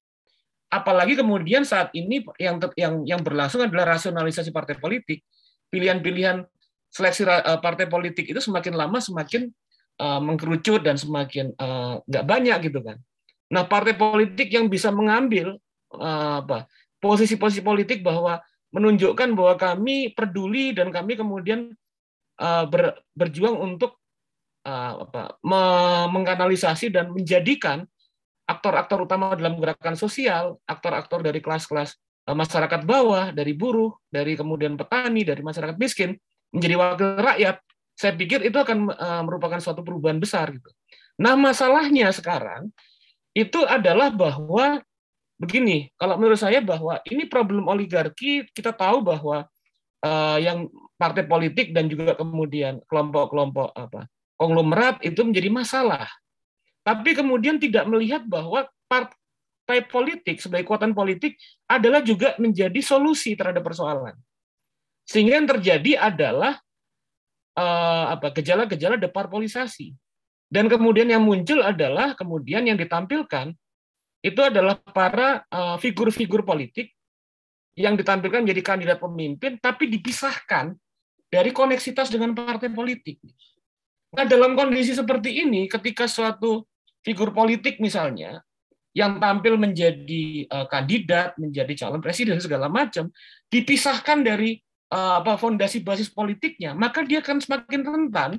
[0.67, 5.23] apalagi kemudian saat ini yang yang yang berlangsung adalah rasionalisasi partai politik.
[5.67, 6.47] Pilihan-pilihan
[6.91, 9.51] seleksi uh, partai politik itu semakin lama semakin
[10.01, 11.53] uh, mengkerucut dan semakin
[12.05, 12.97] nggak uh, banyak gitu kan.
[13.47, 15.55] Nah, partai politik yang bisa mengambil
[15.87, 16.67] apa
[16.99, 18.43] posisi-posisi politik bahwa
[18.75, 21.71] menunjukkan bahwa kami peduli dan kami kemudian
[22.67, 24.03] ber, berjuang untuk
[24.67, 25.61] uh, apa, me
[26.11, 27.87] mengkanalisasi dan menjadikan
[28.47, 31.99] aktor-aktor utama dalam gerakan sosial, aktor-aktor dari kelas-kelas
[32.31, 36.15] eh, masyarakat bawah, dari buruh, dari kemudian petani, dari masyarakat miskin,
[36.53, 37.57] menjadi wakil rakyat,
[37.97, 40.53] saya pikir itu akan eh, merupakan suatu perubahan besar.
[40.53, 40.69] Gitu.
[41.19, 42.69] Nah, masalahnya sekarang
[43.33, 44.81] itu adalah bahwa
[45.37, 49.45] begini, kalau menurut saya bahwa ini problem oligarki, kita tahu bahwa
[50.01, 56.09] uh, yang partai politik dan juga kemudian kelompok-kelompok apa konglomerat itu menjadi masalah
[56.81, 61.35] tapi kemudian tidak melihat bahwa partai politik sebagai kekuatan politik
[61.67, 64.15] adalah juga menjadi solusi terhadap persoalan.
[65.07, 66.59] Sehingga yang terjadi adalah
[67.55, 69.95] uh, apa gejala-gejala deparpolisasi.
[70.47, 73.51] Dan kemudian yang muncul adalah kemudian yang ditampilkan
[74.23, 76.91] itu adalah para uh, figur-figur politik
[77.77, 80.73] yang ditampilkan menjadi kandidat pemimpin tapi dipisahkan
[81.27, 83.19] dari koneksitas dengan partai politik.
[84.15, 86.63] Nah, dalam kondisi seperti ini ketika suatu
[87.03, 88.39] figur politik misalnya
[88.97, 93.13] yang tampil menjadi uh, kandidat, menjadi calon presiden segala macam,
[93.51, 98.31] dipisahkan dari uh, apa fondasi basis politiknya, maka dia akan semakin rentan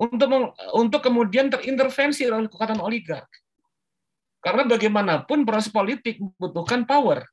[0.00, 3.28] untuk untuk kemudian terintervensi oleh kekuatan oligark.
[4.40, 7.28] Karena bagaimanapun proses politik membutuhkan power.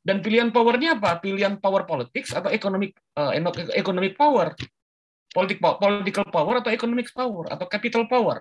[0.00, 1.20] Dan pilihan powernya apa?
[1.20, 3.36] Pilihan power politics atau economic uh,
[3.76, 4.56] economic power,
[5.28, 8.40] politik political power atau economic power atau capital power.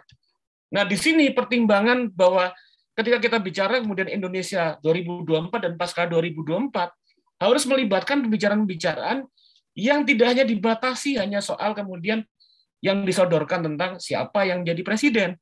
[0.71, 2.55] Nah, di sini pertimbangan bahwa
[2.95, 9.27] ketika kita bicara kemudian Indonesia 2024 dan pasca 2024 harus melibatkan pembicaraan-pembicaraan
[9.79, 12.27] yang tidak hanya dibatasi hanya soal kemudian
[12.83, 15.39] yang disodorkan tentang siapa yang jadi presiden.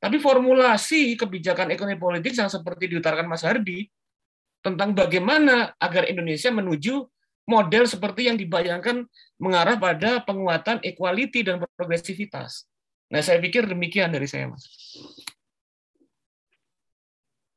[0.00, 3.88] Tapi formulasi kebijakan ekonomi politik yang seperti diutarakan Mas Hardi
[4.60, 7.08] tentang bagaimana agar Indonesia menuju
[7.48, 9.04] model seperti yang dibayangkan
[9.36, 12.68] mengarah pada penguatan equality dan progresivitas.
[13.12, 14.64] Nah, saya pikir demikian dari saya, Mas.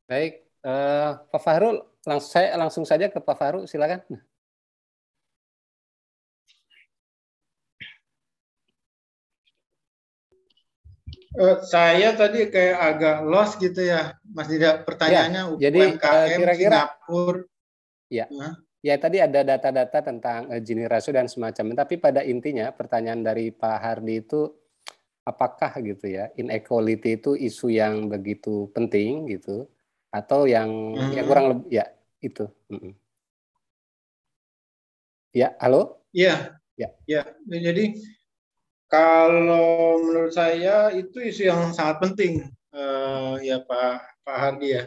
[0.07, 4.03] Baik, uh, Pak Fahrul, langsung saya langsung saja ke Pak Fahrul, silakan.
[11.35, 16.79] Uh, saya tadi kayak agak lost gitu ya, Mas Tidak pertanyaannya ya, jadi uh, kira-kira
[16.87, 17.39] Singapura.
[18.07, 18.25] Ya.
[18.31, 18.55] Nah.
[18.85, 23.51] Ya tadi ada data-data tentang uh, Gini ratio dan semacamnya, tapi pada intinya pertanyaan dari
[23.51, 24.47] Pak Hardi itu
[25.27, 29.67] apakah gitu ya inequality itu isu yang begitu penting gitu
[30.07, 31.11] atau yang hmm.
[31.11, 31.85] ya kurang lebih ya
[32.23, 32.95] itu hmm.
[35.35, 37.91] ya halo ya ya ya jadi
[38.87, 42.33] kalau menurut saya itu isu yang sangat penting
[42.71, 44.83] uh, ya Pak Pak Hardi ya.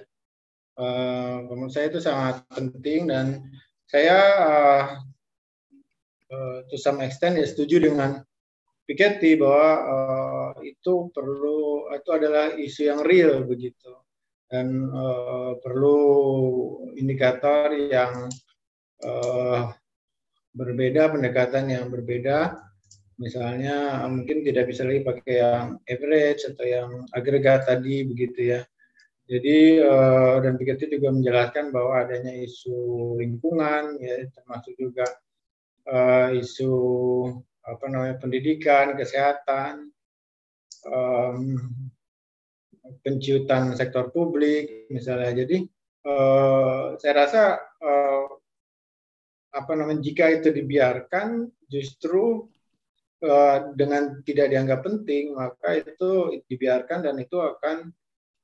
[0.80, 3.44] Uh, menurut saya itu sangat penting dan
[3.84, 4.16] saya
[6.32, 8.24] uh, to some extent ya setuju dengan
[8.88, 13.94] Piketty bahwa uh, itu perlu itu adalah isu yang real begitu.
[14.50, 16.00] Dan uh, perlu
[16.98, 18.26] indikator yang
[19.06, 19.70] uh,
[20.50, 22.69] berbeda pendekatan yang berbeda
[23.20, 28.60] misalnya mungkin tidak bisa lagi pakai yang average atau yang agregat tadi begitu ya
[29.30, 35.06] jadi uh, dan Piketty juga menjelaskan bahwa adanya isu lingkungan ya termasuk juga
[35.86, 36.74] uh, isu
[37.62, 39.94] apa namanya pendidikan, kesehatan,
[40.82, 41.54] um,
[43.06, 45.46] penciutan sektor publik misalnya.
[45.46, 45.62] Jadi
[46.10, 48.26] uh, saya rasa uh,
[49.54, 52.50] apa namanya jika itu dibiarkan justru
[53.76, 57.92] dengan tidak dianggap penting maka itu dibiarkan dan itu akan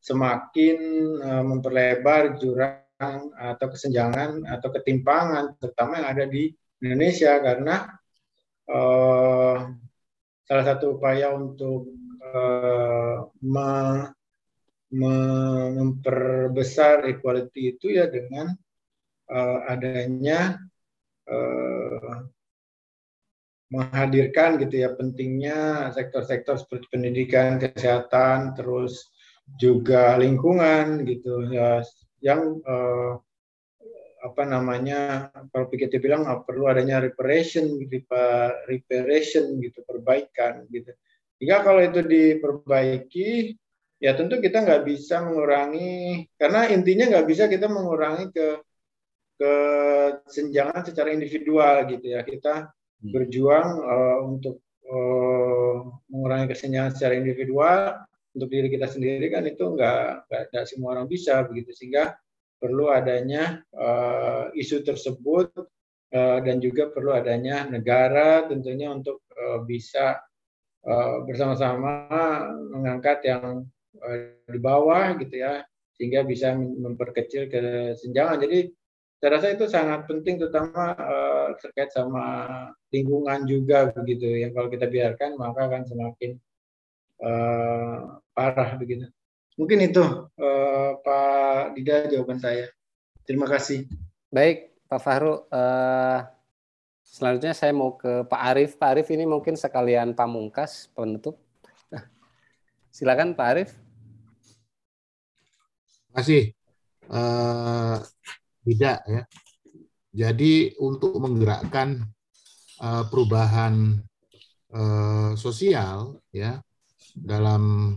[0.07, 0.79] semakin
[1.19, 7.43] uh, memperlebar jurang atau kesenjangan atau ketimpangan terutama yang ada di Indonesia.
[7.43, 7.91] Karena
[8.71, 9.57] uh,
[10.47, 11.91] salah satu upaya untuk
[12.23, 13.71] uh, me,
[15.75, 18.55] memperbesar equality itu ya dengan
[19.35, 20.63] uh, adanya
[21.27, 22.31] uh,
[23.73, 29.11] menghadirkan gitu ya pentingnya sektor-sektor seperti pendidikan, kesehatan, terus
[29.59, 31.83] juga lingkungan gitu ya
[32.23, 33.19] yang uh,
[34.27, 37.79] apa namanya kalau Piketty bilang oh, perlu adanya reparation
[38.67, 40.91] reparation gitu perbaikan gitu
[41.39, 43.55] jika kalau itu diperbaiki
[44.03, 48.67] ya tentu kita nggak bisa mengurangi karena intinya nggak bisa kita mengurangi ke
[49.37, 52.73] kesenjangan secara individual gitu ya kita.
[53.03, 55.77] Berjuang uh, untuk uh,
[56.09, 61.41] mengurangi kesenjangan secara individual untuk diri kita sendiri kan itu nggak nggak semua orang bisa
[61.49, 61.73] begitu.
[61.73, 62.17] Sehingga
[62.57, 65.53] perlu adanya uh, isu tersebut
[66.13, 70.21] uh, dan juga perlu adanya negara tentunya untuk uh, bisa
[70.85, 72.09] uh, bersama-sama
[72.73, 73.65] mengangkat yang
[74.01, 75.65] uh, di bawah gitu ya.
[75.97, 78.45] Sehingga bisa memperkecil kesenjangan.
[78.45, 78.69] Jadi
[79.27, 82.47] saya rasa itu sangat penting terutama uh, terkait sama
[82.95, 84.23] lingkungan juga begitu.
[84.23, 86.39] Yang kalau kita biarkan maka akan semakin
[87.27, 89.11] uh, parah begitu.
[89.59, 92.71] Mungkin itu uh, Pak Dida jawaban saya.
[93.27, 93.91] Terima kasih.
[94.31, 96.23] Baik Pak Fahru uh,
[97.03, 101.35] selanjutnya saya mau ke Pak Arif Pak Arif ini mungkin sekalian pamungkas penutup.
[102.95, 103.75] Silakan Pak Arif
[105.99, 106.43] terima kasih.
[107.11, 107.99] Uh,
[108.67, 109.23] tidak ya.
[110.17, 112.03] Jadi untuk menggerakkan
[112.83, 114.03] uh, perubahan
[114.75, 116.59] uh, sosial ya
[117.15, 117.95] dalam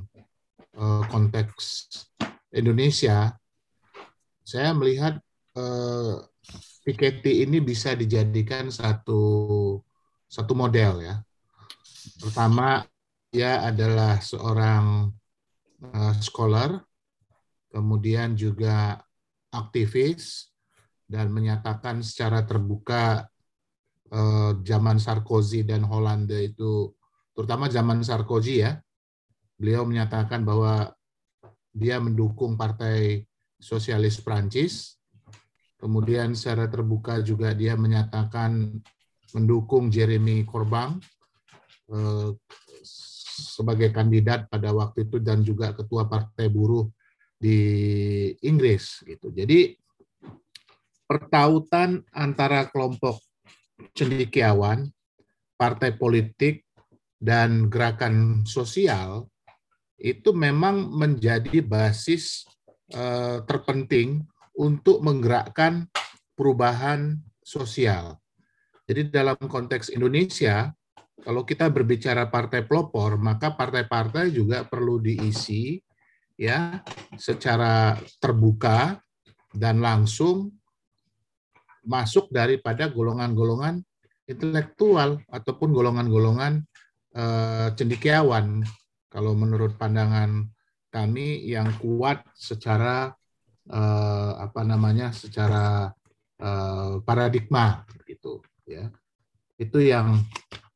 [0.78, 1.90] uh, konteks
[2.54, 3.34] Indonesia,
[4.46, 5.18] saya melihat
[5.58, 6.22] uh,
[6.80, 9.22] Piketty ini bisa dijadikan satu
[10.26, 11.16] satu model ya.
[12.18, 12.82] Pertama,
[13.30, 15.14] dia adalah seorang
[15.86, 16.82] uh, scholar,
[17.70, 18.98] kemudian juga
[19.54, 20.49] aktivis,
[21.10, 23.26] dan menyatakan secara terbuka
[24.14, 26.94] eh, zaman Sarkozy dan Hollande itu,
[27.34, 28.78] terutama zaman Sarkozy ya,
[29.58, 30.94] beliau menyatakan bahwa
[31.74, 33.26] dia mendukung Partai
[33.58, 34.96] Sosialis Prancis.
[35.80, 38.78] Kemudian secara terbuka juga dia menyatakan
[39.34, 41.00] mendukung Jeremy Corbyn
[41.90, 42.30] eh,
[43.40, 46.92] sebagai kandidat pada waktu itu dan juga ketua Partai Buruh
[47.40, 47.56] di
[48.44, 49.32] Inggris gitu.
[49.32, 49.80] Jadi
[51.10, 53.18] pertautan antara kelompok
[53.98, 54.94] cendekiawan,
[55.58, 56.70] partai politik,
[57.20, 59.28] dan gerakan sosial
[60.00, 62.48] itu memang menjadi basis
[62.96, 64.24] eh, terpenting
[64.56, 65.92] untuk menggerakkan
[66.38, 68.16] perubahan sosial.
[68.88, 70.72] Jadi dalam konteks Indonesia,
[71.20, 75.76] kalau kita berbicara partai pelopor, maka partai-partai juga perlu diisi
[76.40, 76.80] ya
[77.20, 78.96] secara terbuka
[79.52, 80.59] dan langsung
[81.90, 83.82] masuk daripada golongan-golongan
[84.30, 86.62] intelektual ataupun golongan-golongan
[87.18, 88.62] uh, cendikiawan.
[89.10, 90.46] Kalau menurut pandangan
[90.94, 93.10] kami yang kuat secara
[93.74, 95.90] uh, apa namanya secara
[96.38, 98.94] uh, paradigma gitu ya.
[99.58, 100.22] Itu yang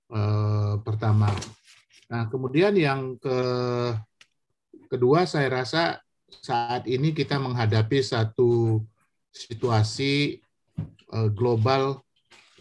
[0.09, 1.30] uh, pertama.
[2.09, 3.38] Nah, kemudian yang ke
[4.90, 8.82] kedua saya rasa saat ini kita menghadapi satu
[9.30, 10.42] situasi Eh,
[11.33, 12.01] global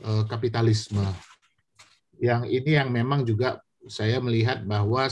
[0.04, 1.04] eh, kapitalisme.
[2.20, 3.58] Yang ini yang memang juga
[3.88, 5.10] saya melihat bahwa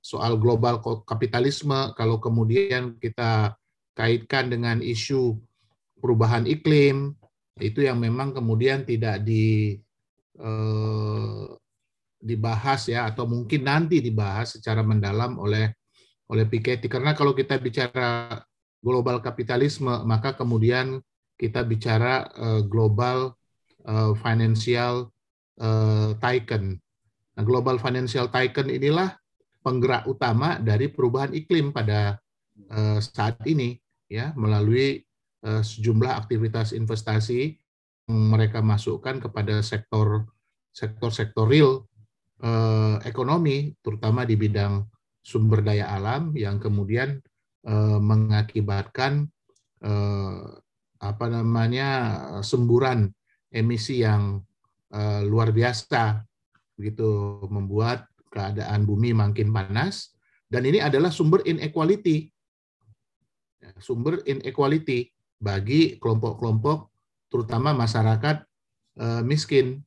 [0.00, 3.58] soal global kapitalisme kalau kemudian kita
[3.98, 5.36] kaitkan dengan isu
[5.98, 7.12] perubahan iklim
[7.60, 9.76] itu yang memang kemudian tidak di
[10.40, 11.46] eh,
[12.20, 15.72] dibahas ya atau mungkin nanti dibahas secara mendalam oleh
[16.30, 18.40] oleh Piketty karena kalau kita bicara
[18.80, 21.02] global kapitalisme maka kemudian
[21.40, 23.32] kita bicara uh, global
[23.88, 25.08] uh, financial
[25.56, 26.76] uh, tycoon.
[27.32, 29.16] Nah, global financial tycoon inilah
[29.64, 32.20] penggerak utama dari perubahan iklim pada
[32.68, 35.00] uh, saat ini ya melalui
[35.48, 37.56] uh, sejumlah aktivitas investasi
[38.04, 40.28] yang mereka masukkan kepada sektor
[40.74, 41.86] sektor-sektor real
[42.42, 44.84] uh, ekonomi terutama di bidang
[45.20, 47.20] sumber daya alam yang kemudian
[47.68, 49.28] uh, mengakibatkan
[51.00, 51.88] apa namanya
[52.44, 53.08] semburan
[53.48, 54.36] emisi yang
[54.92, 56.20] uh, luar biasa
[56.76, 60.12] begitu membuat keadaan bumi makin panas.
[60.50, 62.26] Dan ini adalah sumber inequality.
[63.62, 65.08] Ya, sumber inequality
[65.40, 66.90] bagi kelompok-kelompok
[67.32, 68.44] terutama masyarakat
[69.00, 69.80] uh, miskin.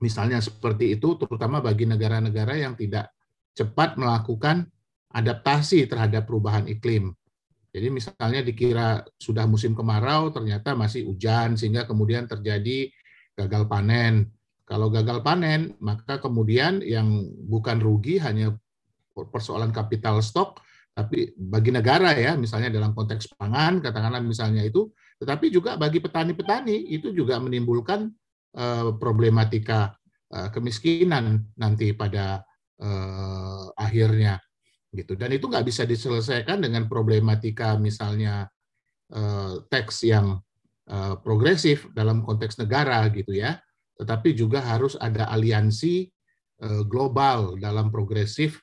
[0.00, 3.12] Misalnya seperti itu terutama bagi negara-negara yang tidak
[3.52, 4.64] cepat melakukan
[5.12, 7.12] adaptasi terhadap perubahan iklim
[7.70, 12.90] jadi misalnya dikira sudah musim kemarau, ternyata masih hujan, sehingga kemudian terjadi
[13.38, 14.26] gagal panen.
[14.66, 18.54] Kalau gagal panen, maka kemudian yang bukan rugi hanya
[19.14, 20.62] persoalan kapital stok,
[20.94, 24.90] tapi bagi negara ya, misalnya dalam konteks pangan, katakanlah misalnya itu,
[25.22, 28.10] tetapi juga bagi petani-petani itu juga menimbulkan
[28.58, 29.94] eh, problematika
[30.26, 32.42] eh, kemiskinan nanti pada
[32.82, 34.42] eh, akhirnya.
[34.90, 35.14] Gitu.
[35.14, 38.50] Dan itu nggak bisa diselesaikan dengan problematika misalnya
[39.10, 40.38] eh, teks yang
[40.90, 43.58] eh, progresif dalam konteks negara gitu ya.
[44.00, 46.10] Tetapi juga harus ada aliansi
[46.62, 48.58] eh, global dalam progresif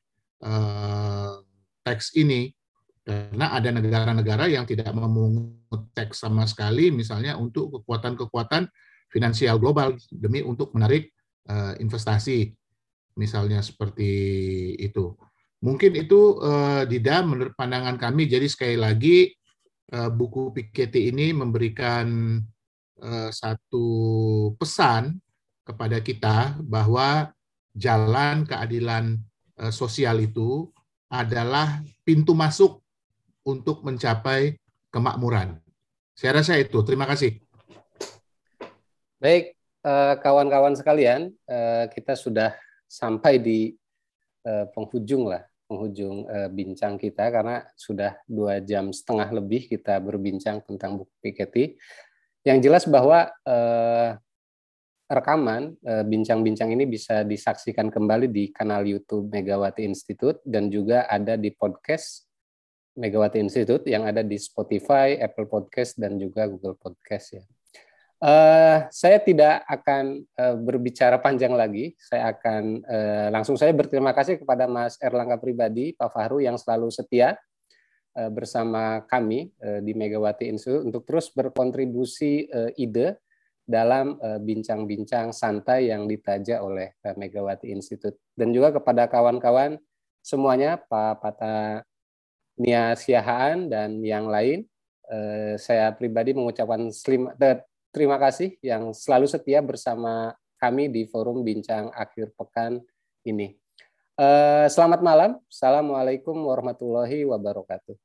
[1.82, 2.54] teks ini
[3.02, 8.70] karena ada negara-negara yang tidak memungut teks sama sekali misalnya untuk kekuatan-kekuatan
[9.10, 11.10] finansial global demi untuk menarik
[11.82, 12.54] investasi
[13.18, 14.14] misalnya seperti
[14.78, 15.18] itu.
[15.58, 19.34] Mungkin itu uh, Dida menurut pandangan kami jadi sekali lagi
[19.90, 22.38] uh, buku Piketty ini memberikan
[23.02, 23.88] uh, satu
[24.62, 25.18] pesan
[25.66, 27.34] kepada kita bahwa
[27.74, 29.18] jalan keadilan
[29.58, 30.70] uh, sosial itu
[31.10, 32.78] adalah pintu masuk
[33.42, 34.62] untuk mencapai
[34.94, 35.58] kemakmuran.
[36.14, 36.84] Saya rasa itu.
[36.84, 37.40] Terima kasih.
[39.18, 39.56] Baik,
[40.20, 41.32] kawan-kawan sekalian,
[41.96, 42.52] kita sudah
[42.92, 43.72] sampai di
[44.72, 46.24] penghujung lah, penghujung
[46.56, 51.76] bincang kita karena sudah dua jam setengah lebih kita berbincang tentang buku Piketty.
[52.48, 53.28] Yang jelas bahwa
[55.08, 61.52] rekaman bincang-bincang ini bisa disaksikan kembali di kanal YouTube Megawati Institute dan juga ada di
[61.52, 62.28] podcast
[62.98, 67.44] Megawati Institute yang ada di Spotify, Apple Podcast, dan juga Google Podcast ya.
[68.18, 71.94] Uh, saya tidak akan uh, berbicara panjang lagi.
[72.02, 76.90] Saya akan uh, langsung saya berterima kasih kepada Mas Erlangga pribadi, Pak Fahru yang selalu
[76.90, 77.38] setia
[78.18, 83.22] uh, bersama kami uh, di Megawati Institute untuk terus berkontribusi uh, ide
[83.68, 89.78] dalam bincang-bincang uh, santai yang ditaja oleh uh, Megawati Institute dan juga kepada kawan-kawan
[90.26, 91.86] semuanya, Pak Pata
[92.58, 94.66] Nia Siahaan dan yang lain.
[95.08, 96.92] Eh, saya pribadi mengucapkan
[97.98, 102.78] terima kasih yang selalu setia bersama kami di forum bincang akhir pekan
[103.26, 103.58] ini.
[104.18, 105.42] Eh, selamat malam.
[105.50, 107.98] Assalamualaikum warahmatullahi wabarakatuh.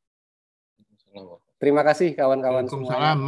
[1.61, 3.21] Terima kasih kawan-kawan semua.